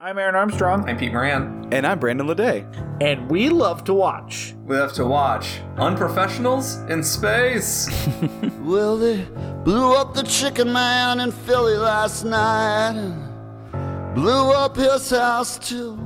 [0.00, 0.88] I'm Aaron Armstrong.
[0.88, 1.70] I'm Pete Moran.
[1.72, 2.64] And I'm Brandon Lede.
[3.02, 4.54] And we love to watch.
[4.64, 7.90] We love to watch Unprofessionals in Space.
[8.60, 9.26] well, they
[9.64, 15.96] blew up the chicken man in Philly last night and blew up his house too.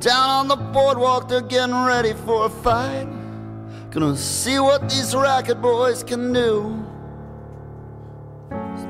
[0.00, 3.06] Down on the boardwalk, they're getting ready for a fight.
[3.92, 6.83] Gonna see what these racket boys can do.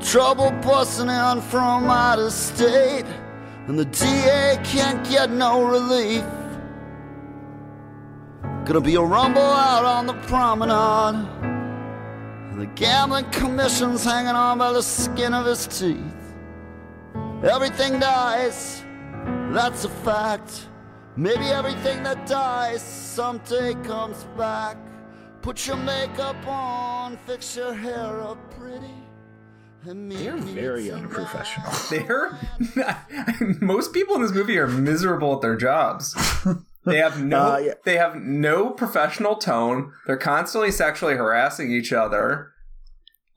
[0.01, 3.05] Trouble busting in from out of state,
[3.67, 6.25] and the DA can't get no relief.
[8.65, 14.73] Gonna be a rumble out on the promenade, and the gambling commission's hanging on by
[14.73, 16.35] the skin of his teeth.
[17.43, 18.82] Everything dies,
[19.51, 20.68] that's a fact.
[21.17, 24.76] Maybe everything that dies someday comes back.
[25.43, 29.04] Put your makeup on, fix your hair up pretty.
[29.85, 31.71] They're very unprofessional.
[31.91, 32.39] They're
[33.61, 36.15] most people in this movie are miserable at their jobs.
[36.87, 37.73] They have no uh, yeah.
[37.85, 39.93] they have no professional tone.
[40.07, 42.53] They're constantly sexually harassing each other.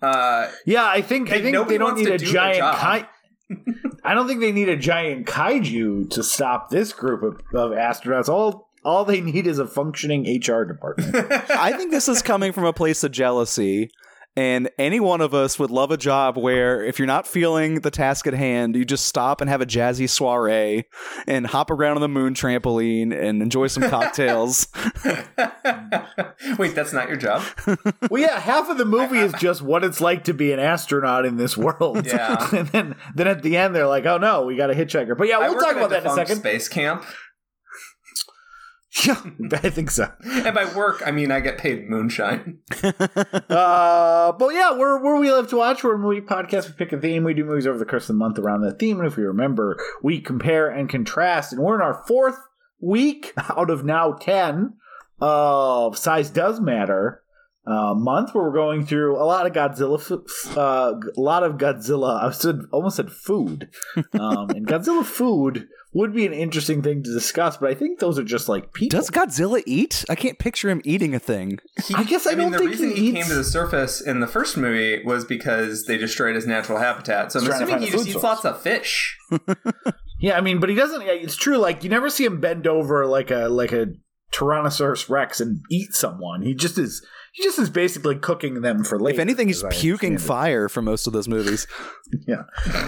[0.02, 3.08] Uh, yeah, I think I think they don't need a do giant kai-
[4.04, 8.30] I don't think they need a giant kaiju to stop this group of, of astronauts.
[8.30, 11.16] All all they need is a functioning HR department.
[11.50, 13.89] I think this is coming from a place of jealousy
[14.38, 17.89] and any one of us would love a job where if you're not feeling the
[17.89, 20.85] task at hand, you just stop and have a jazzy soiree
[21.25, 24.67] and hop around on the moon trampoline and enjoy some cocktails.
[26.59, 27.43] Wait, that's not your job?
[28.11, 31.25] well, yeah, half of the movie is just what it's like to be an astronaut
[31.25, 32.05] in this world.
[32.05, 32.47] Yeah.
[32.55, 35.17] and then, then at the end, they're like, oh no, we got a hitchhiker.
[35.17, 36.38] But yeah, we'll talk about that in a second.
[36.38, 37.03] Space camp.
[39.06, 40.12] Yeah, I think so.
[40.23, 42.59] and by work, I mean I get paid moonshine.
[42.84, 45.84] uh, but yeah, we're where we love to watch.
[45.84, 46.67] We're a movie podcast.
[46.67, 47.23] We pick a theme.
[47.23, 49.00] We do movies over the course of the month around that theme.
[49.00, 51.54] And if we remember, we compare and contrast.
[51.54, 52.38] And we're in our fourth
[52.80, 54.73] week out of now ten
[55.20, 57.23] of size does matter
[57.67, 61.54] uh, month where we're going through a lot of Godzilla, f- uh, a lot of
[61.58, 62.23] Godzilla.
[62.23, 63.70] I said almost said food,
[64.17, 67.58] um, and Godzilla food would be an interesting thing to discuss.
[67.58, 68.98] But I think those are just like people.
[68.98, 70.05] Does Godzilla eat?
[70.09, 71.59] I can't picture him eating a thing.
[71.86, 74.02] He, I guess I, I don't mean, the reason he, he came to the surface
[74.02, 77.31] in the first movie was because they destroyed his natural habitat.
[77.31, 79.17] So I'm assuming he just eats lots of fish.
[80.20, 81.02] yeah, I mean, but he doesn't.
[81.02, 81.58] It's true.
[81.58, 83.87] Like you never see him bend over like a like a
[84.31, 86.42] Tyrannosaurus Rex and eat someone.
[86.42, 87.05] He just is
[87.37, 89.14] he just is basically cooking them for later.
[89.14, 91.67] If anything, he's puking fire for most of those movies.
[92.27, 92.45] yeah,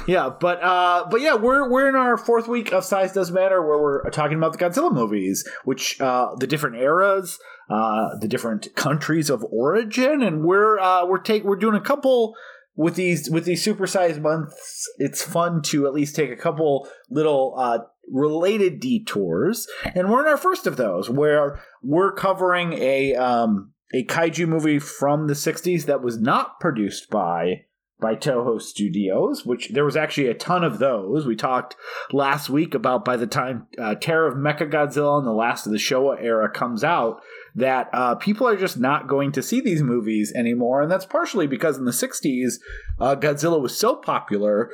[0.08, 3.62] yeah, but uh, but yeah, we're we're in our fourth week of Size Does Matter,
[3.62, 7.38] where we're talking about the Godzilla movies, which uh, the different eras,
[7.70, 12.34] uh, the different countries of origin, and we're uh, we're take we're doing a couple
[12.76, 14.92] with these with these supersized months.
[14.98, 20.28] It's fun to at least take a couple little uh, related detours, and we're in
[20.28, 25.86] our first of those, where we're covering a um, a kaiju movie from the 60s
[25.86, 27.66] that was not produced by
[28.00, 31.28] by Toho Studios, which there was actually a ton of those.
[31.28, 31.76] We talked
[32.12, 35.78] last week about by the time uh, Terror of Mechagodzilla and the Last of the
[35.78, 37.22] Showa era comes out,
[37.56, 40.82] that uh, people are just not going to see these movies anymore.
[40.82, 42.54] And that's partially because in the 60s,
[43.00, 44.72] uh, Godzilla was so popular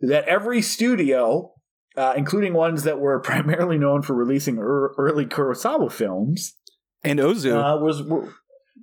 [0.00, 1.52] that every studio,
[1.96, 6.56] uh, including ones that were primarily known for releasing er- early Kurosawa films,
[7.04, 8.02] and Ozu uh, was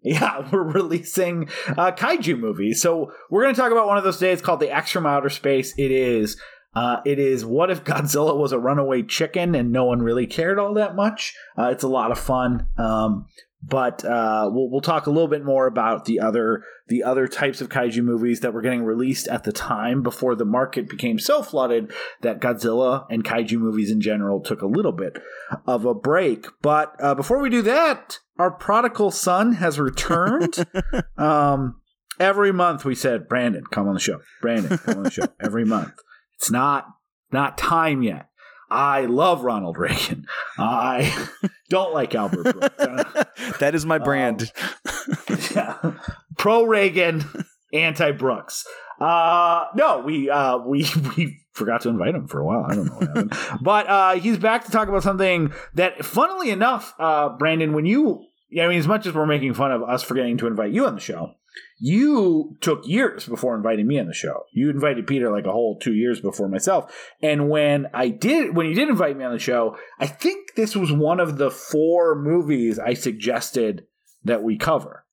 [0.03, 2.81] yeah, we're releasing uh, kaiju movies.
[2.81, 5.29] So we're going to talk about one of those days called the X from Outer
[5.29, 5.73] Space.
[5.78, 6.41] It is.
[6.73, 10.57] Uh, it is what if Godzilla was a runaway chicken and no one really cared
[10.57, 11.35] all that much.
[11.57, 12.67] Uh, it's a lot of fun.
[12.78, 13.28] Um,
[13.64, 17.62] but uh, we'll we'll talk a little bit more about the other the other types
[17.62, 21.42] of kaiju movies that were getting released at the time before the market became so
[21.44, 21.92] flooded
[22.22, 25.18] that Godzilla and kaiju movies in general took a little bit
[25.68, 26.48] of a break.
[26.62, 30.66] But uh, before we do that, our prodigal son has returned.
[31.18, 31.82] um,
[32.20, 34.20] every month we said, Brandon, come on the show.
[34.42, 35.28] Brandon, come on the show.
[35.40, 35.94] Every month.
[36.36, 36.88] It's not
[37.32, 38.28] not time yet.
[38.71, 40.25] I love Ronald Reagan.
[40.57, 41.27] I
[41.69, 42.75] don't like Albert Brooks.
[43.59, 44.51] that is my brand.
[44.85, 45.91] Um, yeah.
[46.38, 47.25] Pro Reagan,
[47.73, 48.65] anti Brooks.
[49.00, 50.85] Uh, no, we uh, we
[51.18, 52.65] we forgot to invite him for a while.
[52.68, 56.50] I don't know what happened, but uh, he's back to talk about something that, funnily
[56.50, 58.23] enough, uh, Brandon, when you,
[58.53, 60.95] I mean, as much as we're making fun of us forgetting to invite you on
[60.95, 61.33] the show,
[61.80, 64.45] you took years before inviting me on the show.
[64.51, 66.94] You invited Peter like a whole two years before myself.
[67.21, 70.75] And when I did, when you did invite me on the show, I think this
[70.75, 73.86] was one of the four movies I suggested
[74.24, 75.06] that we cover.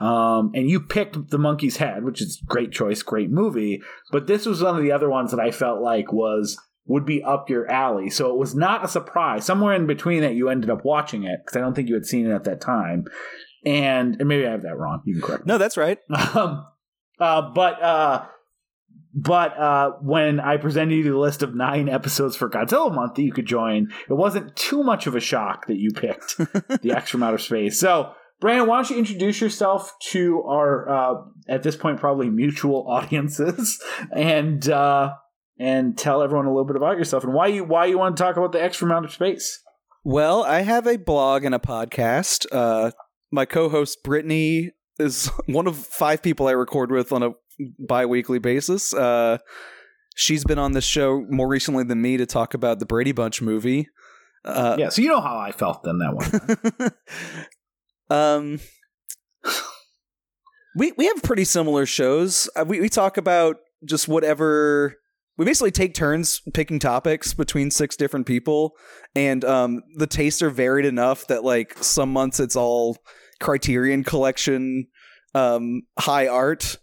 [0.00, 3.82] Um, and you picked The Monkey's Head, which is great choice, great movie.
[4.12, 7.22] But this was one of the other ones that I felt like was would be
[7.22, 8.08] up your alley.
[8.08, 9.44] So it was not a surprise.
[9.44, 12.06] Somewhere in between that, you ended up watching it because I don't think you had
[12.06, 13.04] seen it at that time.
[13.64, 15.02] And, and maybe I have that wrong.
[15.04, 15.46] You can correct.
[15.46, 15.52] Me.
[15.52, 15.98] No, that's right.
[16.34, 16.66] Um,
[17.20, 18.26] uh, but uh,
[19.14, 23.22] but uh, when I presented you the list of nine episodes for Godzilla month that
[23.22, 26.36] you could join, it wasn't too much of a shock that you picked
[26.82, 27.80] the X from Outer Space.
[27.80, 31.14] So, Brandon, why don't you introduce yourself to our uh,
[31.48, 33.82] at this point probably mutual audiences
[34.14, 35.14] and uh,
[35.58, 38.22] and tell everyone a little bit about yourself and why you why you want to
[38.22, 39.60] talk about the X from Outer Space.
[40.04, 42.46] Well, I have a blog and a podcast.
[43.30, 47.30] My co-host Brittany is one of five people I record with on a
[47.78, 48.94] bi-weekly basis.
[48.94, 49.38] Uh,
[50.14, 53.42] she's been on this show more recently than me to talk about the Brady Bunch
[53.42, 53.88] movie.
[54.44, 56.90] Uh, yeah, so you know how I felt then that one.
[58.10, 58.60] um,
[60.76, 62.48] we we have pretty similar shows.
[62.56, 64.96] Uh, we we talk about just whatever.
[65.38, 68.72] We basically take turns picking topics between six different people,
[69.14, 72.98] and um, the tastes are varied enough that like some months it's all
[73.40, 74.88] Criterion Collection
[75.34, 76.76] um, high art,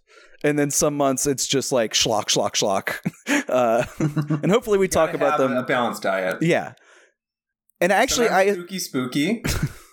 [0.44, 2.96] and then some months it's just like schlock, schlock, schlock.
[3.48, 6.42] Uh, and hopefully we talk about them a balanced diet.
[6.42, 6.74] Yeah.
[7.80, 9.44] And actually, I spooky, spooky.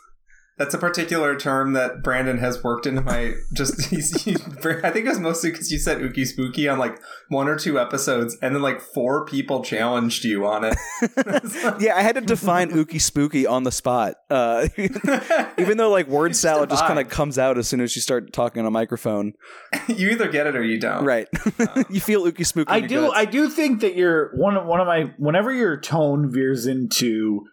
[0.59, 3.87] That's a particular term that Brandon has worked into my just.
[3.91, 7.49] He's, he, I think it was mostly because you said "ookie spooky" on like one
[7.49, 10.77] or two episodes, and then like four people challenged you on it.
[11.81, 14.17] yeah, I had to define "ookie spooky" on the spot.
[14.29, 14.69] Uh,
[15.59, 18.33] even though like word salad just kind of comes out as soon as you start
[18.35, 19.33] talking on a microphone.
[19.89, 21.05] you either get it or you don't.
[21.05, 21.29] Right.
[21.89, 23.03] You feel "ookie spooky." I do.
[23.03, 23.15] Guts.
[23.17, 25.15] I do think that you're one of one of my.
[25.17, 27.47] Whenever your tone veers into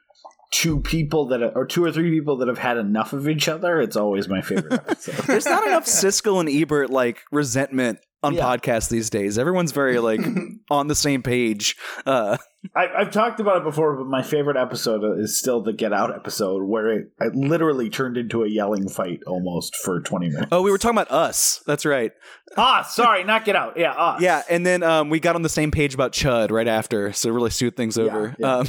[0.51, 3.47] two people that are, or two or three people that have had enough of each
[3.47, 5.15] other, it's always my favorite episode.
[5.25, 8.43] There's not enough Siskel and Ebert like resentment on yeah.
[8.43, 9.37] podcasts these days.
[9.37, 10.21] Everyone's very like
[10.69, 11.75] on the same page.
[12.05, 12.37] Uh,
[12.75, 16.13] I, have talked about it before, but my favorite episode is still the Get Out
[16.13, 20.49] episode, where it, it, literally turned into a yelling fight almost for twenty minutes.
[20.51, 21.63] Oh, we were talking about us.
[21.65, 22.11] That's right.
[22.57, 23.77] Ah, sorry, not Get Out.
[23.77, 24.21] Yeah, us.
[24.21, 27.29] Yeah, and then um, we got on the same page about Chud right after, so
[27.29, 28.35] really suit things over.
[28.37, 28.63] Yeah,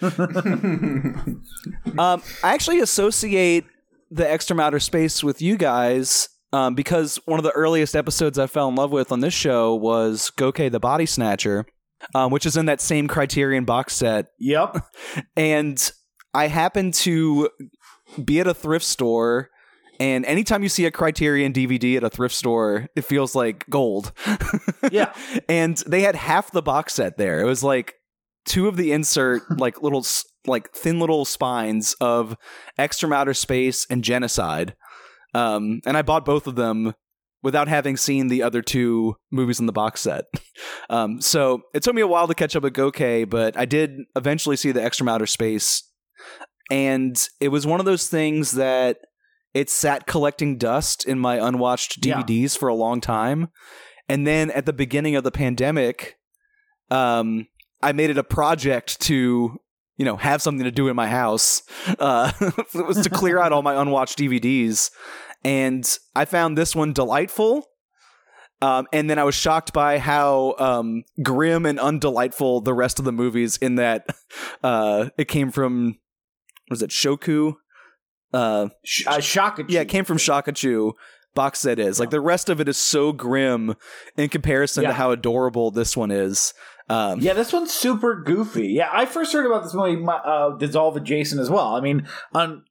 [0.00, 0.08] yeah.
[0.08, 1.44] Um,
[1.98, 3.66] um, I actually associate
[4.10, 8.46] the from Outer Space with you guys um, because one of the earliest episodes I
[8.46, 11.66] fell in love with on this show was Goke the Body Snatcher
[12.14, 14.28] um, which is in that same Criterion box set.
[14.38, 14.84] Yep.
[15.36, 15.90] and
[16.34, 17.50] I happened to
[18.22, 19.50] be at a thrift store.
[20.00, 24.12] And anytime you see a Criterion DVD at a thrift store, it feels like gold.
[24.92, 25.12] yeah.
[25.48, 27.40] And they had half the box set there.
[27.40, 27.94] It was like
[28.44, 30.06] two of the insert, like little,
[30.46, 32.36] like thin little spines of
[33.00, 34.76] from Outer Space and Genocide.
[35.34, 36.94] Um, and I bought both of them
[37.42, 40.24] without having seen the other two movies in the box set.
[40.90, 43.98] Um, so it took me a while to catch up with Goke, but I did
[44.16, 45.82] eventually see the from Outer Space.
[46.70, 48.96] And it was one of those things that
[49.52, 52.58] it sat collecting dust in my unwatched DVDs yeah.
[52.58, 53.48] for a long time.
[54.08, 56.16] And then at the beginning of the pandemic,
[56.90, 57.46] um,
[57.82, 59.58] I made it a project to
[59.98, 61.62] you know, have something to do in my house.
[61.98, 64.90] Uh, it was to clear out all my unwatched DVDs
[65.44, 67.66] and I found this one delightful.
[68.60, 73.04] Um, and then I was shocked by how um, grim and undelightful the rest of
[73.04, 74.06] the movies in that
[74.64, 75.98] uh, it came from
[76.70, 77.54] was it Shoku?
[78.32, 79.66] Uh, Sh- uh, Shochiku.
[79.68, 80.92] Yeah, it came from Shochiku
[81.34, 82.00] box set is.
[82.00, 83.76] Like the rest of it is so grim
[84.16, 84.88] in comparison yeah.
[84.88, 86.52] to how adorable this one is.
[86.88, 88.68] Um, yeah, this one's super goofy.
[88.68, 91.74] Yeah, I first heard about this movie, uh, Dissolve Adjacent as well.
[91.74, 92.64] I mean, on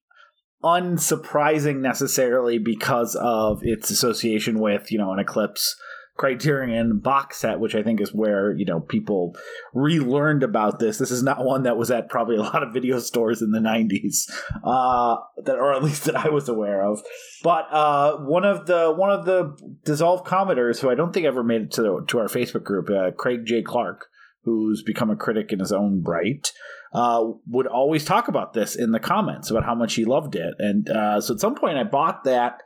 [0.63, 5.75] unsurprising necessarily because of its association with you know an eclipse
[6.17, 9.36] criterion box set which i think is where you know people
[9.74, 13.00] relearned about this this is not one that was at probably a lot of video
[13.00, 14.29] stores in the 90s
[14.63, 17.01] uh that or at least that i was aware of
[17.43, 19.55] but uh one of the one of the
[19.86, 22.89] dissolved commenters who i don't think ever made it to the, to our facebook group
[22.89, 24.07] uh, craig j clark
[24.43, 26.51] who's become a critic in his own right
[26.93, 30.55] uh, would always talk about this in the comments about how much he loved it.
[30.59, 32.62] And uh, so at some point, I bought that.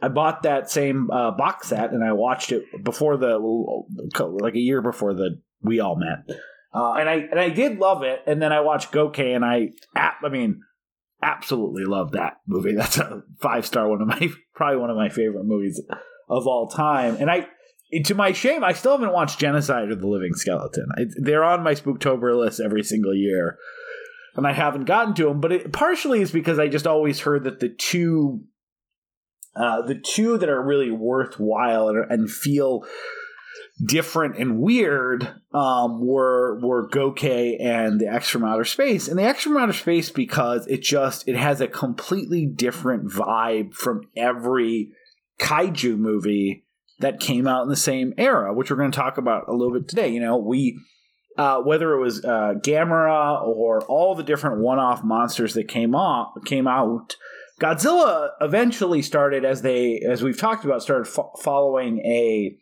[0.00, 3.38] I bought that same uh, box set and I watched it before the
[4.40, 6.36] like a year before the we all met.
[6.74, 8.22] Uh, and I and I did love it.
[8.26, 10.60] And then I watched Goke and I I mean
[11.22, 12.74] absolutely love that movie.
[12.76, 15.80] That's a five star one of my probably one of my favorite movies
[16.28, 17.16] of all time.
[17.18, 17.46] And I
[18.04, 20.88] to my shame, I still haven't watched Genocide or The Living Skeleton.
[20.96, 23.58] I, they're on my Spooktober list every single year,
[24.34, 25.40] and I haven't gotten to them.
[25.40, 28.42] But it partially is because I just always heard that the two
[29.56, 32.84] Uh, the two that are really worthwhile and, and feel
[33.84, 39.56] different and weird um, were were Goke and the from Outer Space, and the from
[39.56, 44.92] Outer Space because it just it has a completely different vibe from every
[45.38, 46.64] kaiju movie
[46.98, 49.74] that came out in the same era, which we're going to talk about a little
[49.74, 50.08] bit today.
[50.08, 50.78] You know, we
[51.36, 56.32] uh, whether it was uh, Gamera or all the different one-off monsters that came off
[56.44, 57.16] came out.
[57.60, 62.58] Godzilla eventually started as they, as we've talked about, started fo- following a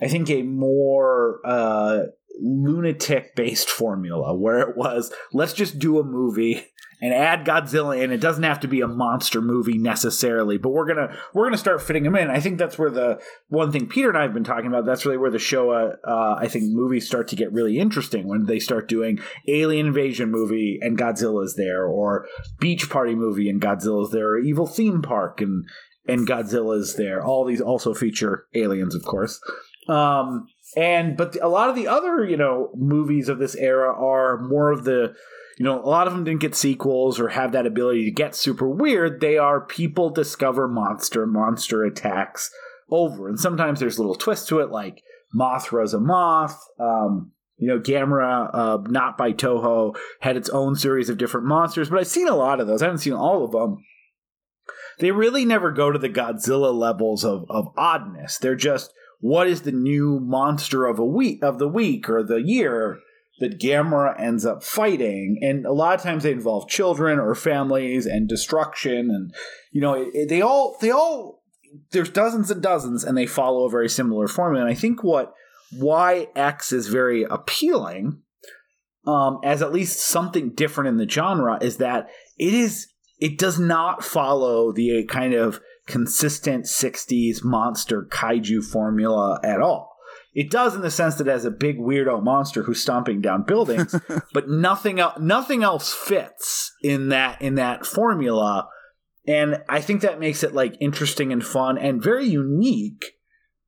[0.00, 2.00] I think, a more uh,
[2.40, 6.66] lunatic based formula where it was let's just do a movie
[7.04, 8.12] and add Godzilla in.
[8.12, 11.82] It doesn't have to be a monster movie necessarily, but we're gonna we're gonna start
[11.82, 12.30] fitting them in.
[12.30, 14.86] I think that's where the one thing Peter and I have been talking about.
[14.86, 18.26] That's really where the show, uh, uh, I think, movies start to get really interesting
[18.26, 22.26] when they start doing alien invasion movie and Godzilla's there, or
[22.58, 25.66] beach party movie and Godzilla's there, or evil theme park and
[26.08, 27.22] and Godzilla's there.
[27.22, 29.42] All these also feature aliens, of course.
[29.90, 34.40] Um, and but a lot of the other you know movies of this era are
[34.40, 35.14] more of the
[35.58, 38.34] you know a lot of them didn't get sequels or have that ability to get
[38.34, 39.20] super weird.
[39.20, 42.50] They are people discover monster monster attacks
[42.90, 45.02] over, and sometimes there's little twists to it, like
[45.34, 46.60] Mothra's a moth.
[46.78, 51.88] Um, you know, Gamera, uh, not by Toho, had its own series of different monsters,
[51.88, 52.82] but I've seen a lot of those.
[52.82, 53.78] I haven't seen all of them.
[54.98, 58.38] They really never go to the Godzilla levels of, of oddness.
[58.38, 62.42] They're just what is the new monster of a week of the week or the
[62.42, 62.98] year
[63.40, 68.06] that Gamera ends up fighting, and a lot of times they involve children or families
[68.06, 69.34] and destruction, and
[69.72, 71.42] you know it, it, they all they all
[71.90, 74.64] there's dozens and dozens, and they follow a very similar formula.
[74.64, 75.32] And I think what
[75.72, 78.20] why X is very appealing,
[79.06, 82.88] um, as at least something different in the genre, is that it is
[83.18, 89.93] it does not follow the kind of consistent 60s monster kaiju formula at all.
[90.34, 93.44] It does in the sense that it has a big weirdo monster who's stomping down
[93.44, 93.94] buildings,
[94.32, 98.68] but nothing else nothing else fits in that in that formula.
[99.26, 103.12] And I think that makes it like interesting and fun and very unique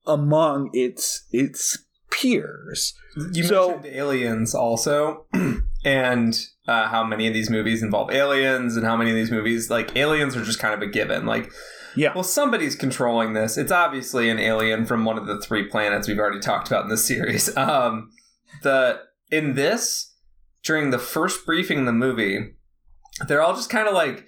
[0.06, 1.78] among its its
[2.10, 2.94] peers.
[3.32, 5.26] You so, mentioned aliens also,
[5.84, 9.70] and uh, how many of these movies involve aliens, and how many of these movies
[9.70, 11.26] like aliens are just kind of a given.
[11.26, 11.50] Like
[11.96, 12.12] yeah.
[12.14, 13.56] Well, somebody's controlling this.
[13.56, 16.90] It's obviously an alien from one of the three planets we've already talked about in
[16.90, 17.54] this series.
[17.66, 18.10] Um,
[18.62, 19.00] the
[19.30, 20.14] in this
[20.62, 22.54] during the first briefing in the movie,
[23.26, 24.26] they're all just kind of like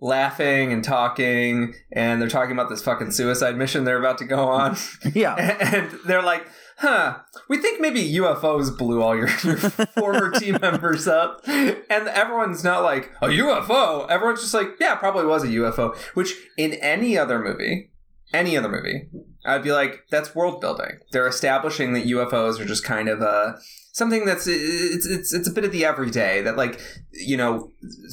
[0.00, 4.48] laughing and talking, and they're talking about this fucking suicide mission they're about to go
[4.48, 4.76] on.
[5.14, 5.34] yeah.
[5.74, 6.46] And they're like,
[6.80, 7.18] huh,
[7.48, 9.56] we think maybe UFOs blew all your, your
[9.96, 11.42] former team members up.
[11.46, 14.08] And everyone's not like, a UFO.
[14.08, 15.96] Everyone's just like, yeah, probably was a UFO.
[16.14, 17.90] Which in any other movie,
[18.32, 19.08] any other movie,
[19.44, 21.00] I'd be like, that's world building.
[21.12, 23.58] They're establishing that UFOs are just kind of a
[23.92, 26.80] something that's it's it's it's a bit of the everyday that like
[27.12, 27.70] you know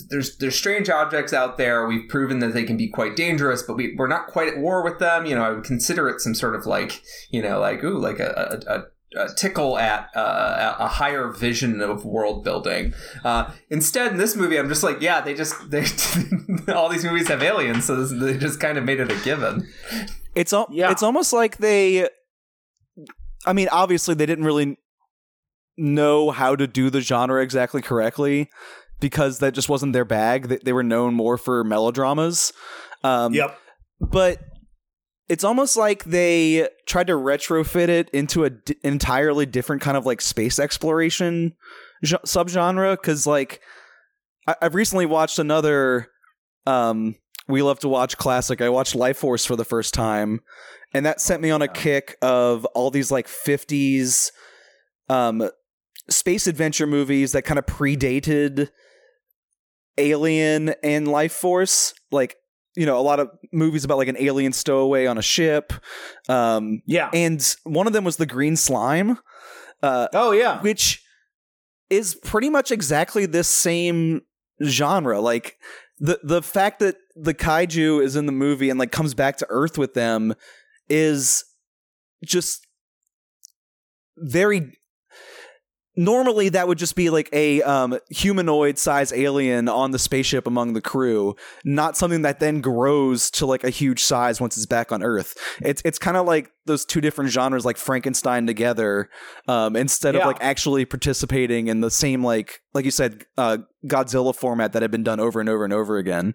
[0.10, 3.76] there's there's strange objects out there we've proven that they can be quite dangerous but
[3.76, 6.34] we, we're not quite at war with them you know i would consider it some
[6.34, 8.84] sort of like you know like ooh like a, a, a
[9.18, 12.94] uh, tickle at uh, a higher vision of world building.
[13.24, 15.86] Uh, instead, in this movie, I'm just like, yeah, they just they
[16.74, 19.66] all these movies have aliens, so this, they just kind of made it a given.
[20.36, 20.92] It's al- yeah.
[20.92, 22.10] it's almost like they.
[23.46, 24.78] I mean, obviously, they didn't really
[25.78, 28.50] know how to do the genre exactly correctly
[29.00, 30.48] because that just wasn't their bag.
[30.48, 32.52] They, they were known more for melodramas.
[33.04, 33.58] Um, yep.
[34.00, 34.40] But
[35.30, 40.06] it's almost like they tried to retrofit it into an d- entirely different kind of
[40.06, 41.54] like space exploration
[42.04, 42.96] j- subgenre.
[42.96, 43.62] Because like
[44.48, 46.08] I- have recently watched another.
[46.66, 47.16] Um,
[47.48, 48.62] we love to watch classic.
[48.62, 50.42] I watched Life Force for the first time,
[50.94, 54.32] and that sent me on a kick of all these like 50s
[55.10, 55.50] um
[56.10, 58.70] space adventure movies that kind of predated
[59.98, 62.38] Alien and Life Force, like
[62.76, 65.74] you know, a lot of movies about like an alien stowaway on a ship.
[66.30, 69.18] Um, yeah, and one of them was the Green Slime.
[69.82, 71.04] Uh, oh yeah, which
[71.90, 74.22] is pretty much exactly this same
[74.64, 75.20] genre.
[75.20, 75.58] Like
[76.00, 79.48] the the fact that the kaiju is in the movie and like comes back to
[79.50, 80.36] Earth with them
[80.88, 81.44] is
[82.24, 82.68] just
[84.18, 84.77] very
[85.98, 90.74] normally that would just be like a um, humanoid size alien on the spaceship among
[90.74, 91.36] the crew
[91.66, 95.36] not something that then grows to like a huge size once it's back on earth
[95.62, 99.10] it's it's kind of like those two different genres like frankenstein together
[99.48, 100.22] um, instead yeah.
[100.22, 104.82] of like actually participating in the same like like you said uh, godzilla format that
[104.82, 106.34] had been done over and over and over again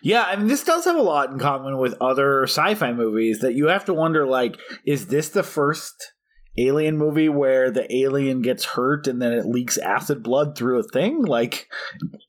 [0.00, 3.54] Yeah, I mean, this does have a lot in common with other sci-fi movies that
[3.54, 6.12] you have to wonder, like, is this the first
[6.58, 10.82] alien movie where the alien gets hurt and then it leaks acid blood through a
[10.82, 11.22] thing?
[11.22, 11.68] Like,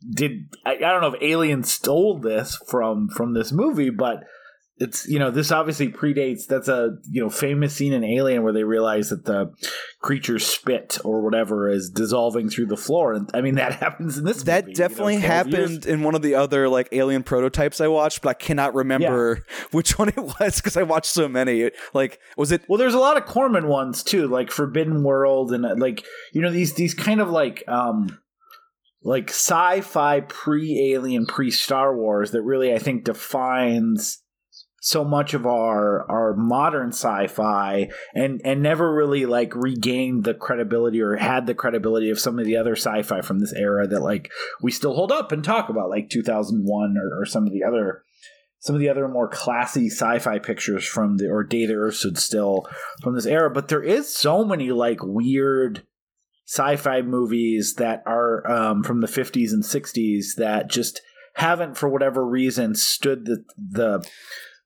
[0.10, 4.24] did I, I don't know if Alien stole this from from this movie, but
[4.80, 8.54] it's you know this obviously predates that's a you know famous scene in alien where
[8.54, 9.52] they realize that the
[10.02, 14.26] creature's spit or whatever is dissolving through the floor and i mean that happens in
[14.26, 15.86] this that movie, definitely you know, happened years.
[15.86, 19.66] in one of the other like alien prototypes i watched but i cannot remember yeah.
[19.72, 23.00] which one it was because i watched so many like was it well there's a
[23.00, 27.20] lot of corman ones too like forbidden world and like you know these these kind
[27.20, 28.20] of like um
[29.04, 34.22] like sci-fi pre-alien pre-star wars that really i think defines
[34.80, 41.02] so much of our our modern sci-fi and and never really like regained the credibility
[41.02, 44.32] or had the credibility of some of the other sci-fi from this era that like
[44.62, 48.04] we still hold up and talk about like 2001 or, or some of the other
[48.60, 52.18] some of the other more classy sci-fi pictures from the or Day the Earth Stood
[52.18, 52.68] Still
[53.02, 53.50] from this era.
[53.50, 55.84] But there is so many like weird
[56.46, 61.02] sci-fi movies that are um, from the 50s and 60s that just
[61.36, 64.04] haven't for whatever reason stood the the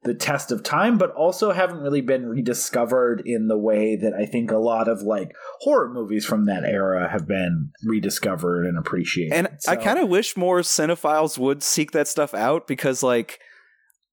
[0.03, 4.25] the test of time, but also haven't really been rediscovered in the way that I
[4.25, 9.34] think a lot of like horror movies from that era have been rediscovered and appreciated.
[9.34, 9.72] And so.
[9.72, 13.39] I kind of wish more cinephiles would seek that stuff out because, like,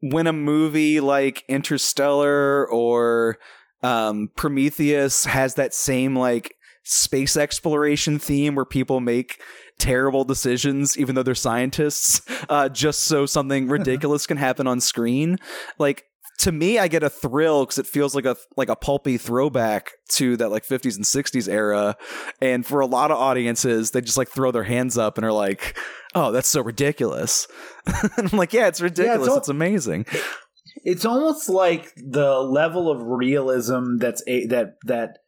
[0.00, 3.38] when a movie like Interstellar or
[3.82, 6.54] um, Prometheus has that same like
[6.84, 9.40] space exploration theme where people make
[9.78, 15.38] terrible decisions, even though they're scientists, uh, just so something ridiculous can happen on screen.
[15.78, 16.04] Like
[16.38, 19.92] to me, I get a thrill because it feels like a like a pulpy throwback
[20.10, 21.96] to that like 50s and 60s era.
[22.40, 25.32] And for a lot of audiences, they just like throw their hands up and are
[25.32, 25.76] like,
[26.14, 27.48] "Oh, that's so ridiculous."
[27.86, 29.26] and I'm like, "Yeah, it's ridiculous.
[29.26, 30.06] Yeah, it's, it's amazing."
[30.84, 35.18] It's almost like the level of realism that's a that that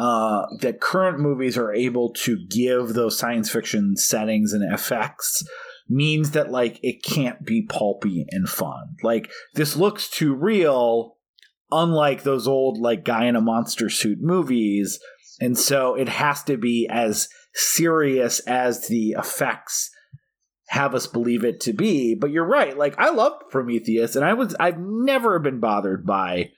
[0.00, 5.46] uh, that current movies are able to give those science fiction settings and effects
[5.90, 8.96] means that like it can't be pulpy and fun.
[9.02, 11.18] Like this looks too real,
[11.70, 14.98] unlike those old like guy in a monster suit movies,
[15.38, 19.90] and so it has to be as serious as the effects
[20.68, 22.14] have us believe it to be.
[22.14, 22.74] But you're right.
[22.74, 26.52] Like I love Prometheus, and I was I've never been bothered by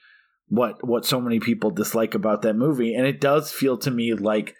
[0.53, 2.93] what what so many people dislike about that movie.
[2.93, 4.55] And it does feel to me like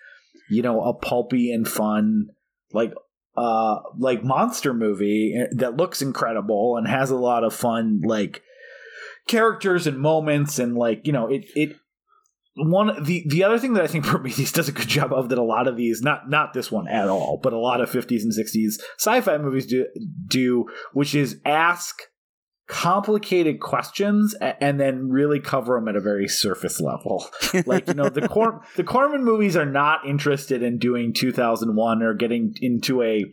[0.50, 2.30] you know a pulpy and fun
[2.74, 2.94] like
[3.38, 8.42] uh like monster movie eh, that looks incredible and has a lot of fun like
[9.28, 11.76] characters and moments and like you know it it
[12.56, 15.38] one the the other thing that I think Prometheus does a good job of that
[15.38, 18.24] a lot of these not not this one at all but a lot of 50s
[18.24, 19.86] and 60s sci-fi movies do
[20.28, 22.02] do which is ask
[22.68, 27.28] complicated questions and then really cover them at a very surface level.
[27.66, 32.14] like you know the Cor- the Corman movies are not interested in doing 2001 or
[32.14, 33.26] getting into a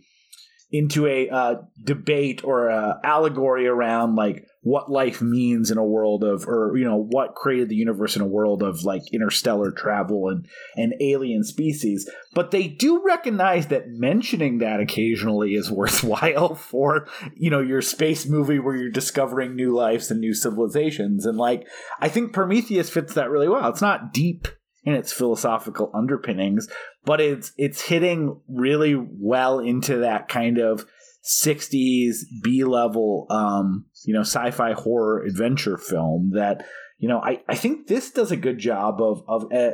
[0.73, 6.23] into a uh, debate or a allegory around like what life means in a world
[6.23, 10.29] of or you know what created the universe in a world of like interstellar travel
[10.29, 10.47] and
[10.77, 12.09] and alien species.
[12.35, 18.27] But they do recognize that mentioning that occasionally is worthwhile for you know your space
[18.27, 21.25] movie where you're discovering new lives and new civilizations.
[21.25, 21.67] And like
[22.01, 23.69] i think prometheus fits that really well.
[23.71, 24.49] It's not deep
[24.85, 26.67] in its philosophical underpinnings
[27.05, 30.87] but it's it's hitting really well into that kind of
[31.25, 36.67] 60s B level, um, you know, sci fi horror adventure film that,
[36.99, 39.73] you know, I, I think this does a good job of, of, uh,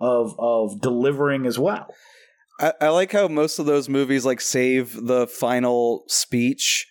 [0.00, 1.86] of, of delivering as well.
[2.60, 6.86] I, I like how most of those movies like save the final speech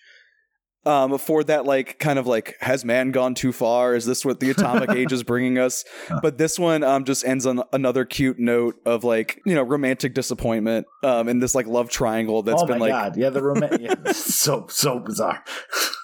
[0.86, 4.39] um, for that like kind of like has man gone too far is this what
[4.39, 5.86] the atomic age is bringing us
[6.21, 10.13] but this one um, just ends on another cute note of like you know romantic
[10.13, 13.17] disappointment um, in this like love triangle that's oh been my like God.
[13.17, 15.43] yeah the romantic yeah, so so bizarre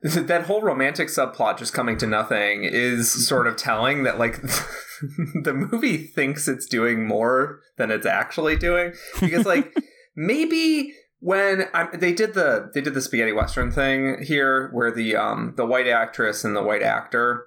[0.02, 4.40] that whole romantic subplot just coming to nothing is sort of telling that like
[5.42, 8.94] the movie thinks it's doing more than it's actually doing.
[9.20, 9.74] Because like
[10.16, 15.16] maybe when I, they did the they did the spaghetti western thing here where the
[15.16, 17.46] um the white actress and the white actor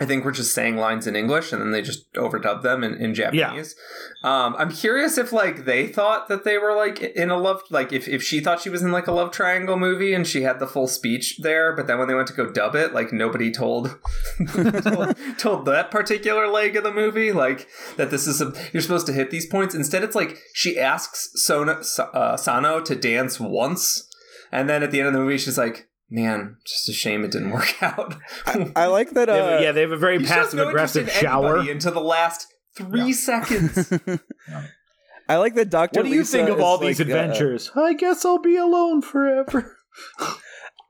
[0.00, 2.94] I think we're just saying lines in English and then they just overdub them in,
[2.94, 3.76] in Japanese.
[4.24, 4.44] Yeah.
[4.46, 7.92] Um, I'm curious if like they thought that they were like in a love like
[7.92, 10.58] if, if she thought she was in like a love triangle movie and she had
[10.58, 13.52] the full speech there, but then when they went to go dub it, like nobody
[13.52, 13.96] told
[14.82, 19.06] told, told, that particular leg of the movie like that this is a, you're supposed
[19.06, 19.76] to hit these points.
[19.76, 24.08] Instead, it's like she asks Sona uh, Sano to dance once
[24.50, 27.30] And then at the end of the movie, she's like, "Man, just a shame it
[27.32, 29.28] didn't work out." I, I like that.
[29.28, 31.68] Uh, They have- yeah, they have a very passive aggressive interest in shower.
[31.70, 33.92] into the last three seconds.
[35.28, 36.00] I like that Doctor.
[36.00, 37.70] What do you think of all these uh, adventures?
[37.74, 39.76] I guess I'll be alone forever.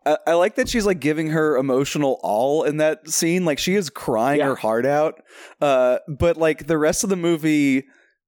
[0.05, 3.44] I, I like that she's like giving her emotional all in that scene.
[3.44, 4.46] Like she is crying Yeah.
[4.48, 5.22] her heart out.
[5.61, 7.85] Uh, but like the rest of the movie,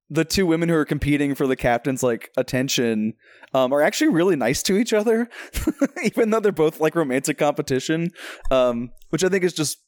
[0.09, 3.15] the two women who are competing for the captain's like attention
[3.55, 5.29] um, are actually really nice to each other,
[6.05, 8.11] even though they're both like romantic competition.
[8.51, 9.79] Um, which I think is just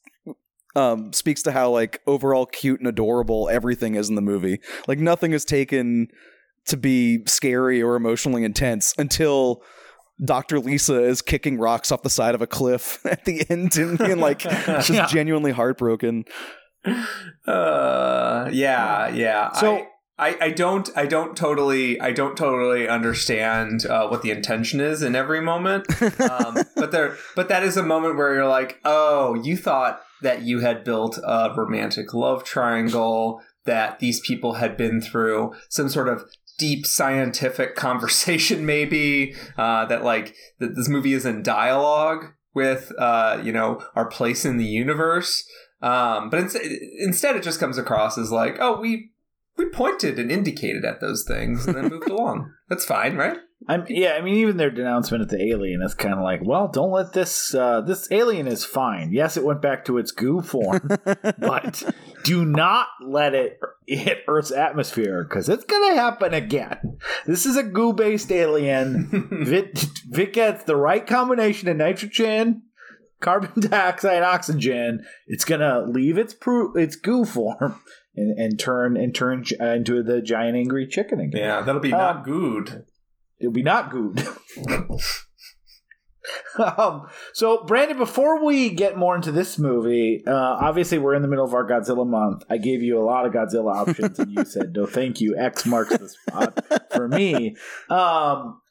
[0.75, 4.59] um speaks to how like overall cute and adorable everything is in the movie.
[4.87, 6.07] Like nothing is taken
[6.67, 9.63] to be scary or emotionally intense until
[10.23, 10.59] Dr.
[10.59, 14.19] Lisa is kicking rocks off the side of a cliff at the end and being
[14.19, 15.07] like just Yeah.
[15.07, 16.25] genuinely heartbroken.
[17.47, 19.51] Uh, yeah, yeah.
[19.53, 19.87] So- I,
[20.19, 25.01] I, I don't I don't totally I don't totally understand uh, what the intention is
[25.01, 25.87] in every moment.
[26.19, 30.41] Um, but there but that is a moment where you're like, oh, you thought that
[30.41, 36.09] you had built a romantic love triangle that these people had been through some sort
[36.09, 36.25] of
[36.57, 43.39] deep scientific conversation maybe uh, that like that this movie is in dialogue with uh,
[43.43, 45.47] you know our place in the universe
[45.81, 46.63] um, but instead,
[46.99, 49.11] instead, it just comes across as like, oh, we
[49.59, 52.53] we pointed and indicated at those things and then moved along.
[52.69, 53.37] That's fine, right?
[53.67, 54.13] I'm yeah.
[54.13, 57.11] I mean, even their denouncement of the alien is kind of like, well, don't let
[57.11, 57.53] this.
[57.53, 59.11] Uh, this alien is fine.
[59.11, 60.89] Yes, it went back to its goo form,
[61.39, 61.83] but
[62.23, 66.97] do not let it hit Earth's atmosphere because it's gonna happen again.
[67.27, 69.09] This is a goo-based alien.
[69.31, 72.61] if it, gets the right combination of nitrogen,
[73.19, 77.81] carbon dioxide, oxygen, it's gonna leave its pro- its goo form
[78.15, 81.41] and, and turn and turn into the giant angry chicken again.
[81.41, 82.85] yeah, that'll be Um, not good.
[83.39, 84.27] It'll be not good.
[86.77, 91.27] um, so, Brandon, before we get more into this movie, uh, obviously we're in the
[91.27, 92.43] middle of our Godzilla month.
[92.49, 95.37] I gave you a lot of Godzilla options, and you said no, thank you.
[95.37, 97.55] X marks the spot for me.
[97.89, 98.61] Um,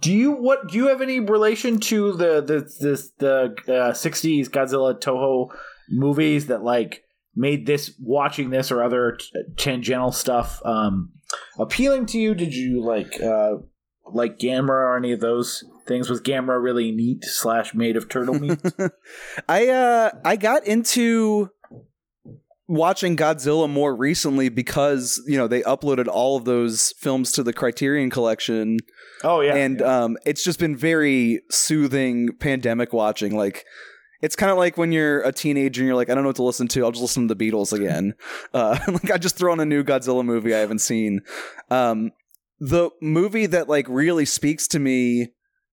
[0.00, 0.68] do you what?
[0.68, 5.48] Do you have any relation to the the this the uh, '60s Godzilla Toho
[5.90, 7.02] movies that like
[7.36, 11.12] made this watching this or other t- tangential stuff um,
[11.58, 12.34] appealing to you?
[12.34, 13.56] Did you like uh,
[14.12, 16.08] like Gamera or any of those things?
[16.08, 18.58] Was Gamera really neat slash made of turtle meat?
[19.48, 21.50] I uh I got into
[22.68, 27.52] watching Godzilla more recently because, you know, they uploaded all of those films to the
[27.52, 28.78] Criterion collection
[29.24, 30.04] oh yeah, and yeah.
[30.04, 33.64] um it's just been very soothing pandemic watching like
[34.22, 36.36] it's kind of like when you're a teenager and you're like, I don't know what
[36.36, 36.84] to listen to.
[36.84, 38.14] I'll just listen to the Beatles again.
[38.52, 41.20] Uh, like I just throw on a new Godzilla movie I haven't seen.
[41.70, 42.12] Um,
[42.58, 45.28] the movie that like really speaks to me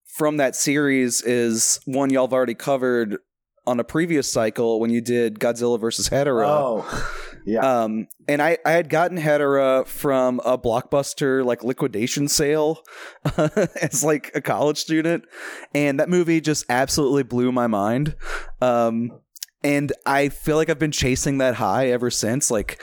[0.06, 3.18] from that series is one y'all have already covered
[3.66, 6.46] on a previous cycle when you did Godzilla versus Hedorah.
[6.48, 7.84] oh yeah.
[7.84, 12.84] Um, and I, I had gotten Hedorah from a blockbuster like liquidation sale
[13.82, 15.26] as like a college student,
[15.74, 18.16] and that movie just absolutely blew my mind.
[18.62, 19.20] Um,
[19.64, 22.52] and I feel like I've been chasing that high ever since.
[22.52, 22.82] Like,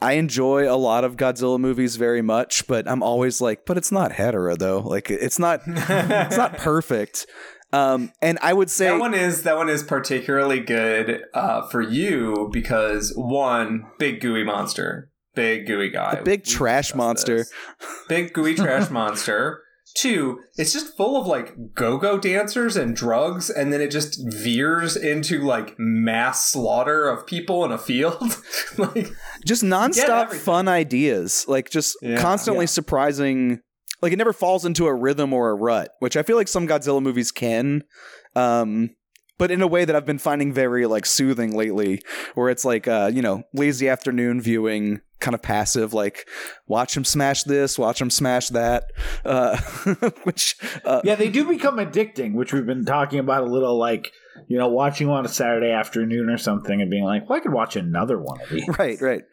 [0.00, 3.90] I enjoy a lot of Godzilla movies very much, but I'm always like, but it's
[3.90, 4.80] not Hedorah though.
[4.80, 7.26] Like, it's not, it's not perfect.
[7.74, 11.80] Um, and I would say that one is that one is particularly good uh, for
[11.82, 17.38] you because one big gooey monster, big gooey guy, a big We trash monster.
[17.38, 17.52] this.
[18.08, 19.60] big gooey trash monster.
[19.96, 24.96] Two, it's just full of like go-go dancers and drugs, and then it just veers
[24.96, 28.20] into like mass slaughter of people in a field.
[28.78, 29.08] like,
[29.46, 32.20] just nonstop fun ideas like just Yeah.
[32.20, 32.68] constantly Yeah.
[32.70, 33.60] surprising
[34.04, 36.68] like it never falls into a rhythm or a rut which i feel like some
[36.68, 37.82] godzilla movies can
[38.36, 38.90] um
[39.38, 42.00] but in a way that i've been finding very like soothing lately
[42.34, 46.28] where it's like uh you know lazy afternoon viewing kind of passive like
[46.66, 48.84] watch him smash this watch him smash that
[49.24, 49.56] uh
[50.24, 53.78] which uh yeah, they do become addicting, which we've been talking about a little.
[53.78, 54.12] Like
[54.48, 57.52] you know, watching on a Saturday afternoon or something, and being like, "Well, I could
[57.52, 59.24] watch another one of these." right right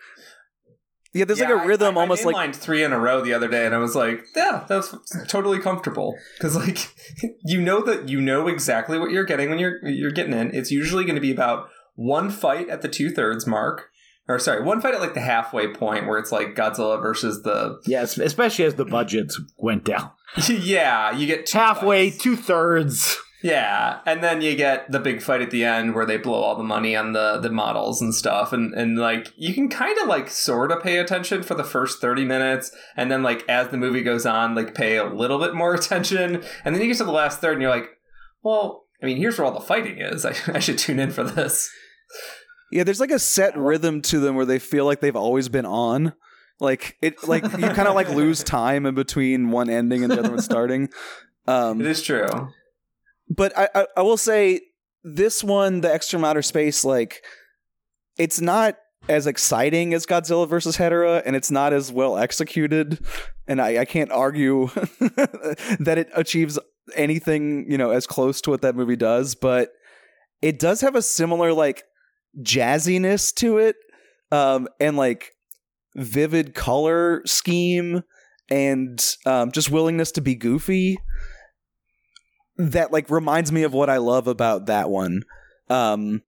[1.14, 3.00] yeah there's Yeah, like a rhythm I, I, almost I like mainlined three in a
[3.00, 4.96] row the other day, and I was like, "Yeah, that's
[5.28, 6.94] totally comfortable." Because like,
[7.46, 10.54] you know that you know exactly what you're getting when you're you're getting in.
[10.54, 13.90] It's usually going to be about one fight at the two thirds mark,
[14.28, 17.80] or sorry, one fight at like the halfway point where it's like Godzilla versus the
[17.86, 20.12] Yes, especially as the budgets went down.
[20.50, 21.12] yeah.
[21.12, 23.18] You get two Halfway, two thirds.
[23.44, 26.56] Yeah, and then you get the big fight at the end where they blow all
[26.56, 30.08] the money on the the models and stuff, and and like you can kind of
[30.08, 33.78] like sort of pay attention for the first thirty minutes, and then like as the
[33.78, 37.04] movie goes on, like pay a little bit more attention, and then you get to
[37.04, 37.90] the last third, and you're like,
[38.44, 40.24] well, I mean, here's where all the fighting is.
[40.24, 41.72] I, I should tune in for this.
[42.72, 45.66] Yeah, there's like a set rhythm to them where they feel like they've always been
[45.66, 46.14] on.
[46.60, 50.20] Like it, like you kind of like lose time in between one ending and the
[50.20, 50.90] other one starting.
[51.48, 52.30] Um, it is true
[53.32, 54.62] but I, I, I will say
[55.04, 57.24] this one, the extra outer space, like
[58.18, 58.78] it's not
[59.10, 63.00] as exciting as Godzilla versus Hedorah, and it's not as well executed.
[63.48, 64.68] And I, I can't argue
[65.80, 66.60] that it achieves
[66.96, 69.72] anything, you know, as close to what that movie does, but
[70.42, 71.84] it does have a similar like
[72.42, 73.76] jazziness to it,
[74.32, 75.32] um, and like
[75.96, 78.04] vivid color scheme
[78.50, 80.98] and um, just willingness to be goofy
[82.70, 85.24] that like reminds me of what I love about that one.
[85.70, 86.22] Um,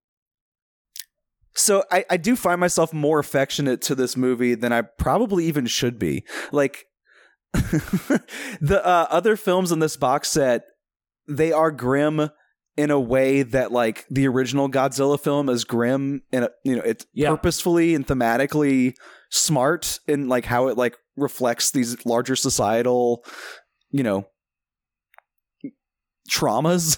[1.56, 5.68] so I, I do find myself more affectionate to this movie than I probably even
[5.68, 6.24] should be.
[6.52, 6.86] Like
[7.54, 10.64] the uh, other films in this box set,
[11.28, 12.30] they are grim
[12.76, 17.06] in a way that like the original Godzilla film is grim and you know it's
[17.14, 17.30] yeah.
[17.30, 18.96] purposefully and thematically
[19.30, 23.24] smart in like how it like reflects these larger societal
[23.92, 24.28] you know
[26.30, 26.98] traumas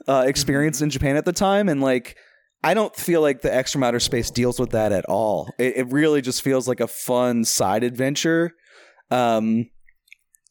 [0.08, 2.16] uh, experienced in Japan at the time, and like
[2.62, 5.48] I don't feel like the Extra Outer Space deals with that at all.
[5.58, 8.52] It, it really just feels like a fun side adventure,
[9.10, 9.70] um,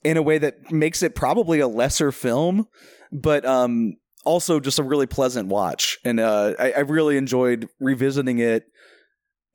[0.03, 2.67] in a way that makes it probably a lesser film,
[3.11, 5.97] but um, also just a really pleasant watch.
[6.05, 8.65] And uh, I, I really enjoyed revisiting it,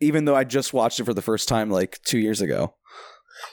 [0.00, 2.74] even though I just watched it for the first time like two years ago.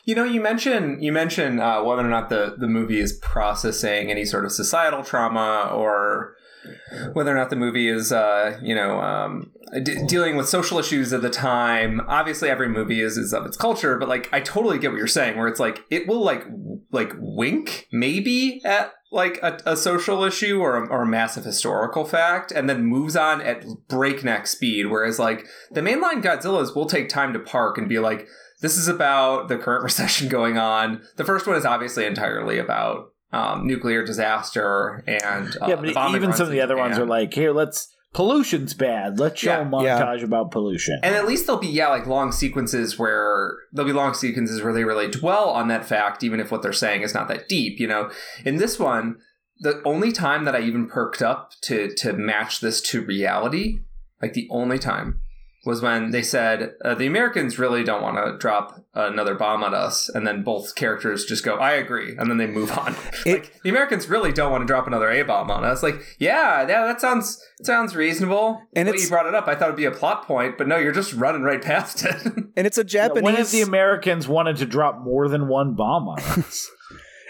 [0.06, 4.10] You know, you mentioned you mentioned uh, whether or not the the movie is processing
[4.10, 6.36] any sort of societal trauma or
[7.14, 9.52] whether or not the movie is, uh, you know, um,
[9.84, 12.02] d- dealing with social issues of the time.
[12.08, 15.08] Obviously, every movie is is of its culture, but like, I totally get what you're
[15.08, 15.38] saying.
[15.38, 20.24] Where it's like it will like w- like wink maybe at like a, a social
[20.24, 24.88] issue or a, or a massive historical fact, and then moves on at breakneck speed.
[24.88, 28.28] Whereas like the mainline Godzillas will take time to park and be like
[28.62, 31.02] this is about the current recession going on.
[31.16, 36.34] The first one is obviously entirely about um, nuclear disaster and uh, yeah, but even
[36.34, 36.90] some of the other Japan.
[36.90, 39.20] ones are like, here, let's pollution's bad.
[39.20, 39.62] Let's show yeah.
[39.62, 40.26] a montage yeah.
[40.26, 41.00] about pollution.
[41.04, 44.74] And at least there'll be yeah, like long sequences where there'll be long sequences where
[44.74, 47.80] they really dwell on that fact, even if what they're saying is not that deep.
[47.80, 48.10] You know,
[48.46, 49.18] in this one,
[49.60, 53.80] the only time that I even perked up to to match this to reality,
[54.22, 55.20] like the only time
[55.68, 59.74] was when they said uh, the Americans really don't want to drop another bomb on
[59.74, 62.96] us, and then both characters just go, "I agree," and then they move on.
[63.26, 65.84] It, like the Americans really don't want to drop another A bomb on us.
[65.84, 68.62] Like, yeah, yeah, that sounds sounds reasonable.
[68.74, 70.94] And you brought it up, I thought it'd be a plot point, but no, you're
[70.94, 72.26] just running right past it.
[72.56, 73.24] and it's a Japanese.
[73.24, 76.72] when if the Americans wanted to drop more than one bomb on us?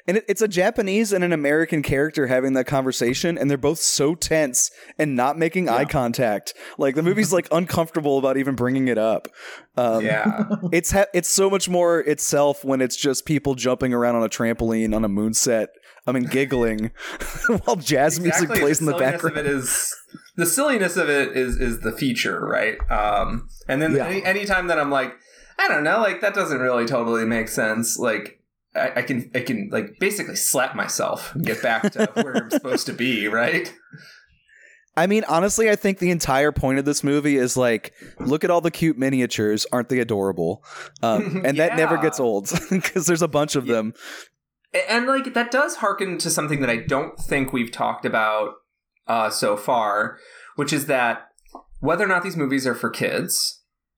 [0.07, 3.79] and it, it's a Japanese and an American character having that conversation, and they're both
[3.79, 5.75] so tense and not making yeah.
[5.75, 6.53] eye contact.
[6.77, 9.27] Like the movie's like uncomfortable about even bringing it up.
[9.75, 14.15] Um, yeah, it's ha- it's so much more itself when it's just people jumping around
[14.15, 15.67] on a trampoline on a moonset.
[16.07, 16.91] I mean, giggling
[17.65, 18.47] while jazz exactly.
[18.47, 19.37] music plays the in the background.
[19.37, 19.93] Of it is
[20.37, 22.77] the silliness of it is is the feature, right?
[22.89, 24.07] Um, and then yeah.
[24.07, 25.13] any anytime that I'm like,
[25.59, 27.99] I don't know, like that doesn't really totally make sense.
[27.99, 28.36] Like
[28.77, 32.49] I, I, can I can like basically slap myself and get back to where I'm
[32.49, 33.73] supposed to be, right?
[34.97, 38.49] I mean, honestly, I think the entire point of this movie is like, look at
[38.49, 40.63] all the cute miniatures, aren't they adorable?
[41.03, 41.67] Um, and yeah.
[41.67, 43.75] that never gets old because there's a bunch of yeah.
[43.75, 43.93] them.
[44.89, 48.55] And like that does harken to something that I don't think we've talked about
[49.05, 50.17] uh, so far,
[50.55, 51.27] which is that
[51.79, 53.56] whether or not these movies are for kids,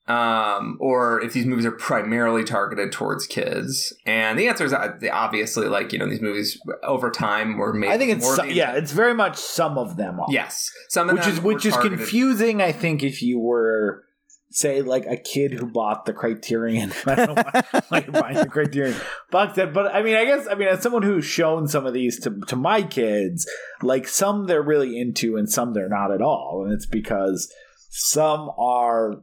[0.09, 3.93] um, or if these movies are primarily targeted towards kids.
[4.07, 7.91] And the answer is uh, obviously like you know these movies over time were made.
[7.91, 10.19] I think it's some, yeah, it's very much some of them.
[10.19, 10.25] Are.
[10.29, 11.99] Yes, some which is which is targeted.
[11.99, 12.61] confusing.
[12.61, 14.03] I think if you were
[14.51, 16.91] say like a kid who bought the Criterion.
[17.05, 17.43] I don't know
[17.89, 18.95] why, you're buying the Criterion
[19.29, 21.93] box set, but I mean, I guess I mean as someone who's shown some of
[21.93, 23.47] these to to my kids,
[23.83, 27.53] like some they're really into and some they're not at all, and it's because
[27.91, 29.21] some are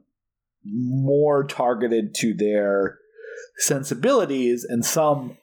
[0.72, 2.98] more targeted to their
[3.58, 5.38] sensibilities and some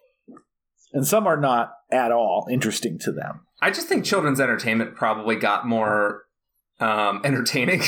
[0.91, 3.41] and some are not at all interesting to them.
[3.61, 6.23] I just think children's entertainment probably got more
[6.79, 7.81] um, entertaining.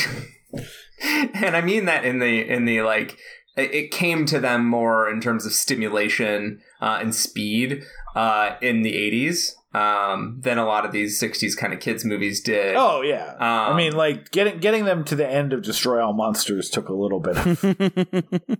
[1.34, 3.18] and I mean that in the in the like
[3.56, 8.92] it came to them more in terms of stimulation uh, and speed uh, in the
[8.92, 12.76] 80s um, than a lot of these '60s kind of kids movies did.
[12.76, 16.14] Oh yeah, um, I mean, like getting getting them to the end of Destroy All
[16.14, 17.62] Monsters took a little bit of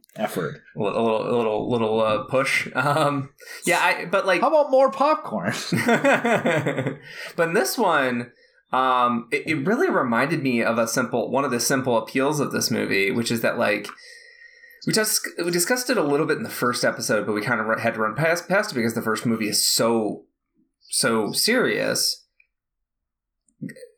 [0.16, 2.68] effort, a little little little, little uh, push.
[2.74, 3.30] Um,
[3.64, 5.54] yeah, I, but like, how about more popcorn?
[7.36, 8.32] but in this one.
[8.72, 12.50] Um, it, it really reminded me of a simple one of the simple appeals of
[12.50, 13.86] this movie, which is that like
[14.88, 17.60] we just we discussed it a little bit in the first episode, but we kind
[17.60, 20.24] of had to run past past it because the first movie is so
[20.96, 22.24] so serious.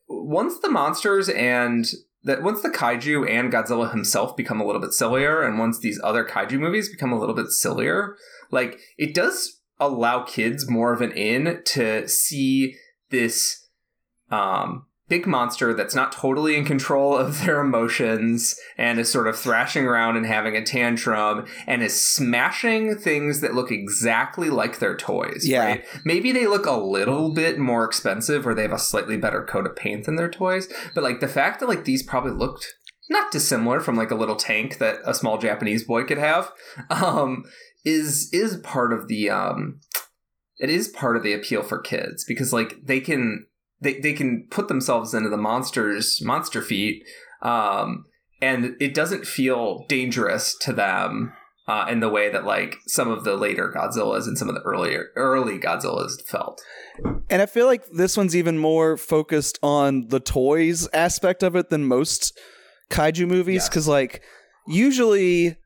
[0.09, 1.87] Once the monsters and
[2.25, 6.01] that once the kaiju and Godzilla himself become a little bit sillier, and once these
[6.03, 8.17] other kaiju movies become a little bit sillier,
[8.51, 12.75] like it does allow kids more of an in to see
[13.11, 13.69] this
[14.31, 19.39] um big monster that's not totally in control of their emotions and is sort of
[19.39, 24.97] thrashing around and having a tantrum and is smashing things that look exactly like their
[24.97, 25.47] toys.
[25.47, 25.65] Yeah.
[25.65, 25.85] Right?
[26.05, 29.67] Maybe they look a little bit more expensive or they have a slightly better coat
[29.67, 32.75] of paint than their toys, but like the fact that like these probably looked
[33.11, 36.53] not dissimilar from like a little tank that a small Japanese boy could have
[36.91, 37.45] um,
[37.85, 39.81] is is part of the um,
[40.59, 43.47] it is part of the appeal for kids because like they can
[43.81, 47.05] they, they can put themselves into the monsters monster feet
[47.43, 48.05] um,
[48.41, 51.33] and it doesn't feel dangerous to them
[51.69, 54.63] uh, in the way that like some of the later Godzillas and some of the
[54.63, 56.61] earlier early Godzillas felt.
[57.29, 61.69] And I feel like this one's even more focused on the toys aspect of it
[61.69, 62.39] than most
[62.91, 64.23] kaiju movies because like
[64.67, 65.57] usually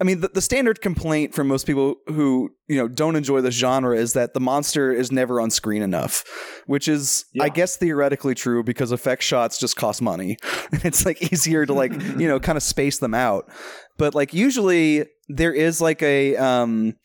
[0.00, 3.54] I mean, the, the, standard complaint from most people who you know don't enjoy this
[3.54, 6.24] genre is that the monster is never on screen enough,
[6.66, 7.44] which is, yeah.
[7.44, 10.38] I guess, theoretically true because effect shots just cost money,
[10.72, 13.50] and it's like easier to like you know kind of space them out.
[13.98, 16.96] But like usually there is like a um,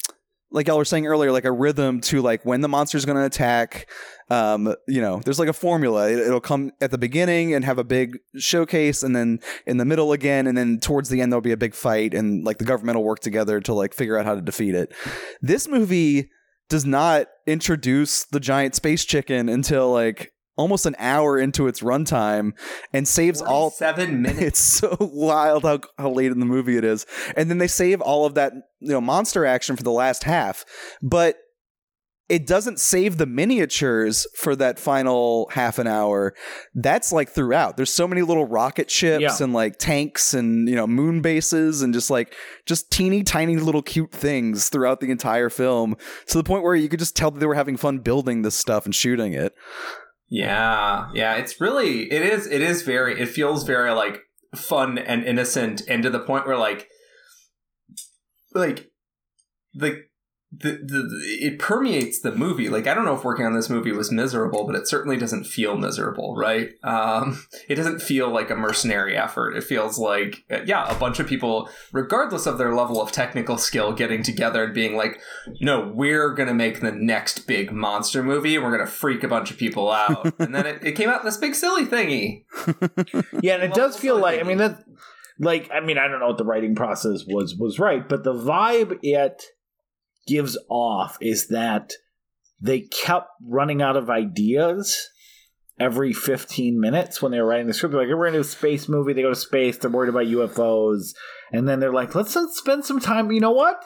[0.57, 3.25] like y'all were saying earlier, like a rhythm to like when the monster's going to
[3.25, 3.89] attack.
[4.29, 6.09] Um, you know, there's like a formula.
[6.09, 9.85] It, will come at the beginning and have a big showcase, and then in the
[9.85, 12.65] middle again, and then towards the end there'll be a big fight, and like the
[12.65, 14.91] government will work together to like figure out how to defeat it.
[15.41, 16.29] This movie
[16.69, 22.51] does not introduce the giant space chicken until like almost an hour into its runtime
[22.91, 24.41] and saves all seven minutes.
[24.41, 27.05] It's so wild how, how late in the movie it is.
[27.35, 30.65] And then they save all of that, you know, monster action for the last half.
[31.01, 31.37] But
[32.29, 36.33] it doesn't save the miniatures for that final half an hour.
[36.75, 37.77] That's like throughout.
[37.77, 39.37] There's so many little rocket ships yeah.
[39.39, 43.81] and like tanks and you know moon bases and just like just teeny tiny little
[43.81, 45.95] cute things throughout the entire film
[46.27, 48.55] to the point where you could just tell that they were having fun building this
[48.55, 49.53] stuff and shooting it.
[50.29, 54.21] Yeah, yeah, it's really it is it is very it feels very like
[54.55, 56.87] fun and innocent and to the point where like
[58.53, 58.91] like
[59.73, 60.03] the
[60.59, 62.69] the, the it permeates the movie.
[62.69, 65.45] Like I don't know if working on this movie was miserable, but it certainly doesn't
[65.45, 66.71] feel miserable, right?
[66.83, 69.55] Um, it doesn't feel like a mercenary effort.
[69.55, 73.93] It feels like yeah, a bunch of people, regardless of their level of technical skill,
[73.93, 75.19] getting together and being like,
[75.61, 79.51] no, we're gonna make the next big monster movie, and we're gonna freak a bunch
[79.51, 80.33] of people out.
[80.39, 82.45] and then it, it came out this big silly thingy.
[83.41, 84.45] yeah, and it does feel like thingy.
[84.45, 84.83] I mean that
[85.39, 88.33] like I mean I don't know what the writing process was was right, but the
[88.33, 89.43] vibe it
[90.27, 91.93] gives off is that
[92.59, 95.09] they kept running out of ideas
[95.79, 97.93] every 15 minutes when they were writing the script.
[97.93, 99.13] They're like, we're going to do a space movie.
[99.13, 99.77] They go to space.
[99.77, 101.13] They're worried about UFOs.
[101.51, 103.31] And then they're like, let's spend some time.
[103.31, 103.83] You know what?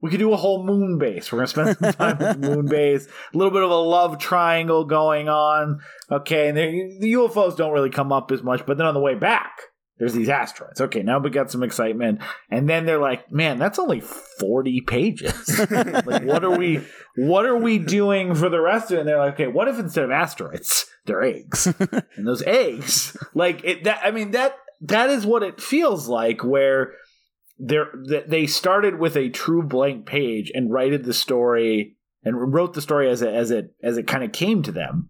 [0.00, 1.32] We could do a whole moon base.
[1.32, 3.06] We're going to spend some time with moon base.
[3.06, 5.80] A little bit of a love triangle going on.
[6.10, 6.48] Okay.
[6.48, 8.64] And the UFOs don't really come up as much.
[8.66, 9.52] But then on the way back,
[9.98, 10.80] there's these asteroids.
[10.80, 12.20] Okay, now we got some excitement.
[12.50, 15.58] And then they're like, man, that's only 40 pages.
[15.70, 16.82] like, what are we
[17.16, 19.00] what are we doing for the rest of it?
[19.00, 21.66] And they're like, okay, what if instead of asteroids, they're eggs?
[22.16, 26.44] and those eggs, like it that I mean, that that is what it feels like
[26.44, 26.92] where
[27.58, 27.90] they're
[28.26, 33.08] they started with a true blank page and righted the story and wrote the story
[33.08, 35.08] as it as it as it kind of came to them.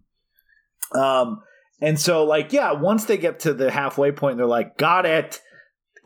[0.95, 1.41] Um
[1.79, 5.41] and so, like, yeah, once they get to the halfway point, they're like, got it.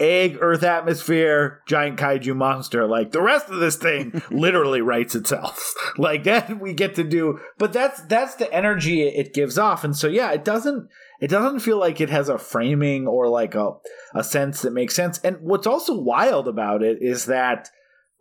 [0.01, 2.87] Egg, Earth atmosphere, giant kaiju monster.
[2.87, 5.73] Like the rest of this thing literally writes itself.
[5.97, 9.83] Like that we get to do, but that's that's the energy it gives off.
[9.83, 10.87] And so yeah, it doesn't
[11.19, 13.73] it doesn't feel like it has a framing or like a
[14.15, 15.19] a sense that makes sense.
[15.19, 17.69] And what's also wild about it is that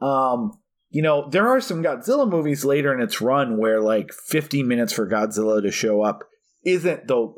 [0.02, 0.58] um
[0.90, 4.92] you know, there are some Godzilla movies later in its run where like 50 minutes
[4.92, 6.24] for Godzilla to show up
[6.64, 7.34] isn't the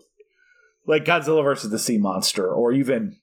[0.86, 3.16] like Godzilla versus the Sea Monster or even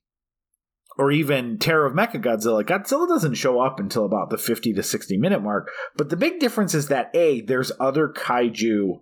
[0.97, 4.84] or even Terror of Mechagodzilla, Godzilla Godzilla doesn't show up until about the 50 to
[4.84, 5.72] 60 minute mark.
[5.95, 9.02] But the big difference is that A, there's other kaiju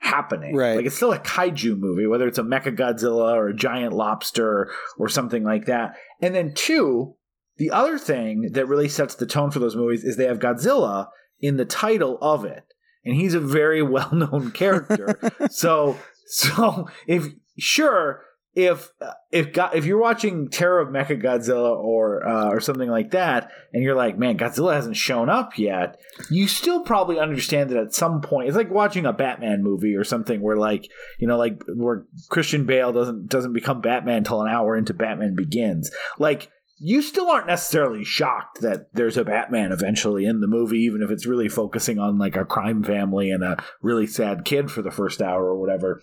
[0.00, 0.54] happening.
[0.54, 0.76] Right.
[0.76, 5.08] Like it's still a kaiju movie, whether it's a Mechagodzilla or a giant lobster or
[5.08, 5.96] something like that.
[6.20, 7.16] And then two,
[7.56, 11.08] the other thing that really sets the tone for those movies is they have Godzilla
[11.40, 12.64] in the title of it.
[13.02, 15.18] And he's a very well known character.
[15.50, 15.96] so
[16.26, 17.26] so if
[17.58, 18.22] sure
[18.54, 18.92] if
[19.32, 23.82] if God, if you're watching Terror of Mechagodzilla or uh, or something like that, and
[23.82, 25.98] you're like, man, Godzilla hasn't shown up yet,
[26.30, 28.48] you still probably understand that at some point.
[28.48, 32.64] It's like watching a Batman movie or something where like you know like where Christian
[32.64, 35.90] Bale doesn't doesn't become Batman until an hour into Batman Begins.
[36.18, 41.02] Like you still aren't necessarily shocked that there's a Batman eventually in the movie, even
[41.02, 44.82] if it's really focusing on like a crime family and a really sad kid for
[44.82, 46.02] the first hour or whatever.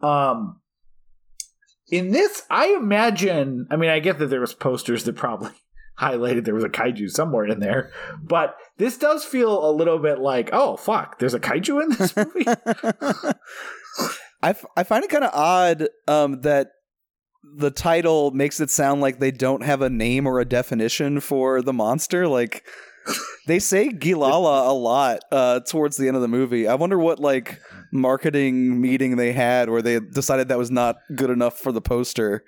[0.00, 0.60] Um,
[1.90, 3.66] in this, I imagine.
[3.70, 5.52] I mean, I get that there was posters that probably
[6.00, 7.92] highlighted there was a kaiju somewhere in there,
[8.22, 12.16] but this does feel a little bit like, oh fuck, there's a kaiju in this
[12.16, 12.44] movie.
[14.40, 16.70] I, f- I find it kind of odd um, that
[17.54, 21.62] the title makes it sound like they don't have a name or a definition for
[21.62, 22.28] the monster.
[22.28, 22.64] Like
[23.48, 26.68] they say Guilala a lot uh, towards the end of the movie.
[26.68, 31.30] I wonder what like marketing meeting they had where they decided that was not good
[31.30, 32.44] enough for the poster.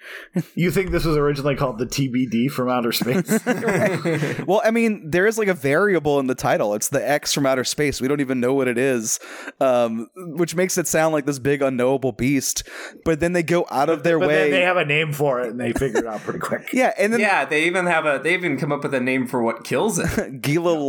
[0.55, 3.44] you think this was originally called the TBD from outer space?
[3.46, 4.38] right.
[4.46, 6.74] Well, I mean, there is like a variable in the title.
[6.74, 8.01] It's the X from outer space.
[8.01, 9.20] We don't even know what it is,
[9.61, 12.68] um, which makes it sound like this big unknowable beast.
[13.05, 14.51] But then they go out of their but way.
[14.51, 16.70] they have a name for it, and they figure it out pretty quick.
[16.72, 19.26] yeah, and then yeah, they even have a they even come up with a name
[19.26, 20.40] for what kills it.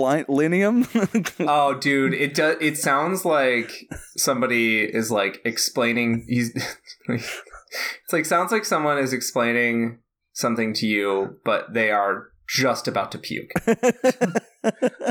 [0.02, 1.36] Guilalanium.
[1.48, 2.58] oh, dude, it does.
[2.62, 6.26] It sounds like somebody is like explaining.
[6.28, 6.52] He's
[7.08, 10.00] it's like sounds like someone is explaining
[10.34, 13.52] something to you, but they are just about to puke.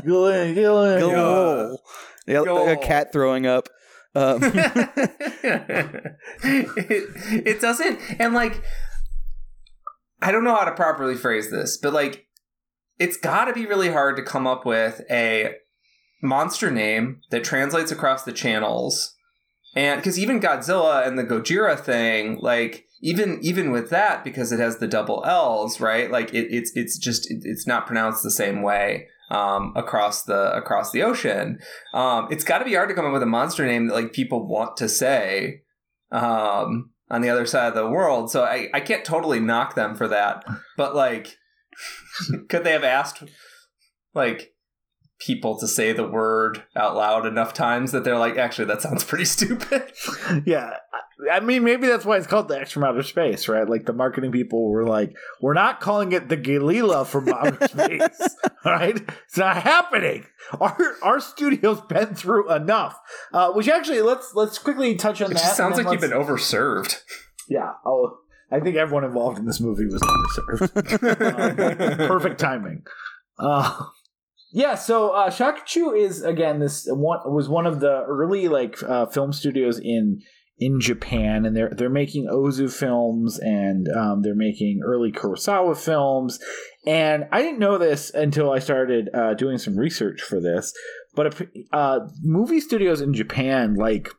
[0.04, 1.00] Gillen, Gillen.
[1.00, 1.78] Gilal.
[2.26, 3.68] Yeah, like a cat throwing up.
[4.14, 4.40] Um.
[4.42, 8.62] it, it doesn't, and like,
[10.20, 12.26] I don't know how to properly phrase this, but like,
[13.00, 15.54] it's got to be really hard to come up with a
[16.22, 19.16] monster name that translates across the channels.
[19.74, 24.60] And because even Godzilla and the Gojira thing, like even even with that, because it
[24.60, 26.10] has the double L's, right?
[26.10, 30.54] Like it, it's it's just it, it's not pronounced the same way um, across the
[30.54, 31.58] across the ocean.
[31.94, 34.12] Um, it's got to be hard to come up with a monster name that like
[34.12, 35.62] people want to say
[36.12, 38.30] um, on the other side of the world.
[38.30, 40.44] So I I can't totally knock them for that,
[40.76, 41.38] but like,
[42.48, 43.24] could they have asked
[44.14, 44.54] like
[45.20, 49.04] people to say the word out loud enough times that they're like, actually, that sounds
[49.04, 49.92] pretty stupid.
[50.46, 50.76] yeah.
[51.30, 53.68] I mean, maybe that's why it's called the X from outer space, right?
[53.68, 58.36] Like the marketing people were like, we're not calling it the Galila from outer space,
[58.64, 58.96] right?
[59.26, 60.24] It's not happening.
[60.58, 62.98] Our our studio's been through enough.
[63.34, 65.56] Uh, which actually, let's let's quickly touch on it that.
[65.56, 67.02] Sounds like you've been overserved.
[67.50, 67.72] Yeah.
[67.84, 68.16] Oh,
[68.52, 72.00] I think everyone involved in this movie was overserved.
[72.00, 72.82] um, perfect timing.
[73.38, 73.84] Uh,
[74.52, 79.06] yeah, so uh, Shochiku is again this one was one of the early like uh,
[79.06, 80.20] film studios in
[80.58, 86.38] in Japan, and they're they're making Ozu films and um, they're making early Kurosawa films.
[86.86, 90.72] And I didn't know this until I started uh, doing some research for this.
[91.14, 91.40] But
[91.72, 94.10] uh, movie studios in Japan like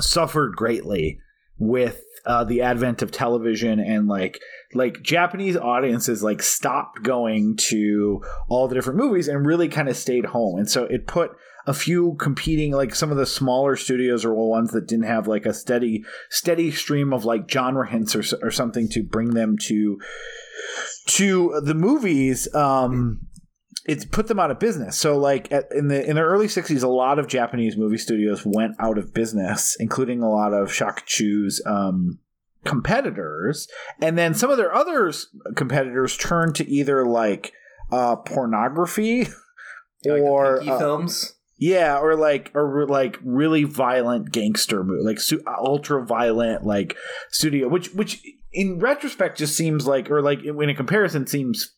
[0.00, 1.18] suffered greatly
[1.58, 4.40] with uh, the advent of television and like
[4.74, 9.96] like Japanese audiences like stopped going to all the different movies and really kind of
[9.96, 10.58] stayed home.
[10.58, 11.30] And so it put
[11.66, 15.46] a few competing like some of the smaller studios or ones that didn't have like
[15.46, 19.98] a steady steady stream of like genre hints or, or something to bring them to
[21.06, 23.20] to the movies um
[23.88, 24.98] it's put them out of business.
[24.98, 28.44] So like at, in the in the early 60s a lot of Japanese movie studios
[28.44, 32.18] went out of business including a lot of Shochiku's um
[32.64, 33.66] competitors
[34.00, 35.12] and then some of their other
[35.56, 37.52] competitors turned to either like
[37.90, 39.26] uh pornography
[40.04, 45.42] like or uh, films yeah or like or like really violent gangster movie like su-
[45.46, 46.96] ultra violent like
[47.30, 48.22] studio which which
[48.52, 51.74] in retrospect just seems like or like in a comparison seems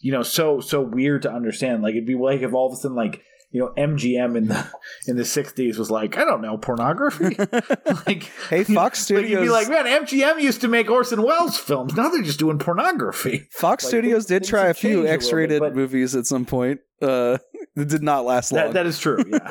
[0.00, 2.76] you know so so weird to understand like it'd be like if all of a
[2.76, 4.70] sudden like you know MGM in the
[5.06, 7.36] in the '60s was like I don't know pornography.
[8.06, 9.30] like hey, Fox Studios.
[9.30, 11.94] You'd be like, man, MGM used to make Orson Welles films.
[11.94, 13.48] Now they're just doing pornography.
[13.52, 16.80] Fox like, Studios did try a few X-rated bit, movies at some point.
[17.00, 17.38] Uh,
[17.76, 18.66] it did not last long.
[18.66, 19.22] That, that is true.
[19.26, 19.48] Yeah.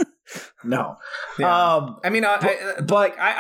[0.64, 0.98] no.
[1.40, 1.76] Yeah.
[1.76, 3.32] Um, I mean, I, but, I, but like I,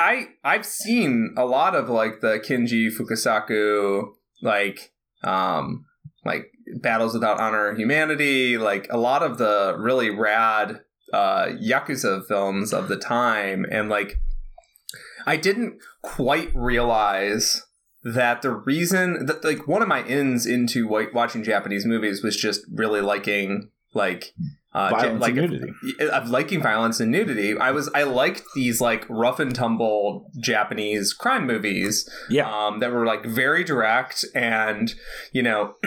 [0.44, 4.08] I I've seen a lot of like the Kinji Fukasaku
[4.42, 4.94] like
[5.24, 5.86] um,
[6.26, 10.82] like Battles Without Honor Humanity, like a lot of the really rad
[11.14, 13.66] uh, Yakuza films of the time.
[13.72, 14.20] And like,
[15.26, 17.64] I didn't quite realize
[18.04, 22.62] that the reason that like one of my ins into watching Japanese movies was just
[22.72, 24.34] really liking like
[24.78, 25.74] uh, violence like, and nudity.
[26.00, 27.58] Of liking violence and nudity.
[27.58, 32.08] I was I liked these like rough and tumble Japanese crime movies.
[32.30, 32.50] Yeah.
[32.50, 34.94] Um, that were like very direct and
[35.32, 35.76] you know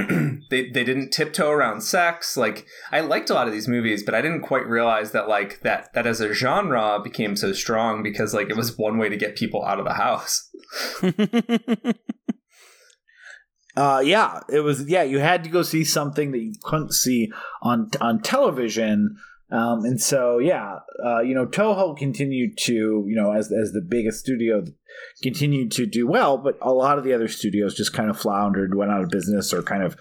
[0.50, 2.36] they they didn't tiptoe around sex.
[2.36, 5.60] Like I liked a lot of these movies, but I didn't quite realize that like
[5.60, 9.16] that that as a genre became so strong because like it was one way to
[9.16, 10.50] get people out of the house.
[13.76, 14.88] Uh, yeah, it was.
[14.88, 19.16] Yeah, you had to go see something that you couldn't see on on television.
[19.52, 23.80] Um, and so, yeah, uh, you know, Toho continued to, you know, as as the
[23.80, 24.64] biggest studio,
[25.22, 28.76] continued to do well, but a lot of the other studios just kind of floundered,
[28.76, 29.96] went out of business, or kind of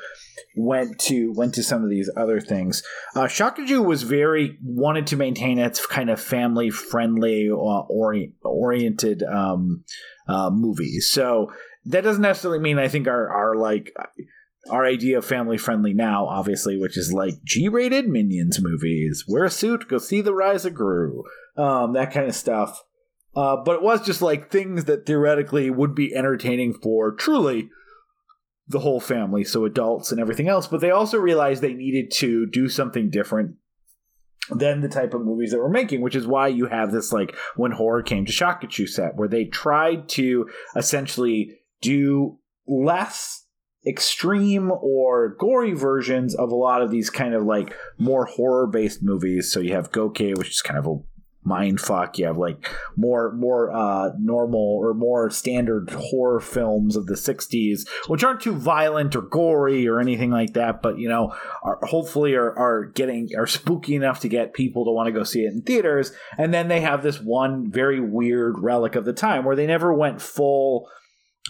[0.56, 2.84] went to went to some of these other things.
[3.16, 9.24] Uh, Shochiku was very wanted to maintain its kind of family friendly uh, orient, oriented
[9.24, 9.84] um,
[10.28, 11.10] uh, movies.
[11.10, 11.52] So
[11.86, 13.94] that doesn't necessarily mean I think our our like
[14.70, 19.46] our idea of family friendly now, obviously, which is like G rated Minions movies, wear
[19.46, 21.24] a suit, go see the rise of Gru,
[21.58, 22.84] um, that kind of stuff.
[23.36, 27.70] Uh, but it was just like things that theoretically would be entertaining for truly
[28.68, 30.68] the whole family, so adults and everything else.
[30.68, 33.56] But they also realized they needed to do something different
[34.52, 37.36] than the type of movies that we're making, which is why you have this like
[37.56, 43.46] when horror came to Shochiku set, where they tried to essentially do less
[43.88, 49.02] extreme or gory versions of a lot of these kind of like more horror based
[49.02, 49.52] movies.
[49.52, 50.96] So you have Goke, which is kind of a
[51.44, 52.18] mind fuck.
[52.18, 57.88] You have like more more uh, normal or more standard horror films of the '60s,
[58.08, 62.36] which aren't too violent or gory or anything like that, but you know, are, hopefully
[62.36, 65.54] are, are getting are spooky enough to get people to want to go see it
[65.54, 66.12] in theaters.
[66.38, 69.94] And then they have this one very weird relic of the time where they never
[69.94, 70.90] went full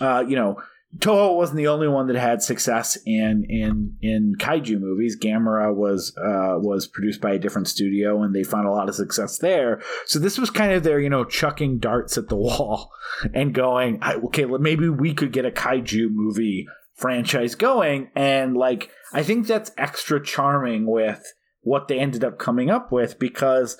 [0.01, 0.61] uh, you know,
[0.97, 5.17] Toho wasn't the only one that had success in in in kaiju movies.
[5.19, 8.95] Gamera was uh, was produced by a different studio, and they found a lot of
[8.95, 9.81] success there.
[10.05, 12.91] So this was kind of their you know chucking darts at the wall
[13.35, 18.09] and going, okay, maybe we could get a kaiju movie franchise going.
[18.15, 23.19] And like, I think that's extra charming with what they ended up coming up with
[23.19, 23.77] because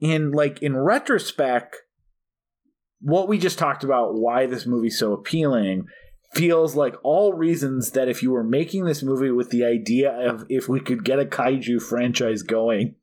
[0.00, 1.76] in like in retrospect
[3.00, 5.86] what we just talked about, why this movie's so appealing,
[6.32, 10.44] feels like all reasons that if you were making this movie with the idea of
[10.48, 12.94] if we could get a kaiju franchise going,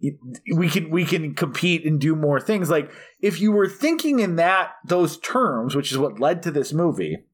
[0.54, 2.70] we can we can compete and do more things.
[2.70, 6.72] Like if you were thinking in that those terms, which is what led to this
[6.72, 7.24] movie,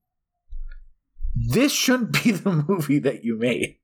[1.35, 3.77] this shouldn't be the movie that you made.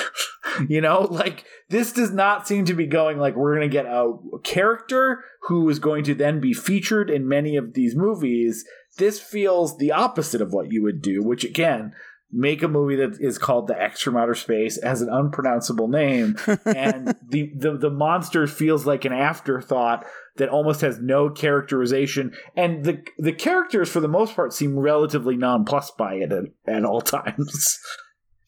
[0.68, 3.86] you know, like this does not seem to be going like we're going to get
[3.86, 4.14] a
[4.44, 8.66] character who is going to then be featured in many of these movies.
[8.98, 11.94] This feels the opposite of what you would do, which again,
[12.30, 16.36] make a movie that is called The X from Outer Space has an unpronounceable name
[16.64, 20.06] and the, the the monster feels like an afterthought
[20.36, 25.36] that almost has no characterization and the the characters for the most part seem relatively
[25.36, 27.78] nonplussed by it at, at all times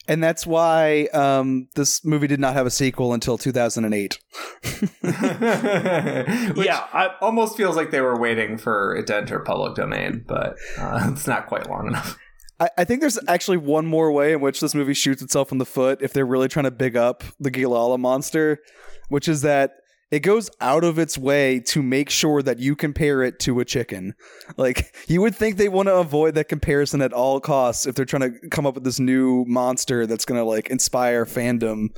[0.06, 4.18] and that's why um, this movie did not have a sequel until 2008.
[5.02, 10.56] yeah, I, almost feels like they were waiting for it to enter public domain, but
[10.78, 12.18] uh, it's not quite long enough.
[12.60, 15.58] I, I, think there's actually one more way in which this movie shoots itself in
[15.58, 18.60] the foot if they're really trying to big up the Guilala monster,
[19.08, 19.72] which is that
[20.14, 23.64] it goes out of its way to make sure that you compare it to a
[23.64, 24.14] chicken.
[24.56, 28.04] Like you would think they want to avoid that comparison at all costs if they're
[28.04, 31.88] trying to come up with this new monster that's going to like inspire fandom.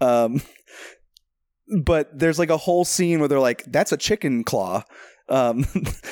[0.00, 0.40] Um,
[1.82, 4.82] but there's like a whole scene where they're like, "That's a chicken claw."
[5.28, 5.66] Um,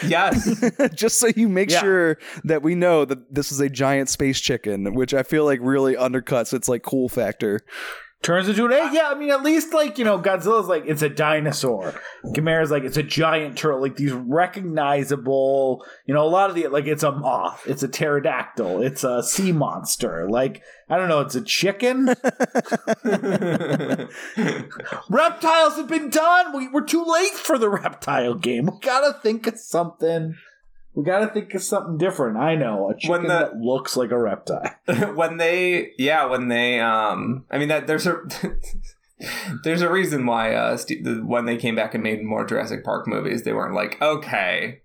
[0.04, 0.60] yes,
[0.94, 1.80] just so you make yeah.
[1.80, 5.60] sure that we know that this is a giant space chicken, which I feel like
[5.62, 7.60] really undercuts its like cool factor
[8.24, 8.92] turns into an egg.
[8.92, 11.94] Yeah, I mean, at least like you know, Godzilla's like it's a dinosaur.
[12.24, 13.80] Gamera's like it's a giant turtle.
[13.80, 17.88] Like these recognizable, you know, a lot of the like it's a moth, it's a
[17.88, 20.28] pterodactyl, it's a sea monster.
[20.28, 22.06] Like I don't know, it's a chicken.
[25.08, 26.56] Reptiles have been done.
[26.56, 28.66] We, we're too late for the reptile game.
[28.66, 30.34] We gotta think of something.
[30.94, 32.36] We got to think of something different.
[32.36, 34.74] I know a chicken the, that looks like a reptile.
[35.14, 38.22] when they, yeah, when they, um, I mean that there's a
[39.64, 43.08] there's a reason why uh, St- when they came back and made more Jurassic Park
[43.08, 44.82] movies, they weren't like, okay,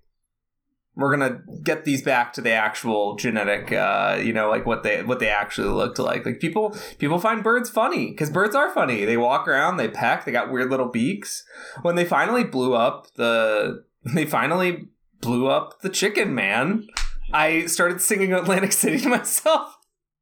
[1.00, 5.02] we're gonna get these back to the actual genetic uh you know like what they
[5.04, 9.06] what they actually looked like like people people find birds funny because birds are funny
[9.06, 11.46] they walk around they peck they got weird little beaks
[11.84, 13.84] when they finally blew up the
[14.14, 14.90] they finally
[15.22, 16.88] blew up the chicken man
[17.34, 19.80] i started singing atlantic city to myself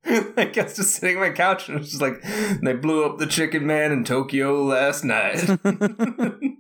[0.38, 2.24] I guess just sitting on my couch and it was just like
[2.62, 5.38] they blew up the chicken man in Tokyo last night.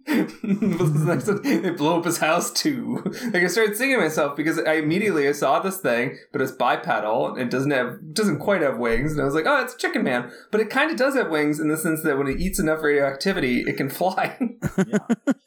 [1.43, 3.01] they blew up his house too.
[3.33, 7.33] Like I started singing myself because I immediately I saw this thing, but it's bipedal
[7.33, 9.77] and it doesn't have doesn't quite have wings, and I was like, oh, it's a
[9.77, 12.39] chicken man, but it kind of does have wings in the sense that when it
[12.39, 14.37] eats enough radioactivity, it can fly.
[14.77, 14.97] yeah.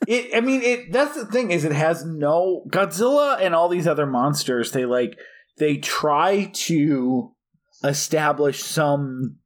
[0.06, 0.92] It, I mean, it.
[0.92, 4.72] That's the thing is, it has no Godzilla and all these other monsters.
[4.72, 5.18] They like
[5.56, 7.32] they try to
[7.82, 9.36] establish some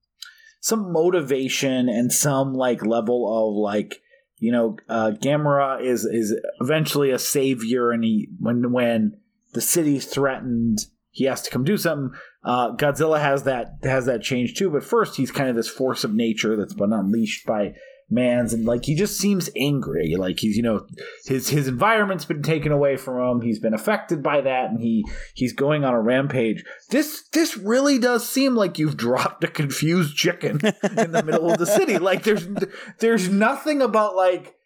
[0.61, 4.00] some motivation and some like level of like
[4.45, 9.16] you know uh Gamera is is eventually a savior and he when when
[9.55, 10.80] the city's threatened
[11.11, 12.11] he has to come do something.
[12.45, 16.05] Uh Godzilla has that has that change too but first he's kind of this force
[16.05, 17.74] of nature that's been unleashed by
[18.14, 20.14] man's and like he just seems angry.
[20.16, 20.86] Like he's you know
[21.26, 23.40] his his environment's been taken away from him.
[23.42, 25.04] He's been affected by that and he
[25.34, 26.64] he's going on a rampage.
[26.90, 30.60] This this really does seem like you've dropped a confused chicken
[30.96, 31.98] in the middle of the city.
[32.04, 32.46] Like there's
[32.98, 34.56] there's nothing about like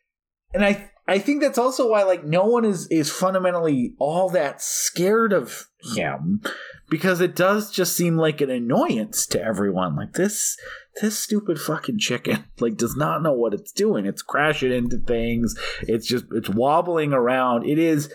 [0.52, 4.60] and i i think that's also why like no one is is fundamentally all that
[4.60, 6.42] scared of him
[6.88, 9.96] because it does just seem like an annoyance to everyone.
[9.96, 10.56] Like this
[11.00, 14.06] this stupid fucking chicken like does not know what it's doing.
[14.06, 15.54] It's crashing into things.
[15.82, 17.66] It's just it's wobbling around.
[17.66, 18.12] It is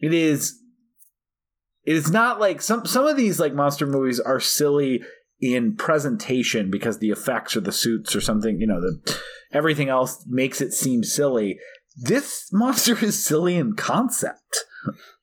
[0.00, 0.58] it is
[1.84, 5.02] it is not like some some of these like monster movies are silly
[5.40, 9.20] in presentation because the effects or the suits or something you know the
[9.52, 11.58] everything else makes it seem silly.
[11.96, 14.64] This monster is silly in concept.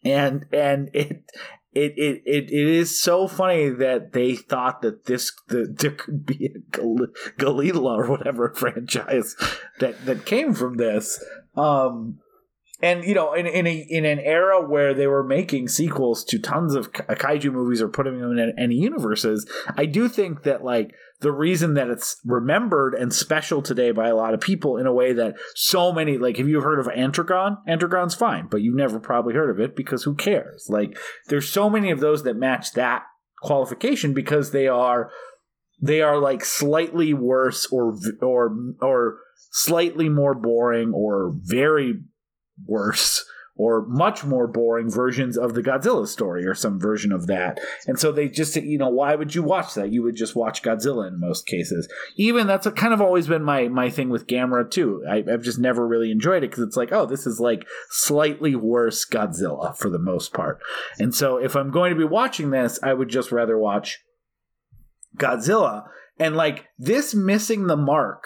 [0.03, 1.23] And and it
[1.75, 6.25] it, it it it is so funny that they thought that this the, there could
[6.25, 7.07] be a Gal-
[7.37, 9.35] Galila or whatever franchise
[9.79, 11.23] that that came from this.
[11.55, 12.19] Um,
[12.81, 16.37] and you know, in in a in an era where they were making sequels to
[16.37, 20.93] tons of kaiju movies or putting them in any universes, I do think that like
[21.23, 24.93] the reason that it's remembered and special today by a lot of people in a
[24.93, 27.57] way that so many like have you heard of Atragon?
[27.67, 30.67] Atragon's fine, but you've never probably heard of it because who cares?
[30.69, 30.97] Like
[31.29, 33.03] there's so many of those that match that
[33.41, 35.09] qualification because they are
[35.81, 39.17] they are like slightly worse or or or
[39.51, 42.01] slightly more boring or very
[42.65, 47.59] worse or much more boring versions of the Godzilla story or some version of that.
[47.85, 49.91] And so they just, you know, why would you watch that?
[49.91, 51.87] You would just watch Godzilla in most cases.
[52.15, 55.03] Even that's kind of always been my my thing with Gamera too.
[55.09, 58.55] I, have just never really enjoyed it because it's like, oh, this is like slightly
[58.55, 60.59] worse Godzilla for the most part.
[60.97, 63.99] And so if I'm going to be watching this, I would just rather watch
[65.15, 65.85] Godzilla.
[66.19, 68.23] And like this missing the mark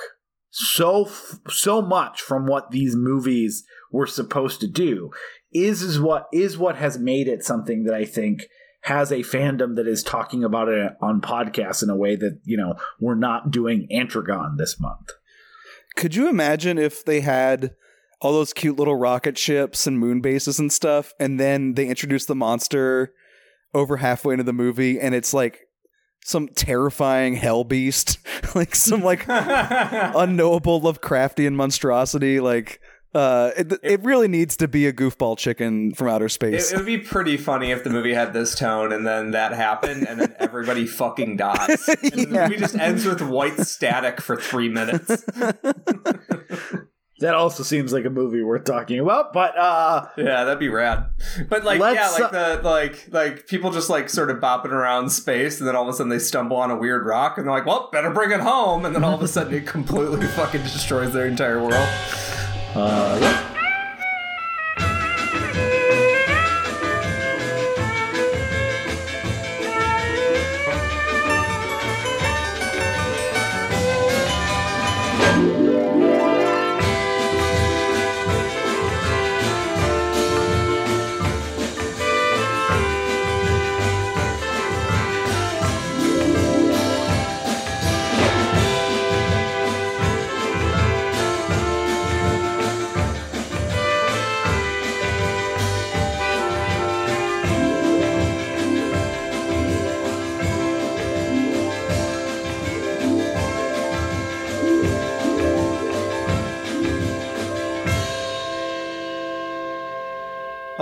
[0.49, 1.09] so
[1.49, 5.11] so much from what these movies were supposed to do
[5.53, 8.47] is is what is what has made it something that I think
[8.81, 12.57] has a fandom that is talking about it on podcasts in a way that you
[12.57, 15.09] know we're not doing Atragon this month.
[15.95, 17.75] Could you imagine if they had
[18.21, 22.27] all those cute little rocket ships and moon bases and stuff, and then they introduced
[22.27, 23.13] the monster
[23.73, 25.67] over halfway into the movie, and it's like
[26.23, 28.19] some terrifying hell beast,
[28.55, 32.79] like some like unknowable Lovecraftian monstrosity, like
[33.18, 36.72] uh, it, it really needs to be a goofball chicken from outer space.
[36.72, 39.53] It, it, would be pretty funny if the movie had this tone and then that
[39.53, 41.88] happened and then everybody fucking dies.
[41.88, 42.26] And yeah.
[42.26, 45.24] the movie just ends with white static for three minutes.
[47.20, 51.07] that also seems like a movie worth talking about, but uh Yeah, that'd be rad.
[51.49, 55.59] But like yeah, like the like like people just like sort of bopping around space
[55.59, 57.65] and then all of a sudden they stumble on a weird rock and they're like,
[57.65, 61.13] Well, better bring it home and then all of a sudden it completely fucking destroys
[61.13, 61.89] their entire world.
[62.80, 63.57] Uh, yep.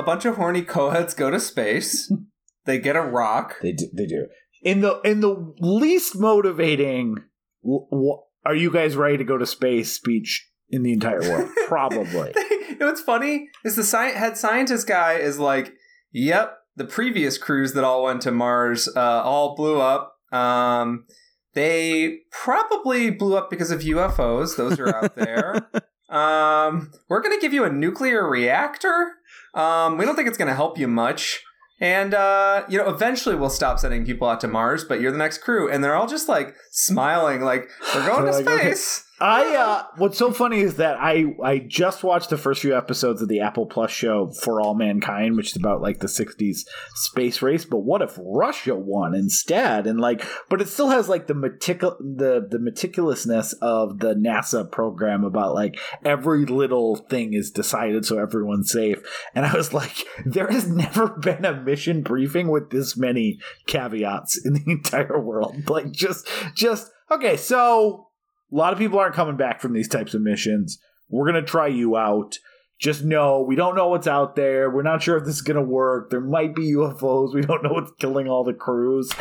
[0.05, 2.11] Bunch of horny co-heads go to space.
[2.65, 3.57] they get a rock.
[3.61, 4.27] They do, they do.
[4.61, 7.17] In the in the least motivating,
[8.45, 9.91] are you guys ready to go to space?
[9.91, 12.33] Speech in the entire world, probably.
[12.49, 15.73] you know what's funny is the sci- head scientist guy is like,
[16.13, 20.15] "Yep, the previous crews that all went to Mars uh, all blew up.
[20.31, 21.05] Um,
[21.53, 24.57] they probably blew up because of UFOs.
[24.57, 25.55] Those are out there.
[26.09, 29.13] um, we're going to give you a nuclear reactor.
[29.55, 31.41] Um, we don't think it's going to help you much.
[31.79, 35.17] And uh, you know, eventually we'll stop sending people out to Mars, but you're the
[35.17, 39.03] next crew, and they're all just like smiling, like we're going to like, space.
[39.19, 43.21] I uh what's so funny is that I I just watched the first few episodes
[43.21, 47.41] of the Apple Plus show For All Mankind, which is about like the 60s space
[47.41, 49.87] race, but what if Russia won instead?
[49.87, 54.69] And like but it still has like the meticul the the meticulousness of the NASA
[54.69, 59.01] program about like every little thing is decided so everyone's safe.
[59.33, 64.45] And I was like there has never been a mission briefing with this many caveats
[64.45, 65.69] in the entire world.
[65.69, 68.04] Like just just okay, so
[68.51, 70.79] a lot of people aren't coming back from these types of missions.
[71.09, 72.37] We're going to try you out.
[72.79, 74.69] Just know we don't know what's out there.
[74.69, 76.09] We're not sure if this is going to work.
[76.09, 77.33] There might be UFOs.
[77.33, 79.11] We don't know what's killing all the crews.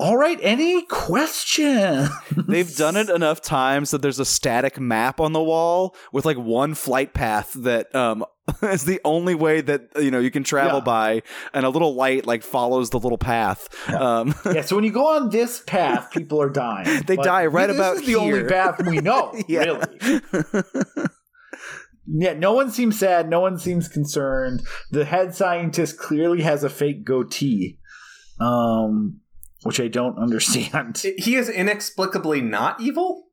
[0.00, 2.10] All right, any questions?
[2.48, 6.36] They've done it enough times that there's a static map on the wall with like
[6.36, 8.24] one flight path that um
[8.62, 10.84] is the only way that you know you can travel yeah.
[10.84, 11.22] by,
[11.52, 13.68] and a little light like follows the little path.
[13.88, 14.18] Yeah.
[14.18, 17.02] Um, yeah so when you go on this path, people are dying.
[17.06, 19.32] they die right this about is the only path we know.
[19.48, 20.20] really.
[22.06, 23.30] Yeah, no one seems sad.
[23.30, 24.62] No one seems concerned.
[24.90, 27.78] The head scientist clearly has a fake goatee.
[28.38, 29.20] Um,
[29.64, 31.02] which I don't understand.
[31.18, 33.24] He is inexplicably not evil.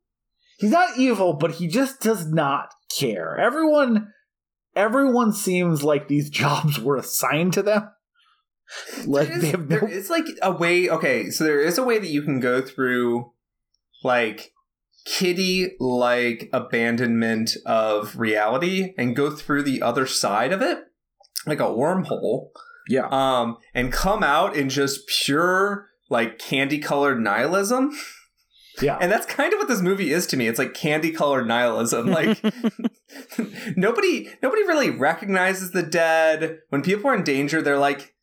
[0.57, 3.37] He's not evil, but he just does not care.
[3.37, 4.11] Everyone,
[4.75, 7.89] everyone seems like these jobs were assigned to them.
[9.05, 9.79] Like there is, they have no...
[9.79, 10.89] there is like a way.
[10.89, 13.33] Okay, so there is a way that you can go through,
[14.03, 14.53] like
[15.05, 20.83] kitty like abandonment of reality and go through the other side of it
[21.47, 22.49] like a wormhole
[22.87, 27.91] yeah um and come out in just pure like candy colored nihilism.
[28.81, 28.97] Yeah.
[29.01, 30.47] And that's kind of what this movie is to me.
[30.47, 32.07] It's like candy colored nihilism.
[32.07, 32.41] Like
[33.75, 36.59] nobody nobody really recognizes the dead.
[36.69, 38.13] When people are in danger, they're like,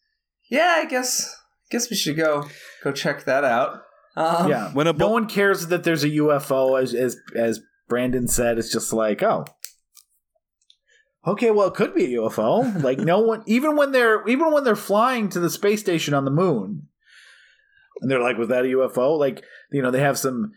[0.51, 2.49] Yeah, I guess I guess we should go
[2.85, 3.83] go check that out.
[4.17, 4.73] Um, yeah.
[4.73, 8.59] When a bo- no one cares that there's a UFO as as as Brandon said,
[8.59, 9.47] it's just like, oh,
[11.27, 12.83] okay, well, it could be a UFO.
[12.83, 16.25] Like no one, even when they're even when they're flying to the space station on
[16.25, 16.89] the moon,
[18.01, 20.53] and they're like, "Was that a UFO?" Like, you know, they have some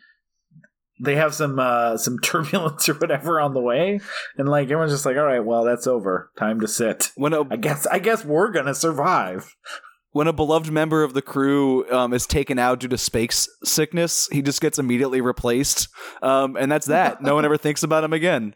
[1.01, 3.99] they have some uh some turbulence or whatever on the way.
[4.37, 6.31] And like everyone's just like all right well that's over.
[6.37, 7.11] Time to sit.
[7.15, 9.55] When a, i guess i guess we're gonna survive.
[10.13, 14.27] When a beloved member of the crew um, is taken out due to space sickness
[14.31, 15.87] he just gets immediately replaced.
[16.21, 17.21] Um, and that's that.
[17.21, 18.55] No one ever thinks about him again.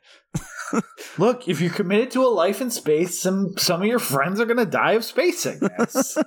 [1.17, 4.45] Look if you're committed to a life in space some some of your friends are
[4.45, 6.17] gonna die of space sickness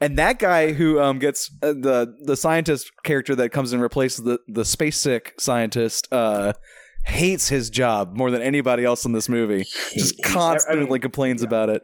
[0.00, 4.24] and that guy who um, gets uh, the the scientist character that comes and replaces
[4.24, 6.52] the the space sick scientist uh,
[7.04, 9.64] hates his job more than anybody else in this movie.
[9.92, 11.48] Just constantly I mean, complains yeah.
[11.48, 11.82] about it.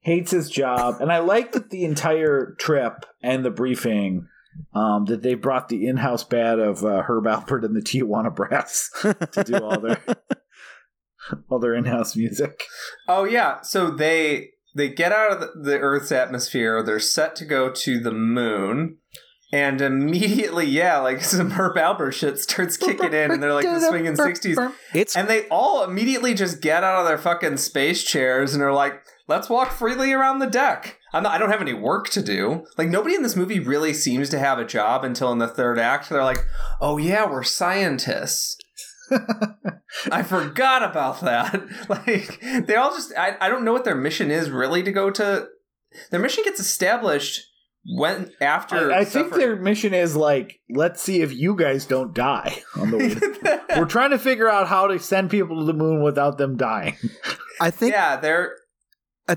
[0.00, 4.26] Hates his job, and I like that the entire trip and the briefing
[4.74, 8.90] um, that they brought the in-house band of uh, Herb Alpert and the Tijuana Brass
[9.02, 10.00] to do all their
[11.50, 12.64] all their in-house music.
[13.08, 16.82] Oh yeah, so they they get out of the Earth's atmosphere.
[16.82, 18.98] They're set to go to the moon.
[19.52, 23.80] And immediately, yeah, like some Herb Alpert shit starts kicking in, and they're like the
[23.80, 24.58] swinging sixties.
[24.94, 28.72] It's and they all immediately just get out of their fucking space chairs and are
[28.72, 32.22] like, "Let's walk freely around the deck." I'm not, I don't have any work to
[32.22, 32.64] do.
[32.78, 35.80] Like nobody in this movie really seems to have a job until in the third
[35.80, 36.08] act.
[36.08, 36.44] They're like,
[36.80, 38.56] "Oh yeah, we're scientists."
[40.10, 41.62] I forgot about that.
[41.88, 45.10] Like they all just I, I don't know what their mission is really to go
[45.10, 45.48] to
[46.10, 47.42] their mission gets established
[47.84, 52.14] when after I, I think their mission is like let's see if you guys don't
[52.14, 53.76] die on the way.
[53.78, 56.96] We're trying to figure out how to send people to the moon without them dying.
[57.60, 58.54] I think Yeah, they're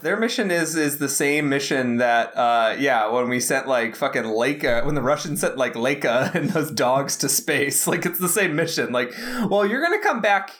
[0.01, 4.23] their mission is is the same mission that uh yeah when we sent like fucking
[4.23, 8.29] Laika when the Russians sent like Laika and those dogs to space like it's the
[8.29, 8.91] same mission.
[8.91, 9.13] Like
[9.49, 10.51] well you're gonna come back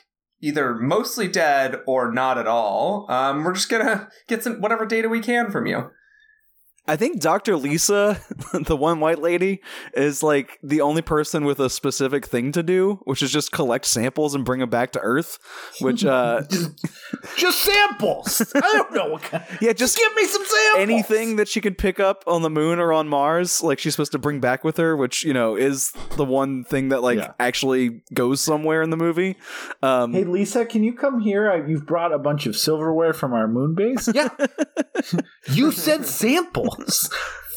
[0.42, 3.06] either mostly dead or not at all.
[3.10, 5.90] Um we're just gonna get some whatever data we can from you
[6.86, 7.56] I think Dr.
[7.56, 8.20] Lisa,
[8.54, 9.62] the one white lady,
[9.94, 13.86] is like the only person with a specific thing to do, which is just collect
[13.86, 15.40] samples and bring them back to Earth.
[15.80, 16.86] Which, uh, just,
[17.38, 18.52] just samples.
[18.54, 19.46] I don't know what kind.
[19.62, 20.82] yeah, just give me some samples.
[20.82, 24.12] Anything that she could pick up on the moon or on Mars, like she's supposed
[24.12, 27.32] to bring back with her, which you know is the one thing that like yeah.
[27.40, 29.38] actually goes somewhere in the movie.
[29.82, 31.50] Um, hey, Lisa, can you come here?
[31.50, 34.10] I, you've brought a bunch of silverware from our moon base.
[34.14, 34.30] Yeah,
[35.48, 36.73] you said sample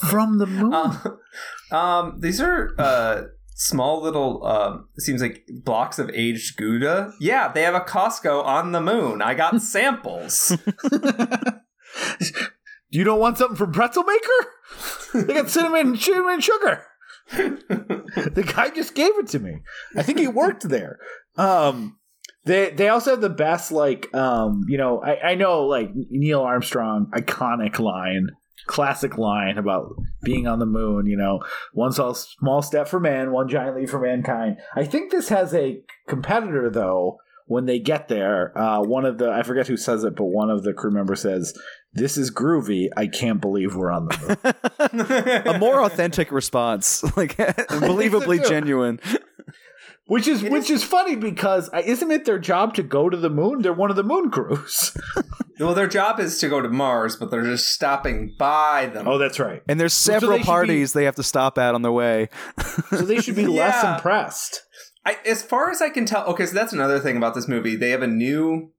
[0.00, 0.72] from the moon.
[0.72, 1.16] Uh,
[1.74, 3.22] um, these are uh,
[3.54, 4.44] small little.
[4.44, 7.12] Uh, seems like blocks of aged Gouda.
[7.20, 9.22] Yeah, they have a Costco on the moon.
[9.22, 10.56] I got samples.
[12.90, 15.26] you don't want something from Pretzel Maker?
[15.26, 16.84] They got cinnamon, cinnamon sugar.
[17.30, 19.62] the guy just gave it to me.
[19.96, 20.98] I think he worked there.
[21.36, 21.98] Um,
[22.44, 26.40] they they also have the best like um you know I I know like Neil
[26.40, 28.28] Armstrong iconic line
[28.66, 31.40] classic line about being on the moon, you know,
[31.72, 34.58] one small step for man, one giant leap for mankind.
[34.74, 37.18] I think this has a competitor though.
[37.48, 40.50] When they get there, uh, one of the I forget who says it, but one
[40.50, 41.56] of the crew members says,
[41.92, 42.88] "This is groovy.
[42.96, 48.98] I can't believe we're on the moon." a more authentic response, like believably genuine.
[50.06, 53.10] Which is it which is, is funny because uh, isn't it their job to go
[53.10, 53.62] to the moon?
[53.62, 54.96] They're one of the moon crews.
[55.58, 59.08] well, their job is to go to Mars, but they're just stopping by them.
[59.08, 59.62] Oh, that's right.
[59.68, 62.28] And there's several so parties be, they have to stop at on the way.
[62.90, 63.66] so they should be yeah.
[63.66, 64.62] less impressed.
[65.04, 67.76] I, as far as I can tell, okay, so that's another thing about this movie.
[67.76, 68.72] They have a new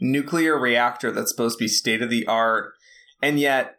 [0.00, 2.72] nuclear reactor that's supposed to be state of the art,
[3.22, 3.78] and yet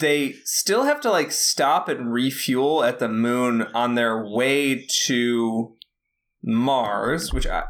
[0.00, 5.76] they still have to like stop and refuel at the moon on their way to
[6.42, 7.64] Mars, which, uh,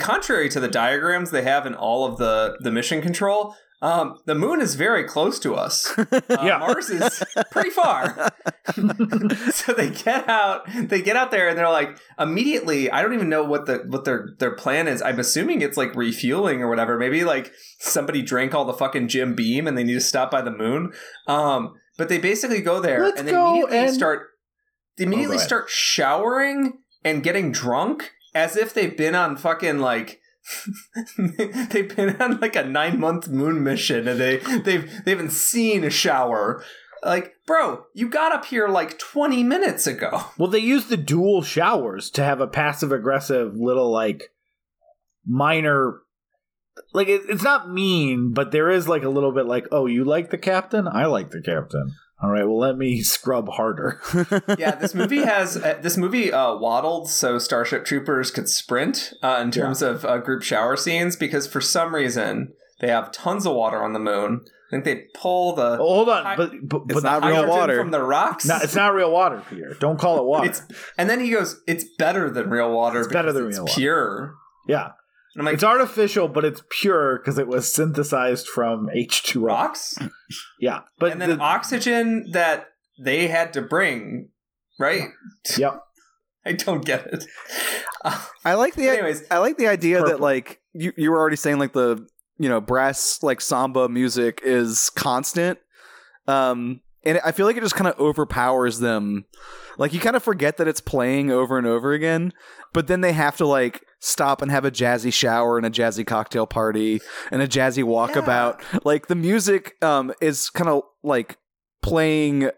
[0.00, 4.34] contrary to the diagrams they have in all of the the mission control, um, the
[4.34, 5.92] moon is very close to us.
[6.28, 6.58] Uh, yeah.
[6.58, 8.30] Mars is pretty far.
[9.50, 12.90] so they get out, they get out there, and they're like immediately.
[12.90, 15.00] I don't even know what the what their their plan is.
[15.00, 16.98] I'm assuming it's like refueling or whatever.
[16.98, 20.42] Maybe like somebody drank all the fucking Jim Beam and they need to stop by
[20.42, 20.92] the moon.
[21.26, 23.94] Um, but they basically go there Let's and they immediately and...
[23.94, 24.28] start.
[24.98, 30.20] They immediately oh, start showering and getting drunk as if they've been on fucking like
[31.70, 35.84] they've been on like a nine month moon mission and they they've they haven't seen
[35.84, 36.64] a shower.
[37.04, 40.24] Like, bro, you got up here like 20 minutes ago.
[40.36, 44.32] Well, they use the dual showers to have a passive aggressive little like
[45.24, 46.00] minor
[46.92, 50.04] like it, it's not mean, but there is like a little bit like, oh, you
[50.04, 50.88] like the captain?
[50.88, 51.92] I like the captain.
[52.20, 54.00] All right, well, let me scrub harder.
[54.58, 59.40] yeah, this movie has uh, this movie uh, waddled so Starship Troopers could sprint uh,
[59.42, 59.88] in terms yeah.
[59.88, 63.92] of uh, group shower scenes because for some reason they have tons of water on
[63.92, 64.44] the moon.
[64.44, 65.78] I think they pull the.
[65.80, 68.44] Oh, hold on, but but, it's not real water from the rocks.
[68.44, 69.74] No, it's not real water, Peter.
[69.80, 70.50] Don't call it water.
[70.50, 70.62] It's,
[70.98, 73.00] and then he goes, "It's better than real water.
[73.00, 73.72] It's better than real water.
[73.74, 74.34] Pure.
[74.66, 74.90] Yeah,
[75.38, 79.46] I'm like, it's artificial, but it's pure because it was synthesized from H2O.
[79.46, 79.96] Rocks?
[80.60, 80.80] yeah.
[80.98, 82.68] But and then the, oxygen that
[82.98, 84.30] they had to bring,
[84.80, 85.08] right?
[85.56, 85.82] Yep.
[86.44, 87.24] I don't get it.
[88.44, 89.24] I like the anyways.
[89.30, 90.12] I like the idea purple.
[90.12, 92.06] that like you you were already saying like the
[92.38, 95.58] you know brass like samba music is constant.
[96.26, 99.24] Um and I feel like it just kind of overpowers them.
[99.76, 102.32] Like you kind of forget that it's playing over and over again,
[102.72, 106.06] but then they have to like stop and have a jazzy shower and a jazzy
[106.06, 108.60] cocktail party and a jazzy walkabout.
[108.72, 108.78] Yeah.
[108.84, 111.38] Like the music um is kind of like
[111.82, 112.50] playing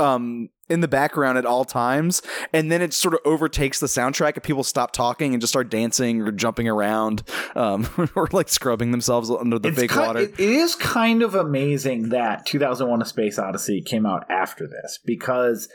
[0.00, 2.22] um in the background at all times
[2.52, 5.70] and then it sort of overtakes the soundtrack and people stop talking and just start
[5.70, 7.22] dancing or jumping around
[7.56, 12.10] um, or like scrubbing themselves under the it's fake water it is kind of amazing
[12.10, 15.68] that 2001 a space odyssey came out after this because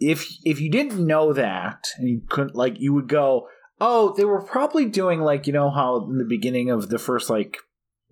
[0.00, 3.48] if if you didn't know that and you couldn't like you would go
[3.80, 7.30] oh they were probably doing like you know how in the beginning of the first
[7.30, 7.58] like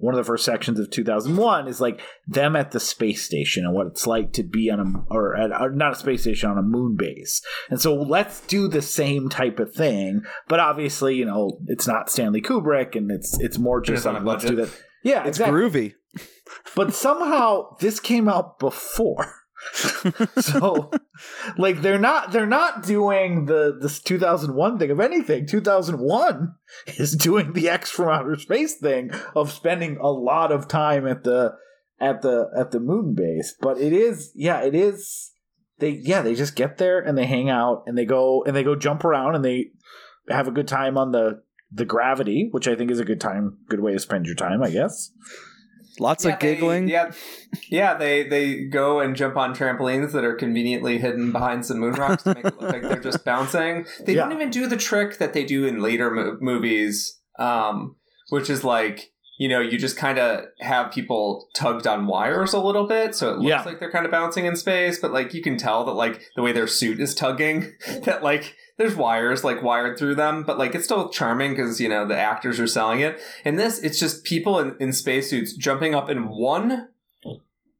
[0.03, 3.73] one of the first sections of 2001 is like them at the space station and
[3.73, 6.59] what it's like to be on a or, at, or not a space station on
[6.59, 7.41] a moon base.
[7.71, 12.11] And so let's do the same type of thing but obviously you know it's not
[12.11, 14.71] stanley kubrick and it's it's more just like let's do that.
[15.05, 15.61] Yeah it's exactly.
[15.61, 15.95] groovy.
[16.75, 19.42] But somehow this came out before
[20.41, 20.91] so
[21.57, 24.91] like they're not they're not doing the this 2001 thing.
[24.91, 26.55] Of anything 2001
[26.99, 31.25] is doing the x from outer space thing of spending a lot of time at
[31.25, 31.55] the
[32.01, 33.55] at the at the moon base.
[33.61, 35.33] But it is yeah it is
[35.79, 38.63] they yeah they just get there and they hang out and they go and they
[38.63, 39.71] go jump around and they
[40.29, 43.59] have a good time on the the gravity which i think is a good time
[43.69, 45.11] good way to spend your time i guess
[45.99, 46.87] Lots yeah, of giggling.
[46.87, 47.13] They, yeah,
[47.69, 47.95] yeah.
[47.95, 52.23] They they go and jump on trampolines that are conveniently hidden behind some moon rocks
[52.23, 53.87] to make it look like they're just bouncing.
[54.01, 54.23] They yeah.
[54.23, 57.97] don't even do the trick that they do in later mo- movies, um,
[58.31, 62.61] which is like you know you just kind of have people tugged on wires a
[62.61, 63.63] little bit, so it looks yeah.
[63.63, 64.99] like they're kind of bouncing in space.
[64.99, 67.73] But like you can tell that like the way their suit is tugging,
[68.05, 71.89] that like there's wires like wired through them, but like it's still charming because you
[71.89, 73.21] know the actors are selling it.
[73.45, 76.89] In this, it's just people in, in spacesuits jumping up in one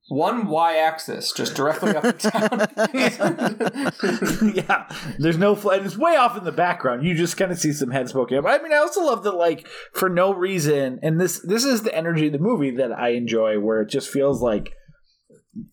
[0.09, 2.69] one y-axis just directly up and down.
[4.55, 4.89] yeah,
[5.19, 7.05] there's no fl- and it's way off in the background.
[7.05, 8.45] You just kind of see some heads poking up.
[8.47, 11.95] I mean, I also love that like for no reason, and this this is the
[11.95, 14.73] energy of the movie that I enjoy, where it just feels like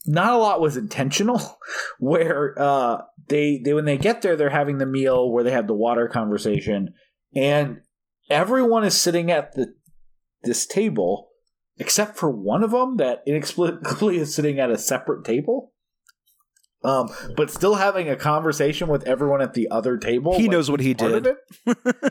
[0.07, 1.59] not a lot was intentional.
[1.99, 5.67] Where uh, they they when they get there, they're having the meal where they have
[5.67, 6.93] the water conversation,
[7.35, 7.81] and
[8.29, 9.73] everyone is sitting at the
[10.43, 11.29] this table
[11.77, 15.71] except for one of them that inexplicably is sitting at a separate table.
[16.81, 20.37] Um, but still having a conversation with everyone at the other table.
[20.37, 21.27] He like, knows what he did.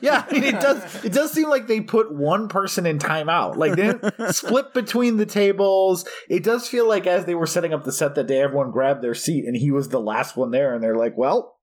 [0.03, 1.05] yeah, I mean, it does.
[1.05, 3.57] It does seem like they put one person in timeout.
[3.57, 3.95] Like they
[4.33, 6.07] split between the tables.
[6.29, 9.03] It does feel like as they were setting up the set that day, everyone grabbed
[9.03, 11.57] their seat, and he was the last one there, and they're like, "Well,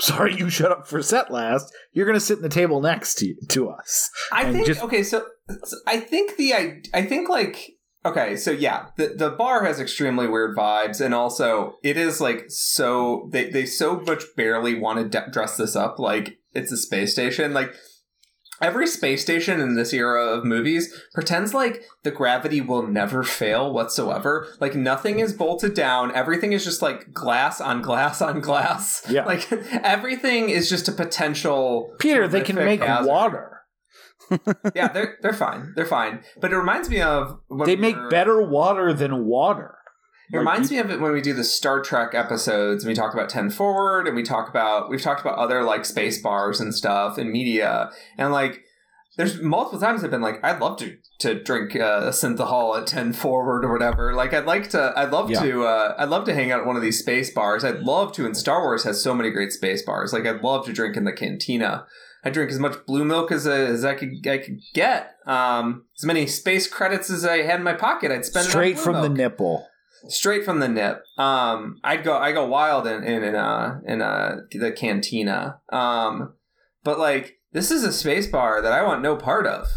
[0.00, 1.70] sorry you shut up for set last.
[1.92, 4.66] You're going to sit in the table next to to us." I think.
[4.66, 5.26] Just, okay, so,
[5.64, 7.74] so I think the I I think like
[8.06, 12.44] Okay, so yeah, the the bar has extremely weird vibes, and also it is like
[12.48, 16.76] so they they so much barely want to de- dress this up like it's a
[16.76, 17.54] space station.
[17.54, 17.74] Like
[18.60, 23.72] every space station in this era of movies pretends like the gravity will never fail
[23.72, 24.48] whatsoever.
[24.60, 26.14] Like nothing is bolted down.
[26.14, 29.02] Everything is just like glass on glass on glass.
[29.08, 31.94] Yeah, like everything is just a potential.
[31.98, 33.08] Peter, they can make hazard.
[33.08, 33.53] water
[34.74, 35.72] yeah, they're they're fine.
[35.76, 36.22] They're fine.
[36.40, 39.78] But it reminds me of they make better water than water.
[40.32, 42.94] It like reminds me of it when we do the Star Trek episodes and we
[42.94, 46.60] talk about 10 Forward and we talk about we've talked about other like space bars
[46.60, 48.64] and stuff and media and like
[49.16, 52.86] there's multiple times I've been like I'd love to to drink uh, a synthahol at
[52.86, 54.14] 10 Forward or whatever.
[54.14, 55.40] Like I'd like to I'd love yeah.
[55.42, 57.62] to uh, I'd love to hang out at one of these space bars.
[57.62, 60.12] I'd love to and Star Wars has so many great space bars.
[60.12, 61.86] Like I'd love to drink in the cantina.
[62.24, 65.16] I drink as much blue milk as, I, as I could I could get.
[65.26, 68.78] Um, as many space credits as I had in my pocket, I'd spend it straight
[68.78, 69.04] from milk.
[69.04, 69.66] the nipple.
[70.08, 71.02] Straight from the nip.
[71.18, 75.60] Um, I'd go I go wild in in in, uh, in uh, the cantina.
[75.70, 76.34] Um,
[76.82, 79.68] but like this is a space bar that I want no part of.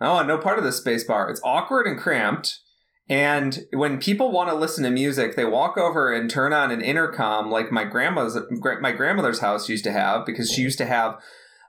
[0.00, 1.30] I want no part of this space bar.
[1.30, 2.60] It's awkward and cramped.
[3.08, 6.80] And when people want to listen to music, they walk over and turn on an
[6.80, 8.38] intercom like my grandma's
[8.80, 11.18] my grandmother's house used to have because she used to have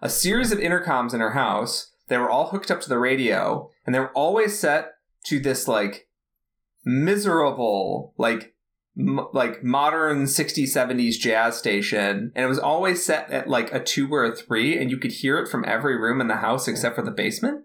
[0.01, 1.91] a series of intercoms in her house.
[2.07, 4.93] They were all hooked up to the radio, and they were always set
[5.25, 6.07] to this like
[6.85, 8.55] miserable, like
[8.97, 13.83] m- like modern 60s 70s jazz station and it was always set at like a
[13.83, 16.67] 2 or a 3 and you could hear it from every room in the house
[16.67, 17.63] except for the basement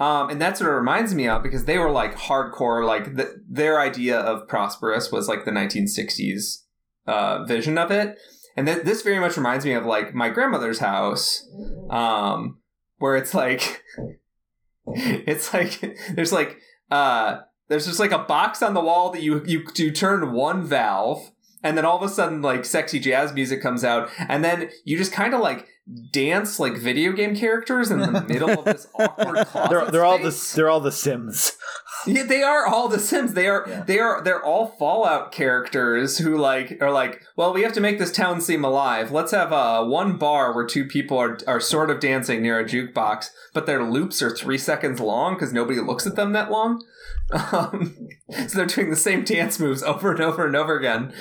[0.00, 3.42] um, and that's what it reminds me of because they were like hardcore like the,
[3.48, 6.62] their idea of prosperous was like the 1960s
[7.06, 8.16] uh, vision of it
[8.58, 11.48] and th- this very much reminds me of like my grandmother's house,
[11.90, 12.58] um,
[12.98, 13.84] where it's like,
[14.86, 16.58] it's like there's like
[16.90, 17.38] uh,
[17.68, 21.30] there's just like a box on the wall that you you you turn one valve,
[21.62, 24.98] and then all of a sudden like sexy jazz music comes out, and then you
[24.98, 25.68] just kind of like
[26.12, 30.18] dance like video game characters in the middle of this awkward closet they're, they're all
[30.18, 31.56] the they're all the Sims.
[32.06, 33.34] Yeah, they are all the Sims.
[33.34, 33.82] They are yeah.
[33.82, 37.98] they are they're all Fallout characters who like are like, well, we have to make
[37.98, 39.10] this town seem alive.
[39.10, 42.64] Let's have uh, one bar where two people are are sort of dancing near a
[42.64, 46.82] jukebox, but their loops are three seconds long because nobody looks at them that long.
[47.30, 51.12] Um, so they're doing the same dance moves over and over and over again.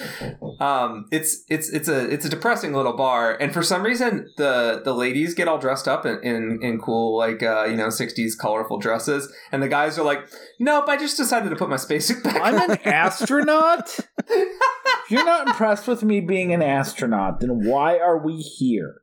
[0.59, 4.81] Um, it's it's it's a it's a depressing little bar, and for some reason the
[4.85, 8.37] the ladies get all dressed up in in, in cool like uh, you know '60s
[8.39, 10.19] colorful dresses, and the guys are like,
[10.59, 12.71] "Nope, I just decided to put my spacesuit back." I'm on.
[12.71, 13.99] an astronaut.
[14.29, 14.59] if
[15.09, 19.01] you're not impressed with me being an astronaut, then why are we here?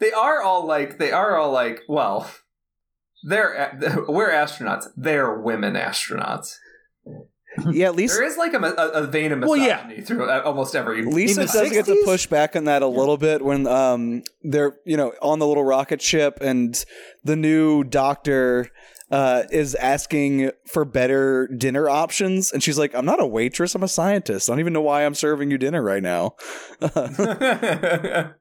[0.00, 2.30] They are all like they are all like well
[3.22, 3.78] they're
[4.08, 4.86] we're astronauts.
[4.96, 6.56] They're women astronauts.
[7.70, 10.02] Yeah, at least there is like a, a, a vein of misogyny well, yeah.
[10.02, 11.04] through almost every.
[11.04, 11.70] Lisa does 60s?
[11.70, 15.40] get to push back on that a little bit when um they're you know on
[15.40, 16.84] the little rocket ship and
[17.24, 18.70] the new doctor
[19.10, 23.74] uh, is asking for better dinner options, and she's like, "I'm not a waitress.
[23.74, 24.48] I'm a scientist.
[24.48, 26.36] I don't even know why I'm serving you dinner right now."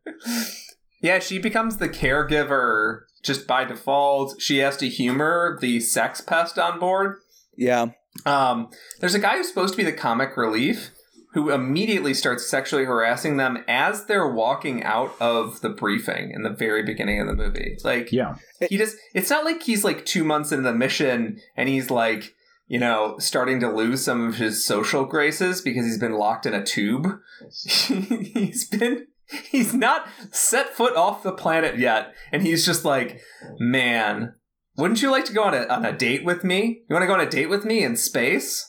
[1.01, 6.57] yeah, she becomes the caregiver just by default, she has to humor the sex pest
[6.57, 7.17] on board.
[7.57, 7.87] Yeah.
[8.25, 10.91] Um, there's a guy who's supposed to be the comic relief
[11.33, 16.49] who immediately starts sexually harassing them as they're walking out of the briefing in the
[16.49, 17.77] very beginning of the movie.
[17.83, 18.35] Like, Yeah.
[18.67, 22.33] he just, it's not like he's like two months into the mission and he's like,
[22.67, 26.53] you know, starting to lose some of his social graces because he's been locked in
[26.55, 27.07] a tube.
[27.77, 29.07] he's been,
[29.51, 32.13] he's not set foot off the planet yet.
[32.31, 33.21] And he's just like,
[33.59, 34.33] man,
[34.77, 36.81] wouldn't you like to go on a, on a date with me?
[36.89, 38.68] You want to go on a date with me in space?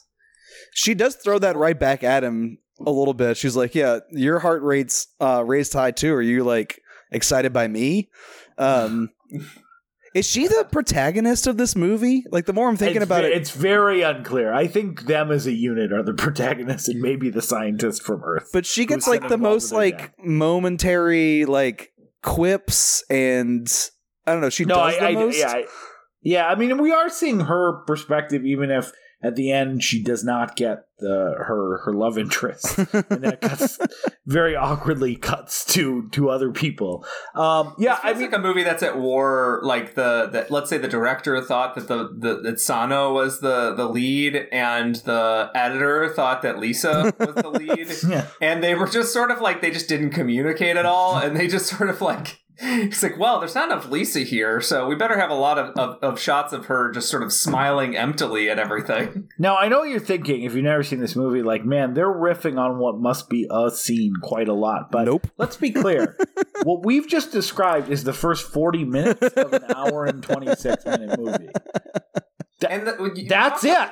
[0.73, 3.37] She does throw that right back at him a little bit.
[3.37, 6.13] She's like, "Yeah, your heart rate's uh, raised high too.
[6.15, 8.11] Are you like excited by me?"
[8.59, 9.11] Um,
[10.15, 12.25] is she the protagonist of this movie?
[12.31, 14.53] Like, the more I'm thinking it's about it, it's very unclear.
[14.53, 18.51] I think them as a unit are the protagonists, and maybe the scientist from Earth.
[18.53, 20.11] but she gets like the most like death.
[20.19, 21.93] momentary like
[22.23, 23.69] quips, and
[24.27, 24.51] I don't know.
[24.51, 25.39] She no, does I, the I most.
[25.39, 25.65] yeah, I,
[26.23, 26.49] yeah.
[26.49, 28.93] I mean, we are seeing her perspective, even if
[29.23, 33.41] at the end she does not get the her her love interest, and then it
[33.41, 33.79] cuts
[34.27, 37.05] very awkwardly cuts to to other people.
[37.35, 39.61] Um, yeah, I I mean, like a movie that's at war.
[39.65, 43.75] Like the that let's say the director thought that the, the that Sano was the
[43.75, 48.27] the lead, and the editor thought that Lisa was the lead, yeah.
[48.41, 51.49] and they were just sort of like they just didn't communicate at all, and they
[51.49, 52.39] just sort of like.
[52.63, 55.71] It's like, well, there's not enough Lisa here, so we better have a lot of,
[55.79, 59.29] of, of shots of her just sort of smiling emptily at everything.
[59.39, 61.43] Now I know what you're thinking if you've never seen this movie.
[61.43, 64.91] Like, man, they're riffing on what must be a scene quite a lot.
[64.91, 65.27] But Nope.
[65.39, 66.17] let's be clear:
[66.65, 71.19] what we've just described is the first 40 minutes of an hour and 26 minute
[71.19, 71.49] movie.
[72.69, 73.89] And the, you That's it.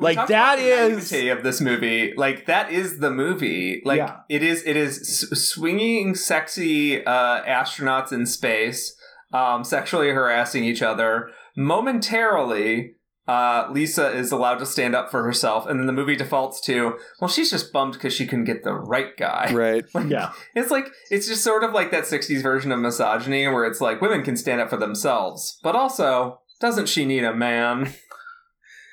[0.00, 2.12] We Like that is the of this movie.
[2.16, 3.82] Like that is the movie.
[3.84, 4.16] Like Yeah.
[4.28, 4.62] it is.
[4.64, 5.20] It is
[5.50, 8.96] swinging, sexy uh, astronauts in space,
[9.32, 11.30] um, sexually harassing each other.
[11.56, 12.94] Momentarily,
[13.28, 16.96] uh, Lisa is allowed to stand up for herself, and then the movie defaults to,
[17.20, 19.52] well, she's just bummed because she couldn't get the right guy.
[19.54, 19.84] Right.
[19.94, 20.32] Like, yeah.
[20.54, 24.00] It's like it's just sort of like that '60s version of misogyny, where it's like
[24.00, 27.92] women can stand up for themselves, but also doesn't she need a man?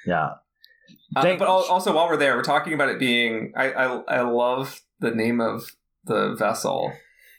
[0.05, 0.29] Yeah.
[1.25, 3.53] Uh, but also, while we're there, we're talking about it being.
[3.55, 5.71] I I, I love the name of
[6.05, 6.91] the vessel.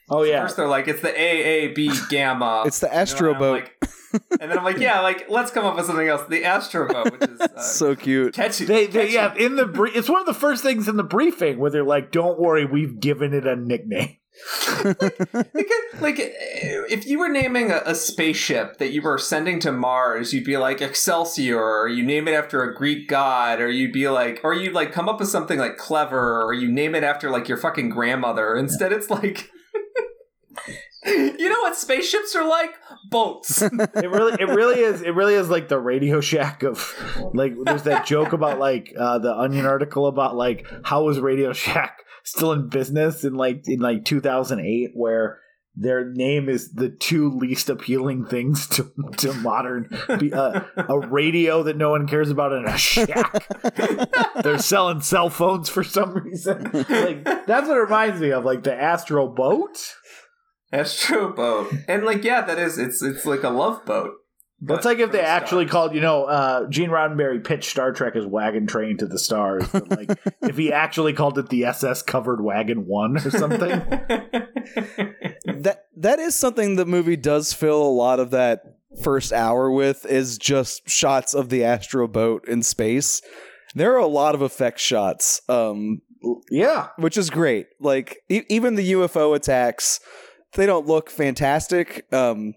[0.09, 0.41] Oh yeah.
[0.43, 2.63] First, they're like it's the AAB Gamma.
[2.65, 3.53] It's the You know, and Astro boat.
[3.61, 3.75] like-
[4.41, 6.23] and then I'm like, yeah, like let's come up with something else.
[6.27, 8.33] The Astro boat, which is uh, so cute.
[8.33, 8.65] catchy.
[8.65, 9.13] They, they catchy.
[9.13, 11.83] yeah in the brie- it's one of the first things in the briefing where they're
[11.83, 14.17] like, "Don't worry, we've given it a nickname."
[15.53, 20.33] Because, like, if you were naming a, a spaceship that you were sending to Mars,
[20.33, 24.07] you'd be like Excelsior, or you name it after a Greek god, or you'd be
[24.09, 27.29] like, or you'd like come up with something like clever, or you name it after
[27.29, 28.55] like your fucking grandmother.
[28.55, 29.49] Instead, it's like.
[31.05, 32.71] You know what spaceships are like?
[33.09, 33.61] Boats.
[33.71, 35.01] It really, it really is.
[35.01, 36.93] It really is like the Radio Shack of
[37.33, 37.53] like.
[37.63, 42.03] There's that joke about like uh, the Onion article about like how was Radio Shack
[42.23, 45.39] still in business in like in like 2008, where
[45.75, 49.89] their name is the two least appealing things to to modern
[50.19, 53.45] be, uh, a radio that no one cares about and a shack.
[54.43, 56.69] They're selling cell phones for some reason.
[56.73, 59.77] Like that's what it reminds me of, like the Astro boat.
[60.71, 61.73] Astro boat.
[61.87, 64.15] And like, yeah, that is it's it's like a love boat.
[64.61, 65.71] That's but like if they the actually stars.
[65.71, 69.67] called, you know, uh, Gene Roddenberry pitched Star Trek as Wagon Train to the Stars.
[69.69, 73.69] But like, if he actually called it the SS Covered Wagon One or something.
[75.45, 78.63] that that is something the movie does fill a lot of that
[79.03, 83.21] first hour with is just shots of the astro boat in space
[83.75, 86.01] there are a lot of effect shots um
[86.49, 86.87] yeah.
[86.97, 89.99] which is great like e- even the ufo attacks
[90.53, 92.53] they don't look fantastic um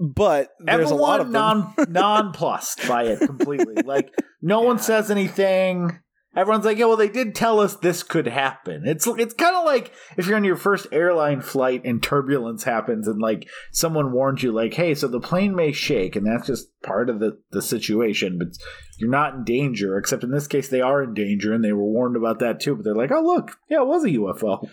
[0.00, 3.82] but there's a lot of Everyone non nonplussed by it completely.
[3.82, 6.00] like, no one says anything.
[6.34, 8.84] Everyone's like, yeah, well, they did tell us this could happen.
[8.86, 13.08] It's it's kind of like if you're on your first airline flight and turbulence happens,
[13.08, 16.68] and like someone warns you, like, hey, so the plane may shake, and that's just
[16.82, 18.56] part of the the situation, but
[18.98, 19.98] you're not in danger.
[19.98, 22.76] Except in this case, they are in danger, and they were warned about that too.
[22.76, 24.66] But they're like, oh, look, yeah, it was a UFO.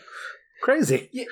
[0.62, 1.10] Crazy.
[1.12, 1.26] Yeah,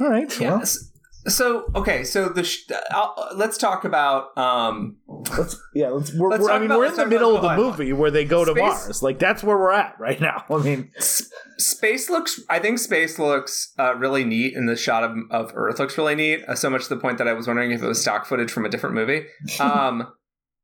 [0.00, 0.28] All right.
[0.38, 0.91] Well, Yes.
[1.28, 4.96] So okay, so the sh- I'll, let's talk about um
[5.38, 5.88] let's yeah.
[5.90, 6.12] Let's.
[6.14, 8.24] We're, Let's we're- I mean, about- we're in the middle of the movie where they
[8.24, 9.02] go to Mars.
[9.02, 10.44] Like that's where we're at right now.
[10.50, 12.40] I mean, s- space looks.
[12.50, 16.16] I think space looks uh, really neat, and the shot of, of Earth looks really
[16.16, 16.44] neat.
[16.48, 18.50] Uh, so much to the point that I was wondering if it was stock footage
[18.50, 19.24] from a different movie.
[19.60, 20.08] Um,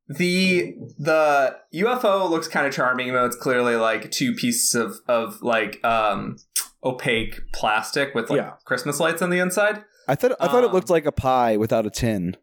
[0.09, 4.97] the the UFO looks kind of charming, even though it's clearly like two pieces of
[5.06, 6.36] of like um
[6.82, 8.52] opaque plastic with like Yeah.
[8.64, 9.85] Christmas lights on the inside.
[10.09, 12.36] I thought i thought it Um, looked like a pie without a tin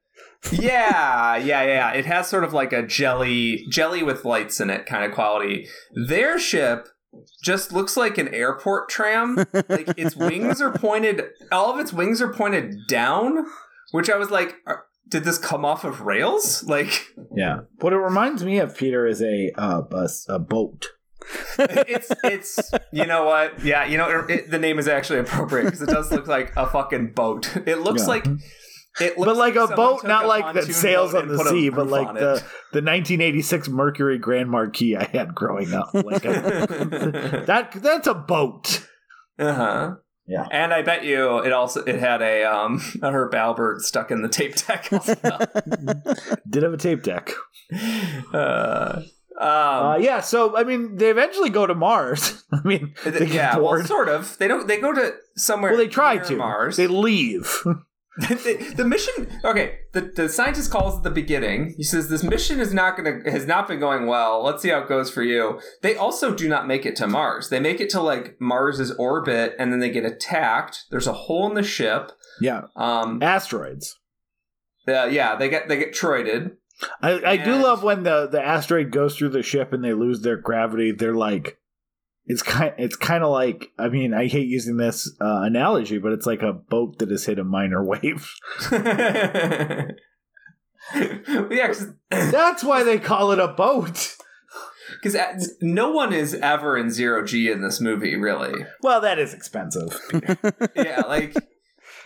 [0.52, 1.92] yeah, yeah, yeah.
[1.94, 5.68] It has sort of like a jelly, jelly with lights in it kind of quality.
[6.08, 6.88] Their ship
[7.44, 9.38] just looks like an airport tram.
[9.68, 13.46] like its wings are pointed, all of its wings are pointed down,
[13.92, 14.56] which I was like,
[15.10, 16.64] did this come off of rails?
[16.64, 17.62] Like, yeah.
[17.80, 20.90] What it reminds me of, Peter, is a uh, a, a boat.
[21.58, 23.64] It's it's you know what?
[23.64, 26.68] Yeah you know it, the name is actually appropriate because it does look like a
[26.68, 27.56] fucking boat.
[27.66, 28.08] It looks yeah.
[28.08, 28.28] like
[29.00, 31.88] it but like, like a boat not a like that sails on the sea but
[31.88, 32.42] like the
[32.72, 35.94] the 1986 mercury grand marquis i had growing up.
[35.94, 38.88] Like a, that that's a boat.
[39.38, 39.96] Uh-huh.
[40.28, 44.10] Yeah, and I bet you it also it had a um a Herb Alpert stuck
[44.10, 44.90] in the tape deck.
[46.50, 47.32] Did have a tape deck.
[48.34, 49.02] Uh,
[49.40, 52.44] um, uh, yeah, so I mean, they eventually go to Mars.
[52.52, 54.38] I mean, yeah, well, sort of.
[54.38, 54.68] They don't.
[54.68, 55.72] They go to somewhere.
[55.72, 56.78] Well, they try to Mars.
[56.78, 57.64] They leave.
[58.18, 59.28] the, the, mission.
[59.44, 61.74] Okay, the the scientist calls at the beginning.
[61.76, 64.42] He says this mission is not going to has not been going well.
[64.42, 65.60] Let's see how it goes for you.
[65.82, 67.50] They also do not make it to Mars.
[67.50, 70.86] They make it to like Mars's orbit, and then they get attacked.
[70.92, 72.14] There's a hole in the ship.
[72.40, 72.68] Yeah.
[72.78, 73.22] Um.
[73.22, 74.00] Asteroids.
[74.88, 76.52] Uh, yeah, they get they get troided.
[77.02, 80.22] I, I do love when the, the asteroid goes through the ship and they lose
[80.22, 80.92] their gravity.
[80.92, 81.58] They're like,
[82.26, 86.12] it's kind it's kind of like I mean I hate using this uh, analogy, but
[86.12, 88.34] it's like a boat that has hit a minor wave.
[88.72, 89.92] yeah,
[92.10, 94.16] that's why they call it a boat.
[94.92, 98.66] Because uh, no one is ever in zero g in this movie, really.
[98.82, 100.00] Well, that is expensive.
[100.76, 101.36] yeah, like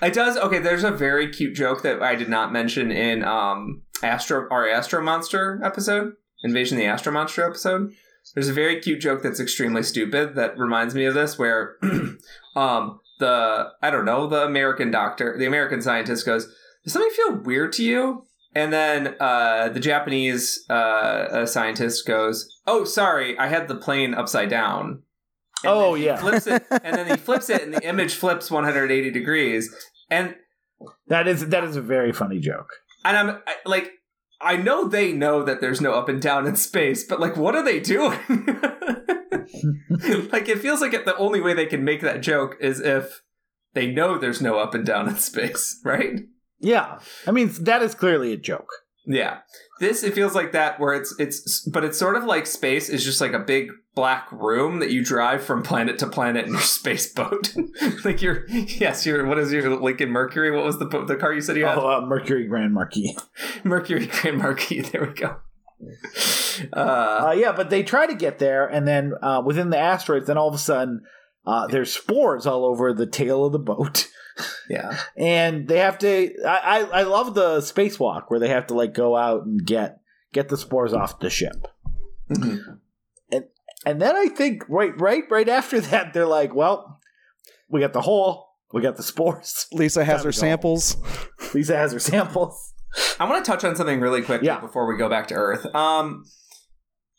[0.01, 0.37] it does.
[0.37, 4.67] Okay, there's a very cute joke that I did not mention in um Astro our
[4.67, 6.13] Astro Monster episode,
[6.43, 7.93] Invasion of the Astro Monster episode.
[8.33, 11.77] There's a very cute joke that's extremely stupid that reminds me of this, where
[12.55, 16.45] um the I don't know the American doctor, the American scientist goes,
[16.83, 22.83] "Does something feel weird to you?" And then uh, the Japanese uh, scientist goes, "Oh,
[22.83, 25.03] sorry, I had the plane upside down."
[25.63, 26.17] And oh yeah.
[26.17, 29.73] Flips it, and then he flips it, and the image flips 180 degrees.
[30.09, 30.35] And
[31.07, 32.69] that is that is a very funny joke.
[33.03, 33.91] And I'm I, like,
[34.41, 37.55] I know they know that there's no up and down in space, but like, what
[37.55, 38.19] are they doing?
[40.31, 43.21] like, it feels like the only way they can make that joke is if
[43.73, 46.21] they know there's no up and down in space, right?
[46.59, 48.69] Yeah, I mean that is clearly a joke.
[49.05, 49.39] Yeah.
[49.79, 53.03] This it feels like that where it's it's but it's sort of like space is
[53.03, 56.61] just like a big black room that you drive from planet to planet in your
[56.79, 57.55] space boat.
[58.05, 60.51] like you're yes, you're what is your Lincoln Mercury?
[60.51, 61.77] What was the the car you said you had?
[61.77, 63.17] Oh, uh, Mercury Grand Marquis.
[63.63, 64.81] Mercury Grand Marquis.
[64.81, 65.37] There we go.
[66.73, 70.27] Uh, uh, yeah, but they try to get there, and then uh, within the asteroids,
[70.27, 71.03] then all of a sudden,
[71.45, 74.07] uh, there's spores all over the tail of the boat.
[74.69, 74.97] Yeah.
[75.17, 78.93] and they have to I, I, I love the spacewalk where they have to like
[78.93, 79.99] go out and get
[80.31, 81.67] get the spores off the ship.
[82.31, 82.75] Mm-hmm.
[83.33, 83.43] And
[83.85, 87.01] and then I think right right right after that they're like, well,
[87.69, 89.67] we got the hole, we got the spores.
[89.73, 90.95] Lisa has her samples.
[91.53, 92.73] Lisa has her samples.
[93.19, 94.59] I want to touch on something really quick yeah.
[94.59, 95.65] before we go back to Earth.
[95.75, 96.23] Um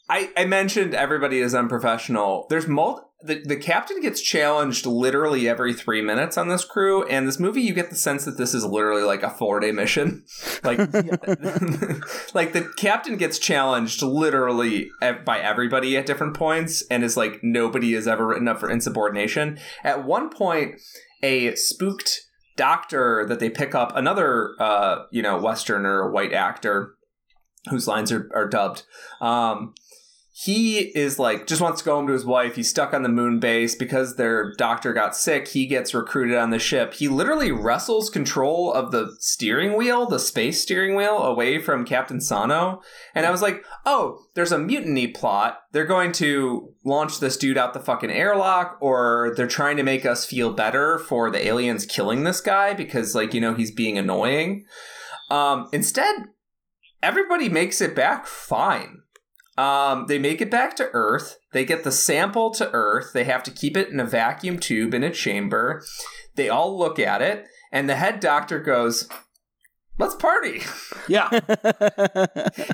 [0.09, 2.47] I, I mentioned everybody is unprofessional.
[2.51, 7.29] There's multi the, the captain gets challenged literally every three minutes on this crew and
[7.29, 10.25] this movie you get the sense that this is literally like a four day mission.
[10.63, 10.79] Like
[12.35, 14.91] like the captain gets challenged literally
[15.25, 19.59] by everybody at different points and is like nobody is ever written up for insubordination.
[19.83, 20.75] At one point
[21.23, 22.21] a spooked
[22.57, 26.95] doctor that they pick up another uh you know westerner white actor
[27.71, 28.85] whose lines are, are dubbed
[29.21, 29.73] um
[30.43, 32.57] he is like just wants to go home to his wife.
[32.57, 35.49] He's stuck on the moon base because their doctor got sick.
[35.49, 36.95] He gets recruited on the ship.
[36.95, 42.23] He literally wrestles control of the steering wheel, the space steering wheel, away from Captain
[42.23, 42.81] Sano.
[43.15, 45.59] And I was like, oh, there's a mutiny plot.
[45.73, 50.07] They're going to launch this dude out the fucking airlock, or they're trying to make
[50.07, 53.99] us feel better for the aliens killing this guy because, like, you know, he's being
[53.99, 54.65] annoying.
[55.29, 56.29] Um, instead,
[57.03, 59.03] everybody makes it back fine
[59.61, 61.39] um, they make it back to Earth.
[61.53, 63.12] They get the sample to Earth.
[63.12, 65.85] They have to keep it in a vacuum tube in a chamber.
[66.35, 69.07] They all look at it, and the head doctor goes,
[69.99, 70.62] Let's party.
[71.09, 71.28] Yeah.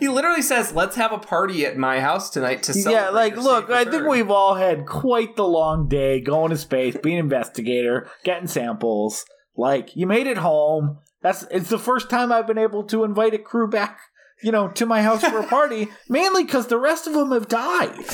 [0.01, 3.37] he literally says, "Let's have a party at my house tonight to celebrate." Yeah, like,
[3.39, 7.25] look, I think we've all had quite the long day going to space, being an
[7.25, 9.25] investigator, getting samples.
[9.57, 10.99] Like, you made it home.
[11.23, 14.01] That's it's the first time I've been able to invite a crew back
[14.43, 17.49] you know, to my house for a party, mainly because the rest of them have
[17.49, 18.05] died.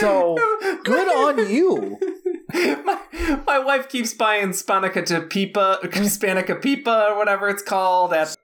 [0.00, 0.36] So
[0.84, 1.98] good on you.
[2.84, 3.00] My,
[3.44, 8.36] my wife keeps buying Spanica to Pipa, Spanica Pipa, or whatever it's called at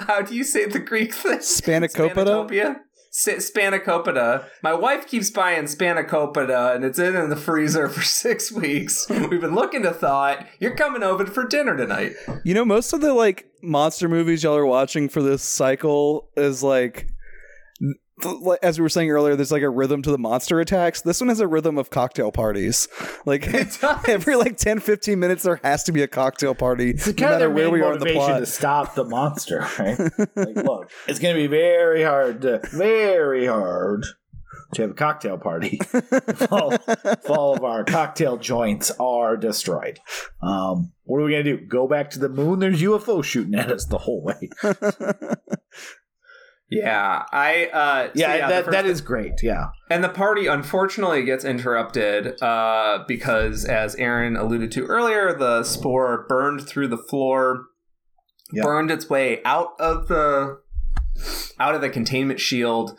[0.00, 1.40] How do you say the Greek thing?
[1.40, 2.80] Spanakopita?
[3.26, 4.46] Spanakopita.
[4.62, 9.08] My wife keeps buying Spanakopita and it's in the freezer for six weeks.
[9.08, 10.46] We've been looking to thaw it.
[10.60, 12.12] You're coming over for dinner tonight.
[12.44, 16.62] You know, most of the like monster movies y'all are watching for this cycle is
[16.62, 17.08] like
[18.62, 21.02] as we were saying earlier, there's like a rhythm to the monster attacks.
[21.02, 22.88] This one has a rhythm of cocktail parties.
[23.24, 23.46] Like
[24.08, 26.90] every like 10, 15 minutes, there has to be a cocktail party.
[26.90, 28.40] It's no matter where we are in the plot.
[28.40, 29.98] to stop the monster, right?
[30.36, 34.04] like, look, it's going to be very hard, to, very hard
[34.74, 36.74] to have a cocktail party if all,
[37.28, 39.98] all of our cocktail joints are destroyed.
[40.42, 41.66] Um, what are we going to do?
[41.66, 42.58] Go back to the moon?
[42.58, 44.50] There's UFO shooting at us the whole way.
[46.70, 49.42] Yeah, I uh yeah, so yeah that that is great.
[49.42, 49.68] Yeah.
[49.90, 56.26] And the party unfortunately gets interrupted uh because as Aaron alluded to earlier, the spore
[56.28, 57.66] burned through the floor,
[58.52, 58.64] yep.
[58.64, 60.58] burned its way out of the
[61.58, 62.98] out of the containment shield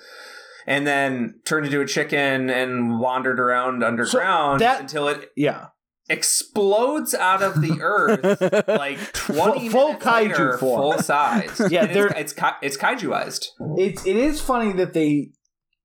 [0.68, 5.68] and then turned into a chicken and wandered around underground so that, until it yeah
[6.10, 10.82] explodes out of the earth like 20 full, full kaiju later, form.
[10.82, 11.62] full size.
[11.70, 13.46] yeah, it's, it's it's kaijuized.
[13.78, 15.32] It's it is funny that they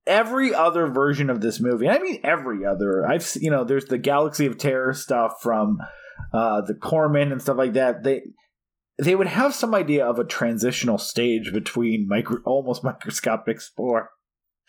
[0.07, 1.89] every other version of this movie.
[1.89, 3.07] I mean every other.
[3.07, 5.79] I've you know there's the Galaxy of Terror stuff from
[6.33, 8.03] uh the Corman and stuff like that.
[8.03, 8.23] They
[9.03, 14.11] they would have some idea of a transitional stage between micro almost microscopic spore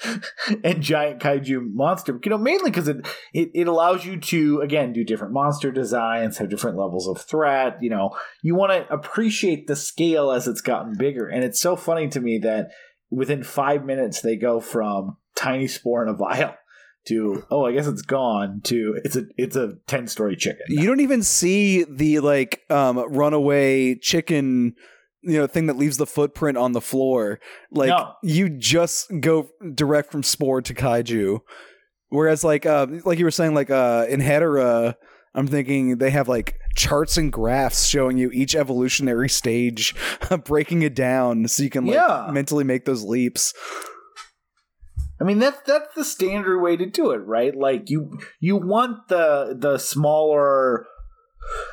[0.63, 2.19] and giant kaiju monster.
[2.23, 6.37] You know, mainly because it, it it allows you to again do different monster designs,
[6.37, 7.77] have different levels of threat.
[7.81, 11.75] You know, you want to appreciate the scale as it's gotten bigger, and it's so
[11.75, 12.71] funny to me that
[13.09, 16.55] within five minutes they go from tiny spore in a vial
[17.05, 20.63] to oh I guess it's gone to it's a it's a ten story chicken.
[20.67, 24.75] You don't even see the like um runaway chicken
[25.25, 27.39] you know the thing that leaves the footprint on the floor.
[27.71, 28.13] Like no.
[28.23, 31.39] you just go direct from spore to kaiju.
[32.09, 34.95] Whereas like uh like you were saying like uh in Hedorah
[35.35, 39.93] I'm thinking they have like charts and graphs showing you each evolutionary stage,
[40.45, 42.29] breaking it down so you can like yeah.
[42.31, 43.53] mentally make those leaps.
[45.19, 47.55] I mean that's that's the standard way to do it, right?
[47.55, 50.87] Like you you want the the smaller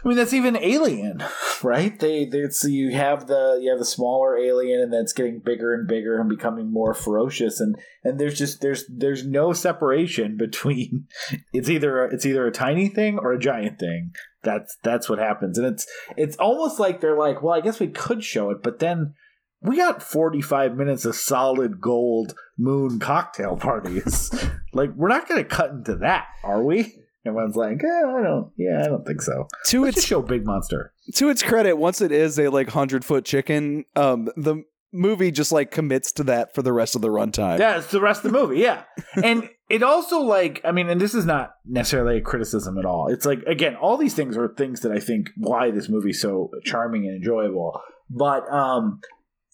[0.04, 1.22] I mean, that's even Alien,
[1.62, 1.98] right?
[1.98, 5.38] They, they so you have the you have the smaller alien, and then it's getting
[5.38, 10.36] bigger and bigger and becoming more ferocious, and and there's just there's there's no separation
[10.38, 11.06] between
[11.52, 14.12] it's either it's either a tiny thing or a giant thing.
[14.42, 15.86] That's that's what happens, and it's
[16.16, 19.14] it's almost like they're like, well, I guess we could show it, but then
[19.62, 24.30] we got 45 minutes of solid gold moon cocktail parties.
[24.72, 26.96] like, we're not going to cut into that, are we?
[27.24, 29.46] Everyone's like, eh, I don't, yeah, I don't think so.
[29.66, 30.92] To Let's its show, Big Monster.
[31.14, 35.52] To its credit, once it is a like hundred foot chicken, um, the movie just
[35.52, 37.58] like commits to that for the rest of the runtime.
[37.58, 38.58] Yeah, it's the rest of the movie.
[38.58, 38.82] Yeah,
[39.22, 43.08] and it also like, I mean, and this is not necessarily a criticism at all.
[43.08, 46.50] It's like again, all these things are things that I think why this movie's so
[46.64, 47.80] charming and enjoyable.
[48.10, 49.00] But um,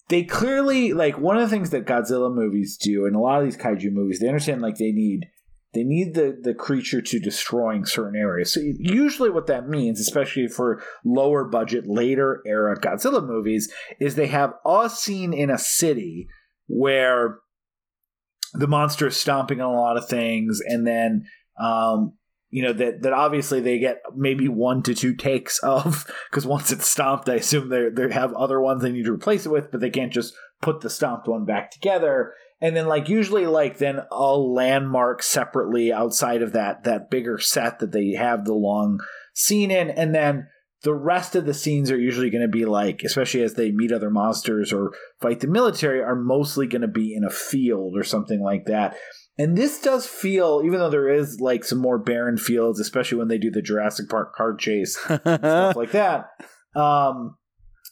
[0.09, 3.45] they clearly like one of the things that Godzilla movies do, and a lot of
[3.45, 5.27] these kaiju movies, they understand like they need
[5.75, 8.55] they need the, the creature to destroying certain areas.
[8.55, 13.71] So usually what that means, especially for lower budget, later era Godzilla movies,
[14.01, 16.29] is they have a scene in a city
[16.67, 17.39] where
[18.55, 21.27] the monster is stomping on a lot of things, and then
[21.61, 22.15] um,
[22.49, 26.73] you know that that obviously they get maybe one to two takes of because once
[26.73, 29.71] it's stomped, I assume they they have other ones they need to replace it with,
[29.71, 33.79] but they can't just put the stomped one back together and then like usually like
[33.79, 38.99] then a landmark separately outside of that that bigger set that they have the long
[39.35, 39.91] scene in.
[39.91, 40.49] And then
[40.83, 43.93] the rest of the scenes are usually going to be like especially as they meet
[43.93, 48.05] other monsters or fight the military are mostly going to be in a field or
[48.05, 48.97] something like that.
[49.41, 53.29] And this does feel even though there is like some more barren fields especially when
[53.29, 56.27] they do the jurassic park car chase stuff like that
[56.75, 57.37] um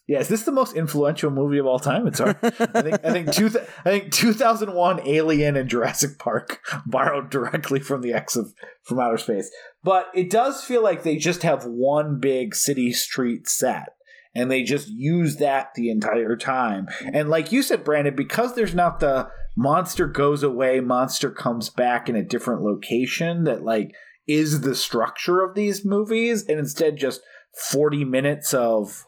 [0.06, 2.06] yeah, is this the most influential movie of all time?
[2.06, 2.36] It's hard.
[2.42, 3.46] I think I think two
[3.84, 8.54] I think 2001 Alien and Jurassic Park borrowed directly from the X of
[8.84, 9.50] from outer space.
[9.82, 13.88] But it does feel like they just have one big city street set
[14.32, 16.86] and they just use that the entire time.
[17.12, 22.08] And like you said Brandon, because there's not the monster goes away, monster comes back
[22.08, 23.92] in a different location that like
[24.28, 27.22] is the structure of these movies and instead just
[27.70, 29.04] 40 minutes of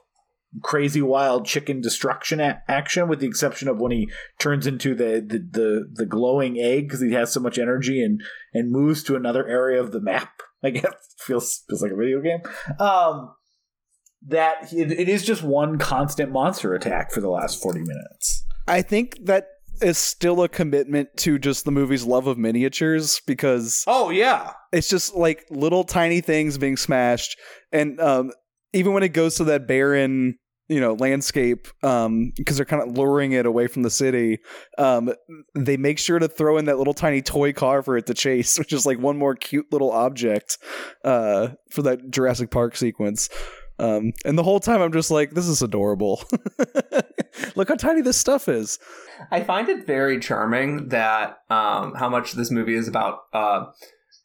[0.63, 5.25] crazy wild chicken destruction a- action with the exception of when he turns into the
[5.27, 8.23] the the, the glowing egg because he has so much energy and
[8.55, 10.93] and moves to another area of the map i guess.
[11.19, 12.41] Feels feels like a video game.
[12.79, 13.35] Um
[14.27, 18.45] that it, it is just one constant monster attack for the last 40 minutes.
[18.67, 19.47] I think that
[19.81, 24.53] is still a commitment to just the movie's love of miniatures because oh yeah.
[24.73, 27.39] it's just like little tiny things being smashed
[27.73, 28.33] and um,
[28.73, 30.39] even when it goes to that barren
[30.69, 34.39] you know landscape um because they're kind of luring it away from the city
[34.77, 35.13] um
[35.55, 38.59] they make sure to throw in that little tiny toy car for it to chase
[38.59, 40.59] which is like one more cute little object
[41.05, 43.29] uh for that Jurassic Park sequence.
[43.79, 46.23] Um and the whole time I'm just like this is adorable.
[47.55, 48.79] Look how tiny this stuff is.
[49.31, 53.67] I find it very charming that um how much this movie is about uh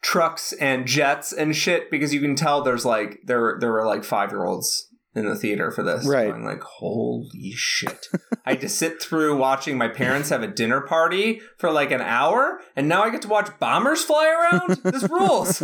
[0.03, 4.01] trucks and jets and shit because you can tell there's like there there were like
[4.01, 6.05] 5-year-olds in the theater for this.
[6.05, 6.31] Right.
[6.31, 8.07] I'm like, holy shit.
[8.45, 12.01] I had to sit through watching my parents have a dinner party for like an
[12.01, 14.81] hour, and now I get to watch bombers fly around?
[14.84, 15.63] this rules.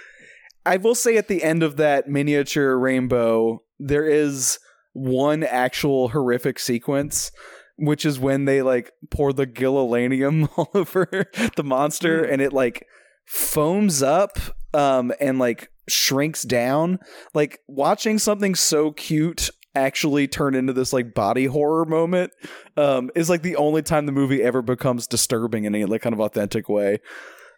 [0.66, 4.58] I will say at the end of that miniature rainbow, there is
[4.92, 7.30] one actual horrific sequence.
[7.78, 11.26] Which is when they like pour the Guilalanium all over
[11.56, 12.32] the monster hmm.
[12.32, 12.86] and it like
[13.26, 14.38] foams up
[14.72, 16.98] um and like shrinks down.
[17.34, 22.32] Like watching something so cute actually turn into this like body horror moment
[22.76, 26.14] um, is like the only time the movie ever becomes disturbing in any like kind
[26.14, 26.98] of authentic way.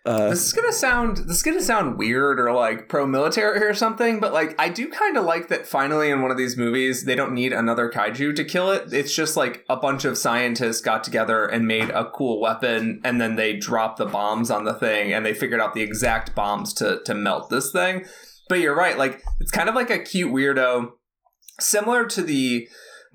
[0.05, 3.75] Uh, this is gonna sound this is gonna sound weird or like pro military or
[3.75, 5.67] something, but like I do kind of like that.
[5.67, 8.93] Finally, in one of these movies, they don't need another kaiju to kill it.
[8.93, 13.21] It's just like a bunch of scientists got together and made a cool weapon, and
[13.21, 16.73] then they dropped the bombs on the thing, and they figured out the exact bombs
[16.75, 18.07] to to melt this thing.
[18.49, 20.93] But you're right, like it's kind of like a cute weirdo,
[21.61, 22.69] similar to the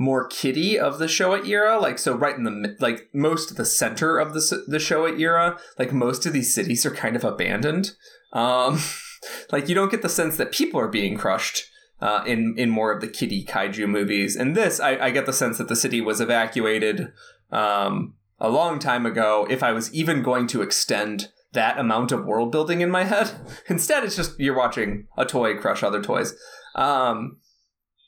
[0.04, 1.80] more kiddie of the Showa era.
[1.80, 5.58] Like so, right in the like most of the center of the the Showa era,
[5.80, 7.92] like most of these cities are kind of abandoned.
[8.34, 8.80] Um,
[9.52, 11.70] like you don't get the sense that people are being crushed.
[12.02, 15.32] Uh, in in more of the kiddie kaiju movies, and this I, I get the
[15.32, 17.14] sense that the city was evacuated
[17.50, 19.48] um, a long time ago.
[19.50, 23.32] If I was even going to extend that amount of world building in my head,
[23.70, 26.36] instead it's just you're watching a toy crush other toys.
[26.76, 27.38] Um,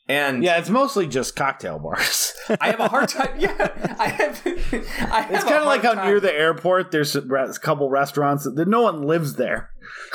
[0.08, 2.32] and yeah, it's mostly just cocktail bars.
[2.60, 3.38] I have a hard time.
[3.38, 4.42] Yeah, I have.
[4.46, 8.68] I have it's kind of like how near the airport there's a couple restaurants that
[8.68, 9.70] no one lives there.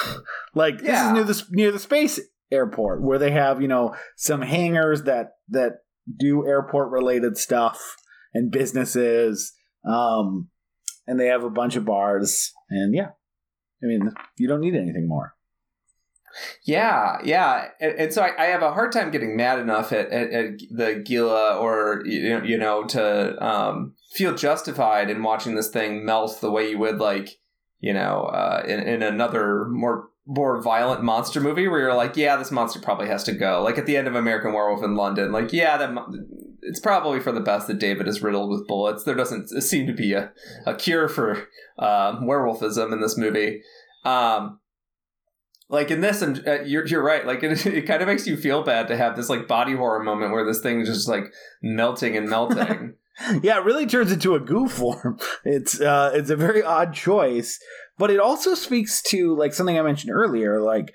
[0.56, 2.20] like this is near the near the space
[2.52, 5.80] airport where they have you know some hangars that that
[6.20, 7.98] do airport related stuff
[8.34, 9.54] and businesses,
[9.86, 10.48] um,
[11.06, 12.54] and they have a bunch of bars.
[12.70, 13.10] And yeah,
[13.84, 15.34] I mean you don't need anything more.
[16.64, 20.10] Yeah, yeah, and, and so I, I, have a hard time getting mad enough at,
[20.10, 26.06] at, at the Gila or you know to um, feel justified in watching this thing
[26.06, 27.40] melt the way you would like
[27.80, 32.38] you know uh, in, in another more more violent monster movie where you're like, yeah,
[32.38, 33.62] this monster probably has to go.
[33.62, 35.94] Like at the end of American Werewolf in London, like yeah, that
[36.62, 39.04] it's probably for the best that David is riddled with bullets.
[39.04, 40.32] There doesn't seem to be a,
[40.66, 41.48] a cure for
[41.78, 43.62] uh, werewolfism in this movie.
[44.06, 44.60] Um,
[45.72, 47.26] like in this and uh, you're, you're right.
[47.26, 50.04] Like it, it kind of makes you feel bad to have this like body horror
[50.04, 52.96] moment where this thing is just like melting and melting.
[53.44, 57.60] Yeah it really turns into a goo form it's uh it's a very odd choice
[57.98, 60.94] but it also speaks to like something i mentioned earlier like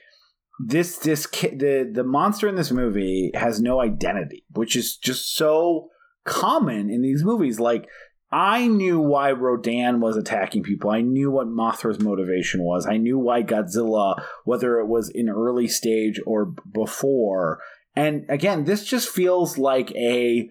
[0.58, 5.36] this this ki- the the monster in this movie has no identity which is just
[5.36, 5.90] so
[6.26, 7.58] common in these movies.
[7.58, 7.88] Like
[8.30, 10.90] I knew why Rodan was attacking people.
[10.90, 12.86] I knew what Mothra's motivation was.
[12.86, 17.60] I knew why Godzilla, whether it was in early stage or before.
[17.94, 20.50] And again, this just feels like a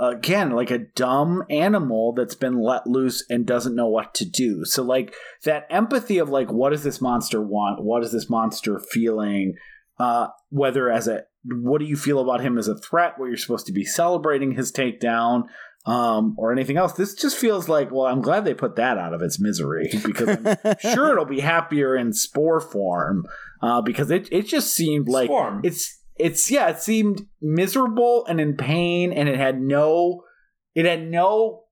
[0.00, 4.64] again like a dumb animal that's been let loose and doesn't know what to do.
[4.64, 5.14] So like
[5.44, 7.82] that empathy of like what does this monster want?
[7.82, 9.54] What is this monster feeling?
[9.98, 13.36] Uh, whether as a what do you feel about him as a threat where you're
[13.36, 15.44] supposed to be celebrating his takedown
[15.88, 16.92] um, or anything else.
[16.92, 20.36] This just feels like, well, I'm glad they put that out of its misery because
[20.44, 23.24] I'm sure it'll be happier in spore form
[23.62, 25.30] uh, because it, it just seemed like
[25.64, 30.24] it's it's yeah it seemed miserable and in pain and it had no
[30.74, 31.62] it had no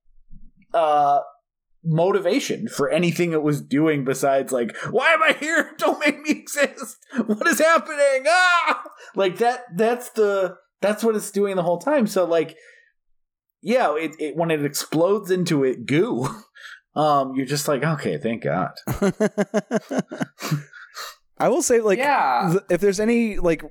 [0.73, 1.19] uh
[1.85, 5.73] motivation for anything it was doing besides like why am i here?
[5.79, 6.97] Don't make me exist.
[7.27, 8.25] What is happening?
[8.27, 8.83] Ah!
[9.15, 12.07] Like that that's the that's what it's doing the whole time.
[12.07, 12.57] So like
[13.67, 16.29] yeah, it, it when it explodes into it goo,
[16.95, 18.71] um, you're just like, okay, thank God.
[21.39, 22.51] I will say, like, yeah.
[22.53, 23.65] th- if there's any like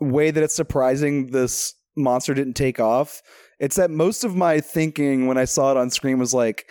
[0.00, 3.22] way that it's surprising this monster didn't take off,
[3.60, 6.68] it's that most of my thinking when I saw it on screen was like,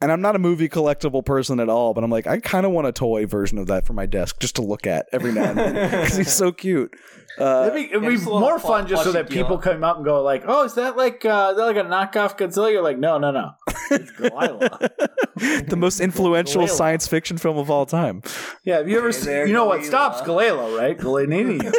[0.00, 2.72] and I'm not a movie collectible person at all, but I'm like, I kind of
[2.72, 5.50] want a toy version of that for my desk just to look at every now
[5.50, 6.94] and then because he's so cute.
[7.38, 10.22] Uh, it'd be, it'd be more fun just so that people come up and go
[10.22, 13.18] like, "Oh, is that like uh, is that like a knockoff Godzilla?" You're like, "No,
[13.18, 13.52] no, no,
[13.90, 14.10] it's
[15.68, 18.22] the most influential science fiction film of all time.
[18.64, 19.46] Yeah, have you ever seen?
[19.46, 20.98] You know what stops Guilala, right?
[20.98, 21.72] Guilalanium.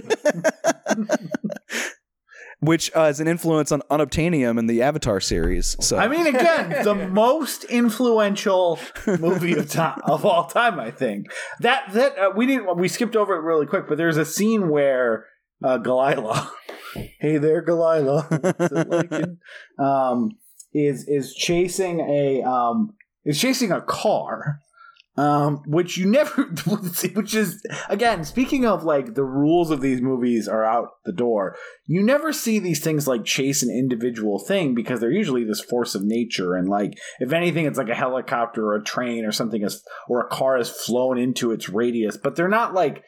[2.59, 5.77] which uh, is an influence on unobtainium in the Avatar series.
[5.79, 10.79] So I mean, again, the most influential movie of time of all time.
[10.79, 11.27] I think
[11.61, 14.69] that that uh, we didn't we skipped over it really quick, but there's a scene
[14.69, 15.25] where
[15.63, 16.49] uh, Guilala,
[17.19, 19.37] hey there, Guilala,
[19.79, 20.31] um,
[20.73, 24.59] is is chasing a um, is chasing a car
[25.17, 26.43] um, which you never,
[27.13, 31.55] which is again speaking of like the rules of these movies are out the door.
[31.85, 35.95] You never see these things like chase an individual thing because they're usually this force
[35.95, 39.63] of nature, and like if anything, it's like a helicopter or a train or something
[39.63, 43.03] is or a car has flown into its radius, but they're not like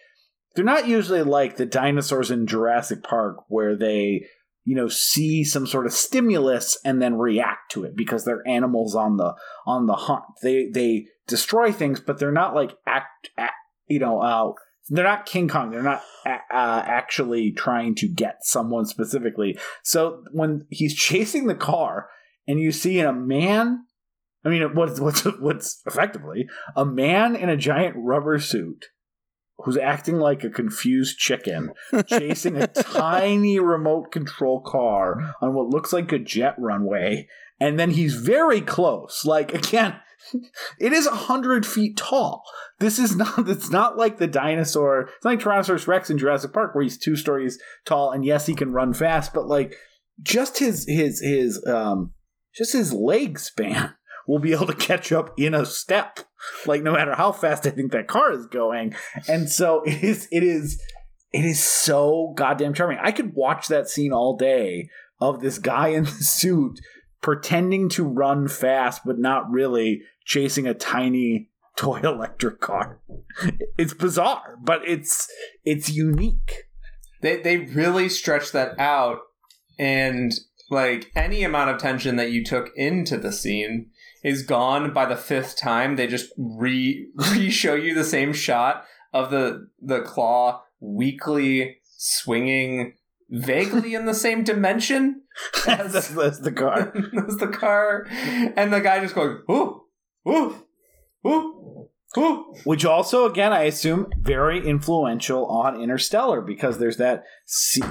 [0.56, 4.26] they're not usually like the dinosaurs in Jurassic Park where they
[4.64, 8.96] you know see some sort of stimulus and then react to it because they're animals
[8.96, 9.34] on the
[9.66, 10.24] on the hunt.
[10.42, 13.54] They they destroy things but they're not like act, act
[13.88, 14.52] you know uh,
[14.90, 15.72] they're not king kong.
[15.72, 19.58] They're not uh, actually trying to get someone specifically.
[19.84, 22.10] So when he's chasing the car
[22.48, 23.86] and you see a man
[24.46, 28.88] i mean what's what's what's effectively a man in a giant rubber suit
[29.64, 31.72] who's acting like a confused chicken,
[32.08, 37.28] chasing a tiny remote control car on what looks like a jet runway.
[37.60, 39.24] And then he's very close.
[39.24, 39.96] Like, again,
[40.80, 42.44] it is a hundred feet tall.
[42.80, 43.32] This is not.
[43.50, 45.10] It's not like the dinosaur.
[45.16, 48.56] It's like Tyrannosaurus Rex in Jurassic Park, where he's two stories tall, and yes, he
[48.56, 49.76] can run fast, but like
[50.22, 52.14] just his his his um
[52.54, 53.94] just his leg span
[54.28, 56.20] will be able to catch up in a step,
[56.66, 58.96] like no matter how fast I think that car is going.
[59.28, 60.82] And so it is, it is,
[61.32, 63.00] it is so goddamn charming.
[63.02, 64.90] I could watch that scene all day
[65.20, 66.80] of this guy in the suit
[67.22, 73.00] pretending to run fast, but not really chasing a tiny toy electric car.
[73.78, 75.28] It's bizarre, but it's
[75.64, 76.64] it's unique.
[77.22, 79.20] They they really stretch that out
[79.78, 80.34] and
[80.70, 83.91] like any amount of tension that you took into the scene
[84.24, 85.96] is gone by the fifth time.
[85.96, 92.96] They just re re show you the same shot of the the claw weakly swinging
[93.30, 95.22] vaguely in the same dimension
[95.68, 96.94] as, as the car.
[97.28, 99.82] as the car, and the guy just going ooh
[100.28, 100.66] ooh
[101.26, 101.58] ooh.
[102.18, 102.54] Ooh.
[102.66, 107.24] Which also, again, I assume, very influential on Interstellar because there's that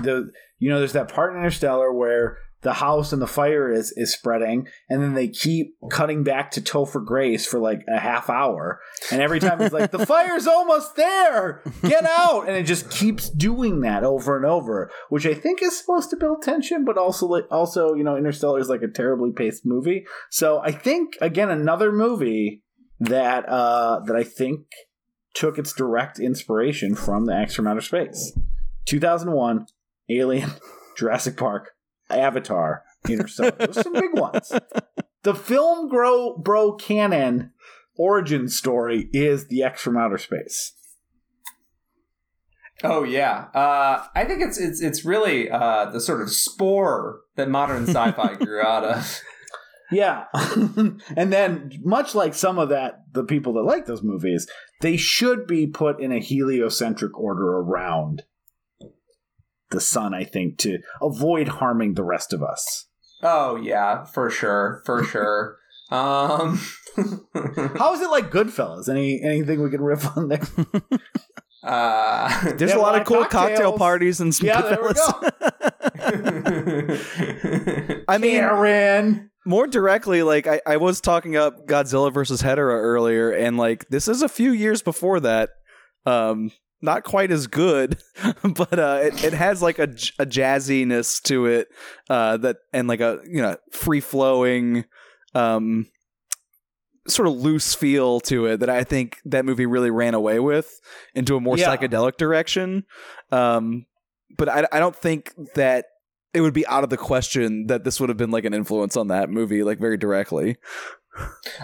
[0.03, 3.93] the you know there's that part in Interstellar where the house and the fire is
[3.97, 8.29] is spreading, and then they keep cutting back to Topher Grace for like a half
[8.29, 8.81] hour,
[9.11, 13.31] and every time he's like, "The fire's almost there, get out!" and it just keeps
[13.31, 17.29] doing that over and over, which I think is supposed to build tension, but also
[17.51, 21.93] also you know Interstellar is like a terribly paced movie, so I think again another
[21.93, 22.63] movie
[23.01, 24.67] that uh that I think
[25.33, 28.37] took its direct inspiration from the X from Outer Space,
[28.85, 29.67] two thousand one,
[30.11, 30.51] Alien,
[30.97, 31.71] Jurassic Park.
[32.11, 33.53] Avatar, Interstellar.
[33.53, 34.53] Those some big ones.
[35.23, 37.53] The film grow bro canon
[37.99, 40.73] origin story is the X from outer space.
[42.83, 47.51] Oh yeah, uh, I think it's it's it's really uh, the sort of spore that
[47.51, 49.21] modern sci-fi grew out of.
[49.93, 54.49] Yeah, and then much like some of that, the people that like those movies,
[54.83, 58.23] they should be put in a heliocentric order around
[59.71, 62.87] the sun, I think, to avoid harming the rest of us.
[63.23, 65.57] Oh yeah, for sure, for sure.
[65.91, 66.61] Um,
[67.77, 68.89] how is it like Goodfellas?
[68.89, 70.41] Any anything we can riff on there?
[71.63, 73.51] Uh, There's a lot of cool cocktails.
[73.51, 74.97] cocktail parties and some yeah, Goodfellas.
[78.09, 79.31] I mean, Aaron.
[79.45, 84.09] More directly, like I, I was talking up Godzilla versus Hedorah earlier, and like this
[84.09, 85.51] is a few years before that.
[86.07, 86.51] Um,
[86.83, 87.99] not quite as good,
[88.43, 89.85] but uh, it, it has like a,
[90.19, 91.69] a jazziness to it
[92.09, 94.85] uh, that and like a you know free flowing,
[95.35, 95.87] um,
[97.07, 100.81] sort of loose feel to it that I think that movie really ran away with
[101.15, 101.75] into a more yeah.
[101.75, 102.85] psychedelic direction.
[103.31, 103.87] Um,
[104.37, 105.87] but I, I don't think that
[106.33, 108.97] it would be out of the question that this would have been like an influence
[108.97, 110.57] on that movie, like very directly.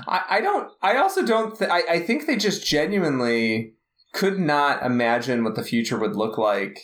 [0.08, 0.72] I, I don't.
[0.82, 1.56] I also don't.
[1.56, 3.75] Th- I, I think they just genuinely
[4.16, 6.80] could not imagine what the future would look like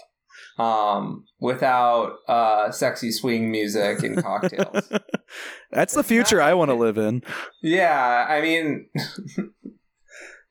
[0.59, 4.93] um, without uh, sexy swing music and cocktails.
[5.71, 7.23] That's the future I want to live in.
[7.63, 8.87] Yeah, I mean,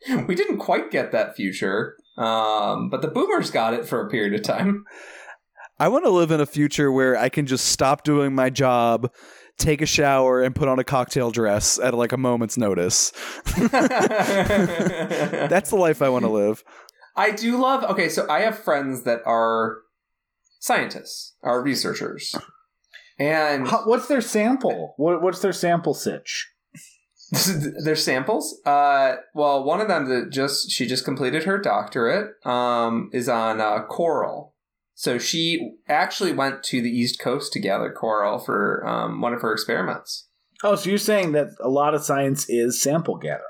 [0.28, 4.34] we didn't quite get that future, um, but the boomers got it for a period
[4.34, 4.86] of time.
[5.80, 9.12] I want to live in a future where I can just stop doing my job,
[9.62, 13.12] take a shower, and put on a cocktail dress at like a moment's notice.
[13.56, 13.70] That's
[15.70, 16.64] the life I want to live.
[17.16, 17.84] I do love.
[17.84, 19.80] Okay, so I have friends that are
[20.60, 22.36] scientists, are researchers,
[23.20, 24.94] and How, what's their sample?
[24.98, 26.50] What, what's their sample sitch?
[27.84, 28.60] their samples.
[28.66, 33.62] Uh, well, one of them that just she just completed her doctorate um, is on
[33.62, 34.54] uh, coral.
[35.02, 39.42] So she actually went to the East Coast to gather coral for um, one of
[39.42, 40.28] her experiments.
[40.64, 43.48] Oh, so you're saying that a lot of science is sample gathering?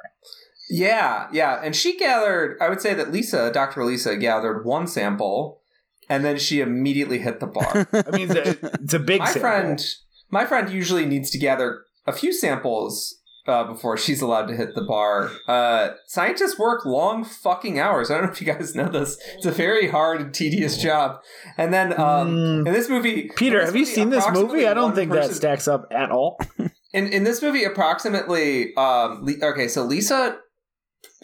[0.70, 2.56] Yeah, yeah, and she gathered.
[2.62, 3.84] I would say that Lisa, Dr.
[3.84, 5.60] Lisa, gathered one sample,
[6.08, 7.86] and then she immediately hit the bar.
[7.92, 9.20] I mean, it's a, it's a big.
[9.20, 9.42] my sample.
[9.42, 9.86] friend,
[10.30, 14.76] my friend usually needs to gather a few samples uh, before she's allowed to hit
[14.76, 15.32] the bar.
[15.48, 18.12] Uh, scientists work long fucking hours.
[18.12, 19.18] I don't know if you guys know this.
[19.36, 21.20] It's a very hard and tedious job.
[21.58, 22.68] And then um, Mm.
[22.68, 24.68] in this movie, Peter, this have you seen this movie?
[24.68, 26.40] I don't think that stacks up at all.
[26.94, 28.76] in in this movie, approximately.
[28.76, 30.38] Um, Le- okay, so Lisa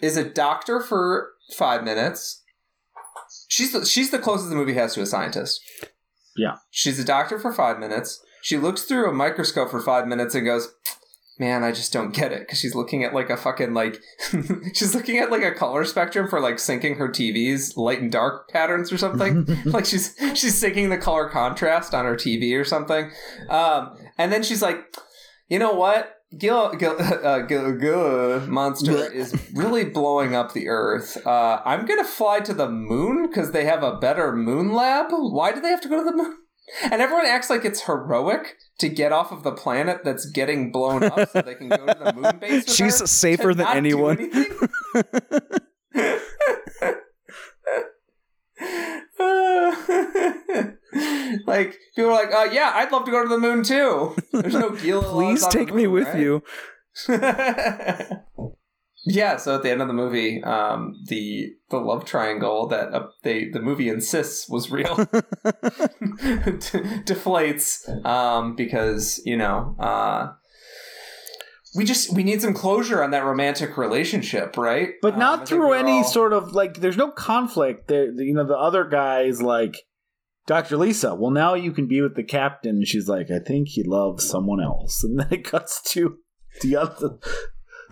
[0.02, 2.42] is a doctor for five minutes.
[3.48, 5.60] She's the, she's the closest the movie has to a scientist.
[6.36, 6.56] Yeah.
[6.70, 8.20] she's a doctor for five minutes.
[8.42, 10.68] She looks through a microscope for five minutes and goes,
[11.38, 14.00] "Man, I just don't get it." Because she's looking at like a fucking like
[14.74, 18.48] she's looking at like a color spectrum for like syncing her TV's light and dark
[18.48, 19.46] patterns or something.
[19.64, 23.10] like she's she's syncing the color contrast on her TV or something.
[23.48, 24.84] Um, and then she's like,
[25.48, 26.14] you know what?
[26.36, 31.16] Gil, Gil, uh, Gil, Gil monster is really blowing up the Earth.
[31.26, 35.06] Uh, I'm gonna fly to the moon because they have a better moon lab.
[35.10, 36.36] Why do they have to go to the moon?
[36.82, 41.02] And everyone acts like it's heroic to get off of the planet that's getting blown
[41.02, 42.74] up so they can go to the moon base.
[42.74, 44.18] She's safer than anyone.
[51.46, 54.16] like people are like, uh, yeah, I'd love to go to the moon too.
[54.32, 56.20] There's no Gila Please take me with right?
[56.20, 56.42] you.
[59.10, 63.06] Yeah, so at the end of the movie, um, the the love triangle that uh,
[63.22, 64.94] they the movie insists was real
[67.06, 70.32] deflates um, because you know uh,
[71.74, 74.90] we just we need some closure on that romantic relationship, right?
[75.02, 76.80] But Um, not think through any all- sort of like.
[76.80, 77.88] There's no conflict.
[77.88, 79.76] There, you know, the other guy is like,
[80.46, 81.14] Doctor Lisa.
[81.14, 82.76] Well, now you can be with the captain.
[82.76, 86.16] And she's like, I think he loves someone else, and then it cuts to
[86.62, 87.18] the other,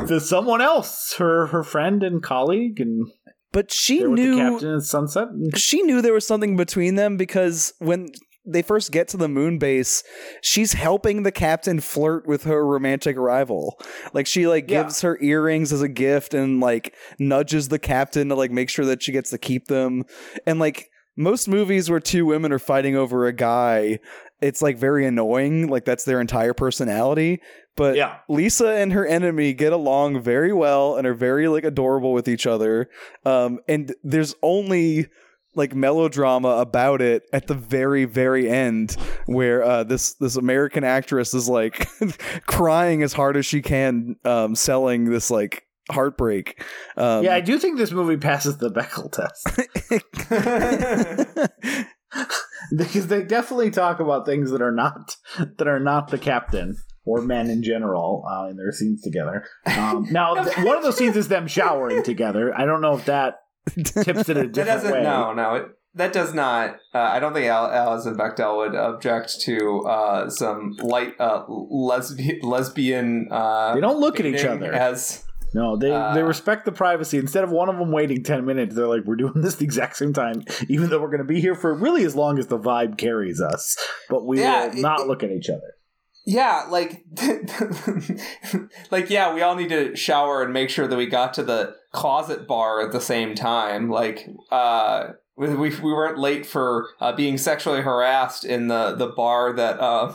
[0.07, 3.09] to someone else, her her friend and colleague, and
[3.53, 5.29] But she knew captain at sunset.
[5.57, 8.09] she knew there was something between them because when
[8.49, 10.05] they first get to the moon base,
[10.41, 13.77] she's helping the captain flirt with her romantic rival.
[14.13, 14.83] Like she like Yeah.
[14.85, 18.85] gives her earrings as a gift and like nudges the captain to like make sure
[18.85, 20.05] that she gets to keep them.
[20.47, 23.99] And like most movies where two women are fighting over a guy,
[24.41, 25.67] it's like very annoying.
[25.69, 27.41] Like that's their entire personality.
[27.77, 28.17] But Yeah.
[28.29, 32.47] Lisa and her enemy get along very well and are very like adorable with each
[32.47, 32.89] other.
[33.25, 35.09] Um, and there's only
[35.55, 38.95] like melodrama about it at the very very end
[39.25, 41.89] where uh, this this American actress is like
[42.47, 46.63] crying as hard as she can um, selling this like heartbreak.
[46.97, 49.49] Um, yeah, I do think this movie passes the Bechdel test
[52.77, 56.77] because they definitely talk about things that are not that are not the captain
[57.07, 59.45] or men in general uh, in their scenes together.
[59.65, 62.53] Um, now, one of those scenes is them showering together.
[62.55, 63.37] I don't know if that
[63.75, 65.03] tips it a different way.
[65.03, 65.55] No, no.
[65.55, 66.77] It, that does not.
[66.95, 72.41] Uh, I don't think Al- Alison Bechdel would object to uh, some light uh, lesbian
[72.43, 73.29] lesbian.
[73.31, 74.75] Uh, They don't look at each other.
[74.75, 75.25] as
[75.55, 77.17] No, they Uh, they respect the privacy.
[77.17, 79.97] Instead of one of them waiting ten minutes, they're like, "We're doing this the exact
[79.97, 82.59] same time, even though we're going to be here for really as long as the
[82.59, 83.75] vibe carries us."
[84.11, 85.77] But we Yeah, will not it- look at each other.
[86.29, 87.05] Yeah, like,
[88.91, 91.77] like, yeah, we all need to shower and make sure that we got to the
[91.93, 93.89] closet bar at the same time.
[93.89, 99.07] Like, uh, we we, we weren't late for uh, being sexually harassed in the the
[99.07, 100.15] bar that uh,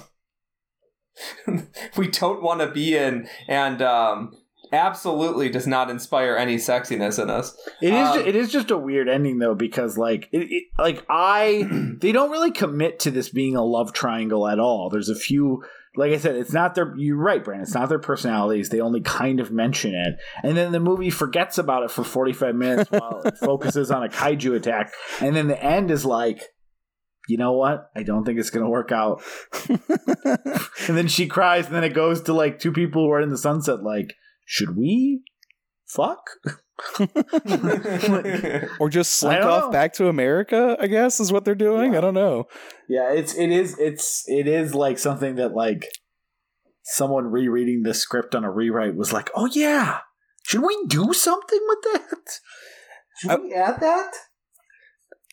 [1.97, 4.33] we don't want to be in, and um,
[4.71, 7.55] absolutely does not inspire any sexiness in us.
[7.81, 8.07] It is.
[8.07, 11.67] Um, ju- it is just a weird ending though, because like, it, it, like I,
[12.01, 14.89] they don't really commit to this being a love triangle at all.
[14.89, 15.63] There's a few.
[15.95, 16.93] Like I said, it's not their.
[16.97, 17.63] You're right, Brandon.
[17.63, 18.69] It's not their personalities.
[18.69, 22.55] They only kind of mention it, and then the movie forgets about it for 45
[22.55, 26.43] minutes while it focuses on a kaiju attack, and then the end is like,
[27.27, 27.89] you know what?
[27.93, 29.21] I don't think it's going to work out.
[29.69, 33.29] and then she cries, and then it goes to like two people who are in
[33.29, 34.15] the sunset, like,
[34.45, 35.23] should we
[35.85, 36.21] fuck?
[38.79, 39.71] or just slink off know.
[39.71, 41.93] back to America, I guess is what they're doing.
[41.93, 41.99] Yeah.
[41.99, 42.47] I don't know.
[42.89, 45.87] Yeah, it's it is it's it is like something that like
[46.83, 49.99] someone rereading the script on a rewrite was like, "Oh yeah,
[50.43, 52.39] should we do something with that?
[53.19, 54.13] Should I, we add that?"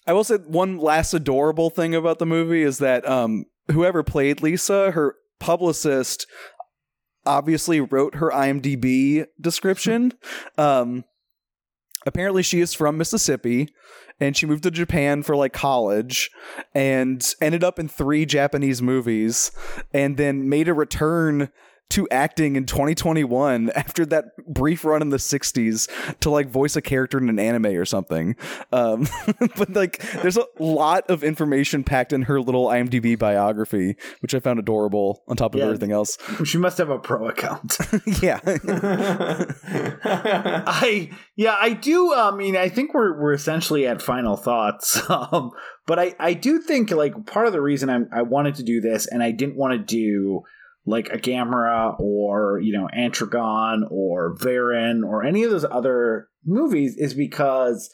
[0.07, 4.43] I will say one last adorable thing about the movie is that um, whoever played
[4.43, 6.27] Lisa, her publicist
[7.27, 10.13] obviously wrote her IMDb description.
[10.59, 11.05] um,
[12.07, 13.69] apparently, she is from Mississippi
[14.21, 16.31] and she moved to Japan for like college
[16.75, 19.53] and ended up in three Japanese movies
[19.93, 21.51] and then made a return
[21.91, 25.89] to acting in 2021 after that brief run in the 60s
[26.21, 28.37] to like voice a character in an anime or something.
[28.73, 29.07] Um,
[29.57, 34.41] but like, there's a lot of information packed in her little IMDb biography, which I
[34.41, 36.19] found adorable on top of yeah, everything else.
[36.45, 37.79] She must have a pro account.
[38.23, 38.41] yeah.
[40.05, 42.13] I, yeah, I do.
[42.15, 44.99] I mean, I think we're, we're essentially at final thoughts.
[45.09, 45.53] Um,
[45.87, 48.81] but I, I do think like part of the reason I'm, I wanted to do
[48.81, 50.43] this and I didn't want to do
[50.89, 56.97] like a Gamera or you know Atragon or Varan or any of those other movies
[56.97, 57.91] is because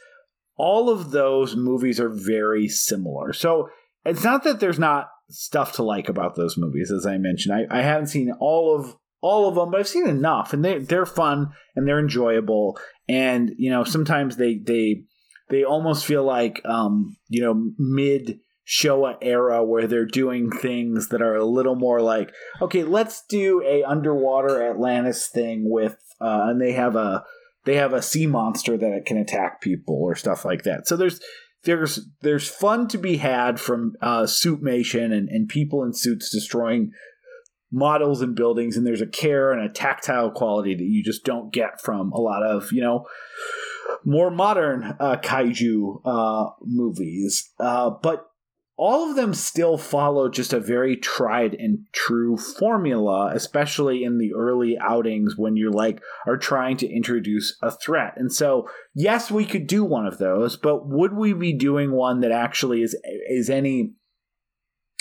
[0.57, 3.33] all of those movies are very similar.
[3.33, 3.69] So
[4.05, 7.55] it's not that there's not stuff to like about those movies, as I mentioned.
[7.55, 10.79] I, I haven't seen all of all of them, but I've seen enough, and they
[10.79, 12.79] they're fun and they're enjoyable.
[13.09, 15.05] And you know sometimes they they
[15.51, 21.21] they almost feel like um, you know mid Showa era where they're doing things that
[21.21, 22.33] are a little more like,
[22.63, 27.25] okay, let's do a underwater Atlantis thing with, uh, and they have a
[27.65, 30.87] they have a sea monster that can attack people or stuff like that.
[30.87, 31.21] So there's
[31.65, 36.93] there's there's fun to be had from uh, suitmation and, and people in suits destroying
[37.71, 41.53] models and buildings, and there's a care and a tactile quality that you just don't
[41.53, 43.07] get from a lot of you know
[44.05, 47.51] more modern uh, kaiju uh, movies.
[47.59, 48.27] Uh, but
[48.77, 54.33] all of them still follow just a very tried and true formula, especially in the
[54.35, 58.15] early outings when you're like are trying to introduce a threat.
[58.17, 62.21] And so, yes, we could do one of those, but would we be doing one
[62.21, 62.97] that actually is
[63.29, 63.93] is any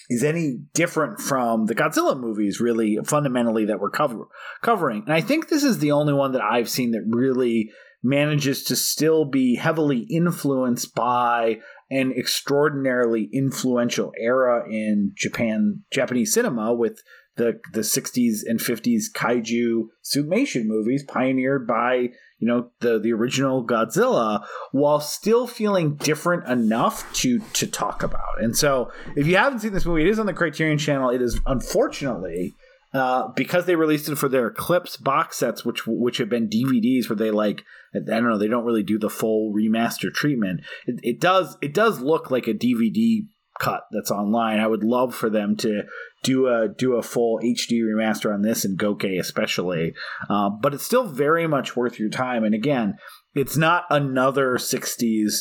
[0.10, 4.28] is any different from the Godzilla movies really fundamentally that we're cover-
[4.62, 5.02] covering?
[5.06, 7.72] And I think this is the only one that I've seen that really
[8.04, 11.60] manages to still be heavily influenced by
[11.94, 17.02] an extraordinarily influential era in Japan Japanese cinema with
[17.36, 22.10] the the 60s and 50s kaiju suitmation movies pioneered by
[22.40, 28.42] you know the the original Godzilla while still feeling different enough to to talk about.
[28.42, 31.22] And so if you haven't seen this movie it is on the Criterion channel it
[31.22, 32.56] is unfortunately
[32.94, 37.10] uh, because they released it for their Eclipse box sets, which which have been DVDs,
[37.10, 37.64] where they like
[37.96, 40.62] I don't know, they don't really do the full remaster treatment.
[40.86, 43.26] It, it does it does look like a DVD
[43.60, 44.60] cut that's online.
[44.60, 45.84] I would love for them to
[46.24, 49.94] do a do a full HD remaster on this and Goke especially,
[50.30, 52.44] uh, but it's still very much worth your time.
[52.44, 52.96] And again,
[53.34, 55.34] it's not another '60s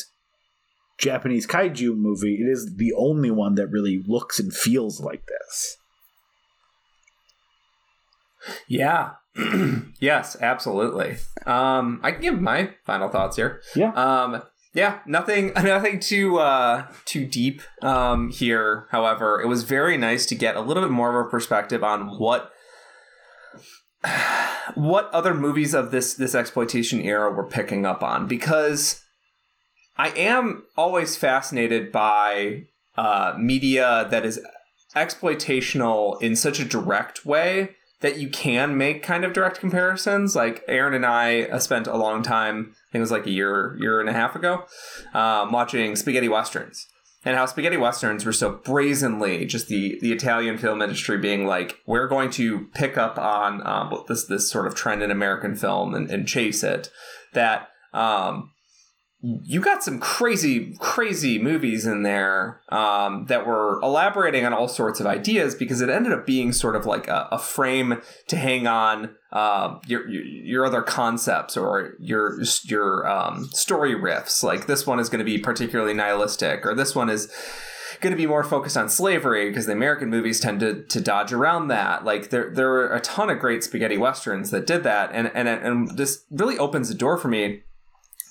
[0.97, 2.39] Japanese kaiju movie.
[2.41, 5.77] It is the only one that really looks and feels like this.
[8.67, 9.11] Yeah.
[9.99, 11.17] yes, absolutely.
[11.45, 13.61] Um, I can give my final thoughts here.
[13.75, 13.93] Yeah.
[13.93, 14.43] Um,
[14.73, 18.87] yeah, nothing, nothing too uh, too deep um, here.
[18.91, 22.19] However, it was very nice to get a little bit more of a perspective on
[22.19, 22.51] what
[24.75, 29.01] what other movies of this this exploitation era were picking up on because
[29.97, 32.63] I am always fascinated by
[32.97, 34.39] uh, media that is
[34.95, 40.35] exploitational in such a direct way that you can make kind of direct comparisons.
[40.35, 43.31] Like Aaron and I uh, spent a long time, I think it was like a
[43.31, 44.65] year, year and a half ago,
[45.13, 46.85] um, watching spaghetti westerns.
[47.25, 51.77] And how spaghetti westerns were so brazenly just the, the Italian film industry being like,
[51.87, 55.95] we're going to pick up on um, this this sort of trend in American film
[55.95, 56.91] and, and chase it.
[57.31, 58.51] That um,
[59.25, 64.99] you got some crazy, crazy movies in there um, that were elaborating on all sorts
[64.99, 68.67] of ideas because it ended up being sort of like a, a frame to hang
[68.67, 74.43] on uh, your, your, other concepts or your your um, story riffs.
[74.43, 77.31] Like this one is going to be particularly nihilistic, or this one is
[78.01, 81.31] going to be more focused on slavery because the American movies tend to, to dodge
[81.31, 82.03] around that.
[82.03, 85.47] Like there there were a ton of great spaghetti westerns that did that, and and
[85.47, 87.63] and this really opens the door for me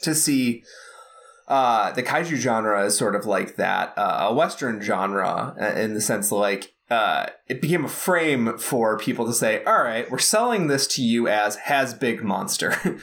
[0.03, 0.65] to see
[1.49, 5.95] uh, the kaiju genre is sort of like that uh, a Western genre uh, in
[5.95, 10.11] the sense that, like uh, it became a frame for people to say, all right,
[10.11, 13.01] we're selling this to you as has big monster.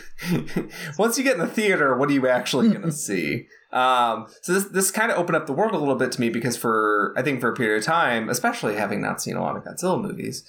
[0.98, 3.48] Once you get in the theater, what are you actually going to see?
[3.72, 6.30] Um, so this this kind of opened up the world a little bit to me
[6.30, 9.58] because for I think for a period of time, especially having not seen a lot
[9.58, 10.44] of Godzilla movies,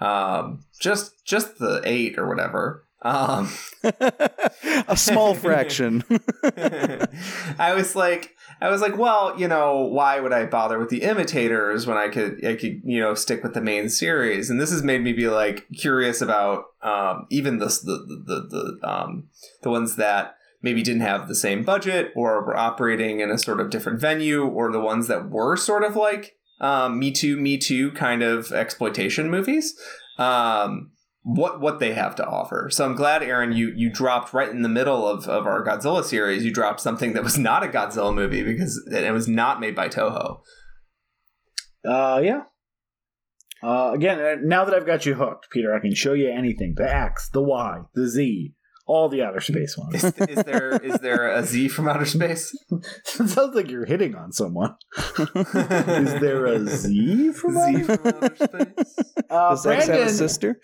[0.00, 2.85] um, just just the eight or whatever.
[3.02, 3.50] Um,
[4.88, 6.02] a small fraction.
[7.58, 11.02] I was like, I was like, well, you know, why would I bother with the
[11.02, 14.48] imitators when I could, I could, you know, stick with the main series?
[14.48, 18.88] And this has made me be like curious about um, even the the the the
[18.88, 19.28] um,
[19.62, 23.60] the ones that maybe didn't have the same budget or were operating in a sort
[23.60, 27.58] of different venue, or the ones that were sort of like um, Me Too, Me
[27.58, 29.78] Too kind of exploitation movies.
[30.18, 30.92] Um,
[31.26, 32.68] what what they have to offer.
[32.70, 36.04] So I'm glad, Aaron, you you dropped right in the middle of, of our Godzilla
[36.04, 36.44] series.
[36.44, 39.88] You dropped something that was not a Godzilla movie because it was not made by
[39.88, 40.38] Toho.
[41.84, 42.42] Uh, yeah.
[43.60, 46.74] Uh, again, uh, now that I've got you hooked, Peter, I can show you anything:
[46.76, 48.54] the X, the Y, the Z,
[48.86, 50.04] all the outer space ones.
[50.04, 52.56] Is, is there is there a Z from outer space?
[52.70, 54.76] it sounds like you're hitting on someone.
[55.18, 58.98] is there a Z from, Z outer, from outer space?
[59.28, 60.60] Uh, Does Brandon, X have a sister?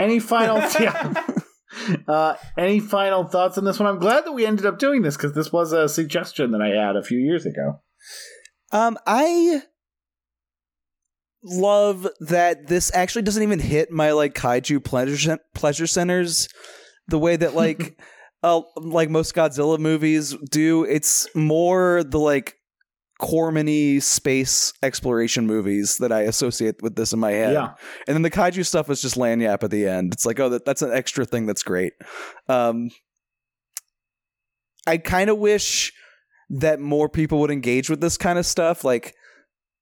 [0.00, 1.26] Any final yeah.
[2.08, 3.88] uh, any final thoughts on this one?
[3.88, 6.68] I'm glad that we ended up doing this because this was a suggestion that I
[6.68, 7.80] had a few years ago.
[8.72, 9.62] Um, I
[11.42, 16.48] love that this actually doesn't even hit my like kaiju pleasure pleasure centers
[17.08, 17.98] the way that like
[18.42, 20.84] uh, like most Godzilla movies do.
[20.84, 22.56] It's more the like
[23.20, 27.52] Cormany space exploration movies that I associate with this in my head.
[27.52, 27.74] Yeah.
[28.06, 30.12] And then the kaiju stuff is just lagniappe at the end.
[30.14, 31.92] It's like, oh, that, that's an extra thing that's great.
[32.48, 32.90] Um,
[34.86, 35.92] I kind of wish
[36.48, 38.82] that more people would engage with this kind of stuff.
[38.82, 39.14] Like,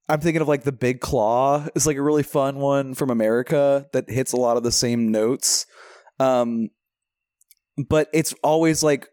[0.09, 3.87] I'm thinking of like the Big Claw is like a really fun one from America
[3.93, 5.67] that hits a lot of the same notes.
[6.19, 6.71] Um,
[7.89, 9.07] but it's always like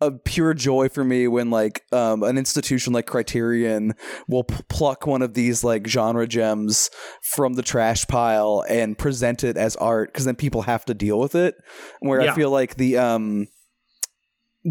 [0.00, 3.94] a pure joy for me when like um, an institution like Criterion
[4.28, 6.90] will p- pluck one of these like genre gems
[7.22, 11.18] from the trash pile and present it as art because then people have to deal
[11.18, 11.54] with it.
[12.00, 12.32] Where yeah.
[12.32, 13.48] I feel like the um,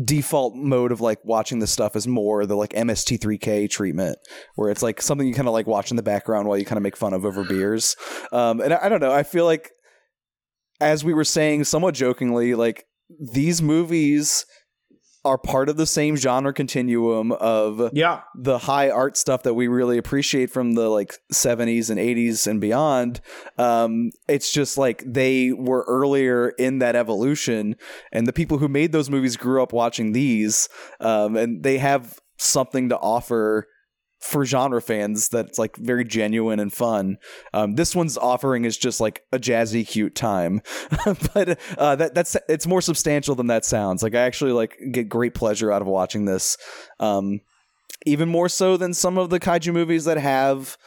[0.03, 4.17] default mode of like watching this stuff is more the like MST3K treatment,
[4.55, 6.77] where it's like something you kind of like watch in the background while you kind
[6.77, 7.95] of make fun of over beers.
[8.31, 9.71] Um, and I, I don't know, I feel like
[10.81, 12.85] as we were saying somewhat jokingly, like
[13.33, 14.45] these movies
[15.25, 18.21] are part of the same genre continuum of yeah.
[18.35, 22.61] the high art stuff that we really appreciate from the like 70s and 80s and
[22.61, 23.19] beyond.
[23.57, 27.75] Um, it's just like they were earlier in that evolution
[28.11, 30.69] and the people who made those movies grew up watching these
[31.01, 33.67] um, and they have something to offer
[34.19, 37.17] for genre fans that's like very genuine and fun.
[37.53, 40.61] Um, this one's offering is just like a jazzy, cute time,
[41.33, 44.03] but uh, that that's it's more substantial than that sounds.
[44.03, 46.57] Like I actually like get great pleasure out of watching this,
[46.99, 47.41] um,
[48.05, 50.77] even more so than some of the kaiju movies that have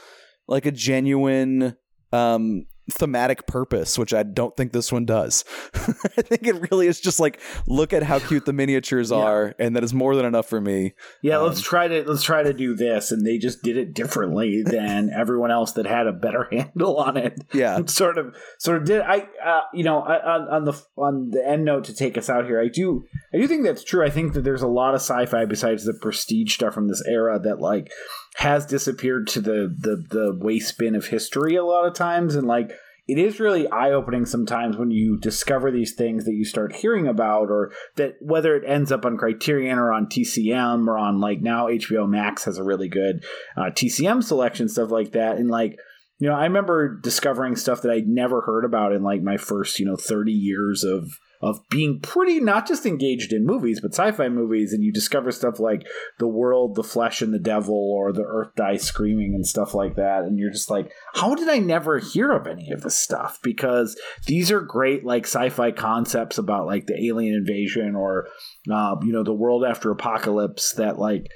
[0.46, 1.76] like a genuine
[2.12, 5.44] um, thematic purpose, which I don't think this one does.
[5.74, 9.18] I think it really is just like look at how cute the miniatures yeah.
[9.18, 10.94] are, and that is more than enough for me.
[11.22, 13.94] Yeah, um, let's try to let's try to do this, and they just did it
[13.94, 17.42] differently than everyone else that had a better handle on it.
[17.52, 19.00] Yeah, sort of sort of did.
[19.00, 22.46] I uh, you know on, on the on the end note to take us out
[22.46, 23.04] here, I do
[23.34, 24.04] I do think that's true.
[24.04, 27.38] I think that there's a lot of sci-fi besides the prestige stuff from this era
[27.40, 27.90] that like
[28.36, 32.46] has disappeared to the the the waste bin of history a lot of times and
[32.46, 32.72] like
[33.08, 37.50] it is really eye-opening sometimes when you discover these things that you start hearing about
[37.50, 41.66] or that whether it ends up on criterion or on tcm or on like now
[41.66, 43.24] hbo max has a really good
[43.56, 45.76] uh, tcm selection stuff like that and like
[46.18, 49.78] you know i remember discovering stuff that i'd never heard about in like my first
[49.78, 54.28] you know 30 years of of being pretty not just engaged in movies but sci-fi
[54.28, 55.86] movies and you discover stuff like
[56.18, 59.96] the world the flesh and the devil or the earth dies screaming and stuff like
[59.96, 63.38] that and you're just like how did i never hear of any of this stuff?
[63.42, 68.28] Because these are great like sci-fi concepts about like the alien invasion or
[68.70, 71.26] uh, you know the world after apocalypse that like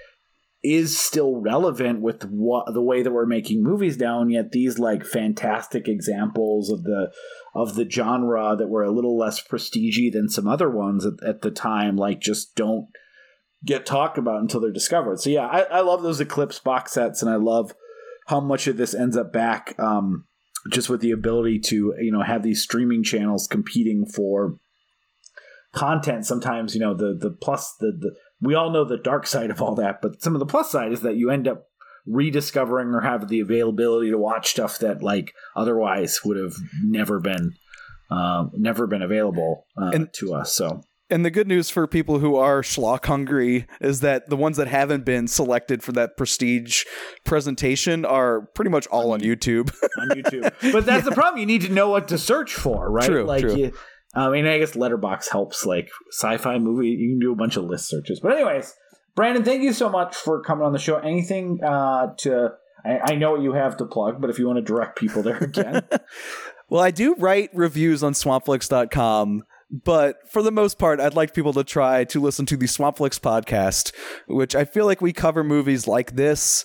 [0.74, 4.78] is still relevant with what the way that we're making movies now and yet these
[4.78, 7.12] like fantastic examples of the
[7.54, 11.40] of the genre that were a little less prestigey than some other ones at, at
[11.40, 12.88] the time, like just don't
[13.64, 15.20] get talked about until they're discovered.
[15.20, 17.72] So yeah, I, I, love those Eclipse box sets, and I love
[18.26, 20.26] how much of this ends up back um,
[20.70, 24.56] just with the ability to you know have these streaming channels competing for
[25.74, 29.50] content sometimes you know the the plus the, the we all know the dark side
[29.50, 31.66] of all that but some of the plus side is that you end up
[32.06, 36.54] rediscovering or have the availability to watch stuff that like otherwise would have
[36.84, 37.54] never been
[38.10, 42.18] uh, never been available uh, and, to us so and the good news for people
[42.18, 46.84] who are schlock hungry is that the ones that haven't been selected for that prestige
[47.24, 49.72] presentation are pretty much all on YouTube.
[49.98, 50.42] on YouTube,
[50.72, 51.10] but that's yeah.
[51.10, 51.38] the problem.
[51.38, 53.06] You need to know what to search for, right?
[53.06, 53.56] True, like true.
[53.56, 53.72] You,
[54.16, 55.66] I mean, I guess Letterboxd helps.
[55.66, 58.20] Like sci-fi movie, you can do a bunch of list searches.
[58.20, 58.74] But anyways,
[59.14, 60.96] Brandon, thank you so much for coming on the show.
[60.96, 62.52] Anything uh, to?
[62.84, 65.22] I, I know what you have to plug, but if you want to direct people
[65.22, 65.82] there again.
[66.68, 71.52] well, I do write reviews on swampflix.com but for the most part, I'd like people
[71.54, 73.92] to try to listen to the Swampflix podcast,
[74.28, 76.64] which I feel like we cover movies like this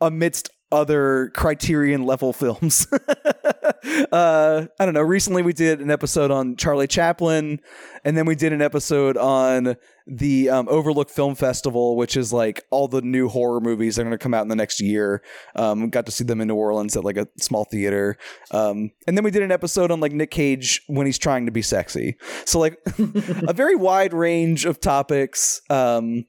[0.00, 2.86] amidst other criterion level films.
[4.12, 5.02] uh, I don't know.
[5.02, 7.60] Recently, we did an episode on Charlie Chaplin,
[8.04, 9.76] and then we did an episode on
[10.06, 14.04] the um, Overlook Film Festival, which is like all the new horror movies that are
[14.04, 15.22] going to come out in the next year.
[15.54, 18.16] Um, got to see them in New Orleans at like a small theater.
[18.50, 21.52] Um, and then we did an episode on like Nick Cage when he's trying to
[21.52, 22.16] be sexy.
[22.44, 26.24] So like a very wide range of topics um,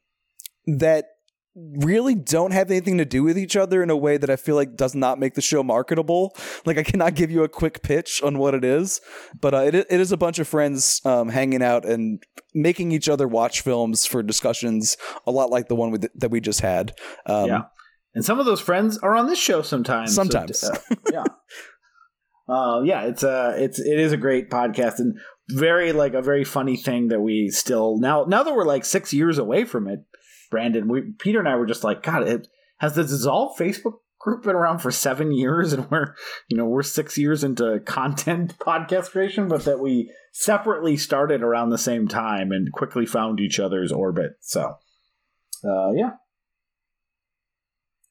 [0.66, 1.06] that
[1.78, 4.56] really don't have anything to do with each other in a way that I feel
[4.56, 6.36] like does not make the show marketable.
[6.66, 9.02] Like I cannot give you a quick pitch on what it is,
[9.40, 12.24] but uh, it it is a bunch of friends um, hanging out and
[12.54, 16.40] making each other watch films for discussions, a lot like the one with, that we
[16.40, 16.94] just had.
[17.26, 17.62] Um, yeah,
[18.16, 20.14] and some of those friends are on this show sometimes.
[20.14, 21.24] Sometimes, so, uh, yeah.
[22.50, 25.20] Uh, yeah, it's a uh, it's it is a great podcast and
[25.52, 29.14] very like a very funny thing that we still now now that we're like six
[29.14, 30.00] years away from it
[30.50, 32.48] Brandon, we Peter and I were just like, God, it
[32.80, 36.16] has the Dissolve Facebook group been around for seven years, and we're
[36.48, 41.70] you know we're six years into content podcast creation, but that we separately started around
[41.70, 44.32] the same time and quickly found each other's orbit.
[44.42, 44.76] So,
[45.64, 46.12] uh, yeah,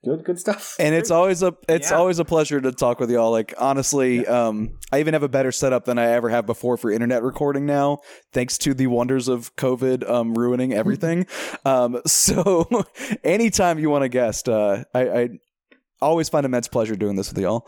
[0.04, 1.96] good good stuff and it's always a it's yeah.
[1.96, 4.46] always a pleasure to talk with y'all like honestly yeah.
[4.46, 7.66] um i even have a better setup than i ever have before for internet recording
[7.66, 7.98] now
[8.32, 11.26] thanks to the wonders of covid um ruining everything
[11.64, 12.68] um so
[13.24, 15.28] anytime you want to guest uh i i
[16.00, 17.66] always find immense pleasure doing this with y'all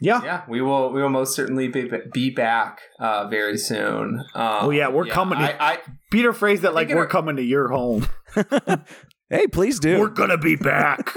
[0.00, 0.92] yeah, yeah, we will.
[0.92, 4.20] We will most certainly be be back uh, very soon.
[4.32, 5.40] Um, oh yeah, we're yeah, coming.
[5.40, 5.78] To, I, I,
[6.12, 8.06] Peter phrased that like we're of, coming to your home.
[9.30, 10.00] Hey, please do.
[10.00, 11.14] We're gonna be back.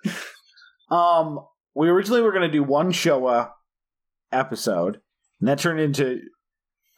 [0.90, 1.38] um,
[1.74, 3.50] we originally were gonna do one Showa
[4.30, 5.00] episode,
[5.40, 6.20] and that turned into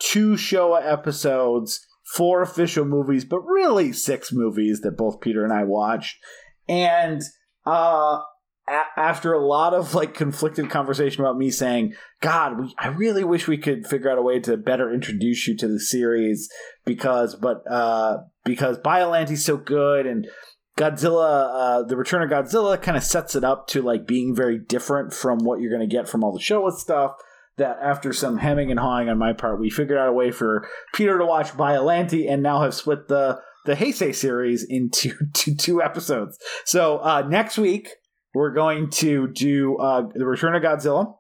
[0.01, 5.63] two Showa episodes, four official movies, but really six movies that both Peter and I
[5.63, 6.17] watched.
[6.69, 7.23] And
[7.65, 8.19] uh,
[8.69, 13.23] a- after a lot of like conflicted conversation about me saying, "God, we, I really
[13.23, 16.49] wish we could figure out a way to better introduce you to the series,"
[16.85, 20.27] because, but uh, because Biollante's so good and
[20.79, 24.59] Godzilla, uh, the Return of Godzilla, kind of sets it up to like being very
[24.59, 27.13] different from what you're going to get from all the Showa stuff.
[27.59, 30.69] That after some hemming and hawing on my part, we figured out a way for
[30.93, 35.83] Peter to watch Biollante and now have split the the Heisei series into two, two
[35.83, 36.39] episodes.
[36.67, 37.89] So uh, next week
[38.35, 41.15] we're going to do uh, the Return of Godzilla,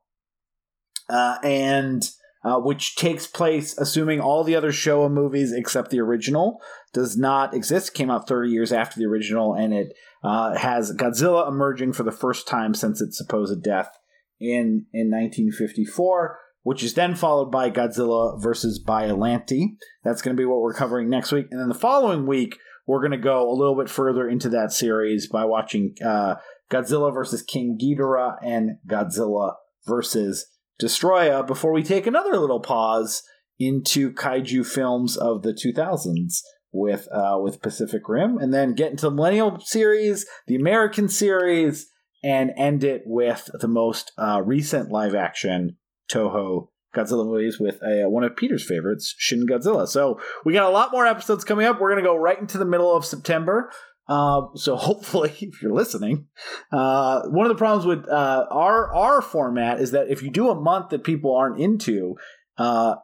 [1.08, 2.06] uh, and
[2.46, 6.62] uh, which takes place assuming all the other Showa movies except the original
[6.92, 7.92] does not exist.
[7.92, 9.92] Came out 30 years after the original, and it
[10.22, 13.90] uh, has Godzilla emerging for the first time since its supposed death
[14.38, 16.38] in in 1954.
[16.62, 19.76] Which is then followed by Godzilla versus Biollante.
[20.02, 23.00] That's going to be what we're covering next week, and then the following week we're
[23.00, 26.36] going to go a little bit further into that series by watching uh,
[26.70, 29.54] Godzilla versus King Ghidorah and Godzilla
[29.86, 30.46] versus
[30.80, 33.22] Destoroyah before we take another little pause
[33.58, 36.40] into kaiju films of the 2000s
[36.72, 41.86] with uh, with Pacific Rim, and then get into the Millennial series, the American series,
[42.22, 45.76] and end it with the most uh, recent live action
[46.10, 49.86] Toho Godzilla movies with uh, one of Peter's favorites, Shin Godzilla.
[49.86, 51.80] So we got a lot more episodes coming up.
[51.80, 53.70] We're going to go right into the middle of September.
[54.08, 56.26] Uh, so hopefully, if you're listening,
[56.72, 60.50] uh, one of the problems with uh, our our format is that if you do
[60.50, 62.16] a month that people aren't into,
[62.58, 62.96] uh,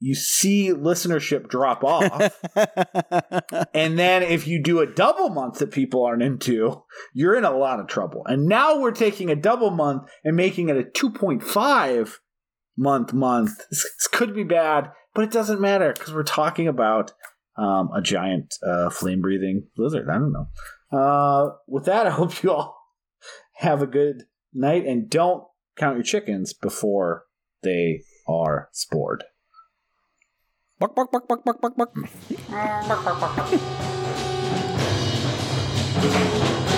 [0.00, 2.44] you see listenership drop off,
[3.74, 6.82] and then if you do a double month that people aren't into,
[7.12, 8.22] you're in a lot of trouble.
[8.26, 12.20] And now we're taking a double month and making it a two point five
[12.76, 13.58] month month.
[13.70, 17.12] This, this could be bad, but it doesn't matter because we're talking about
[17.58, 20.08] um, a giant uh, flame breathing lizard.
[20.08, 20.48] I don't know.
[20.90, 22.78] Uh, with that, I hope you all
[23.56, 24.22] have a good
[24.54, 25.44] night and don't
[25.76, 27.24] count your chickens before
[27.62, 29.24] they are spored.
[30.78, 31.94] Buck, buck, buck, buck, buck, buck, buck.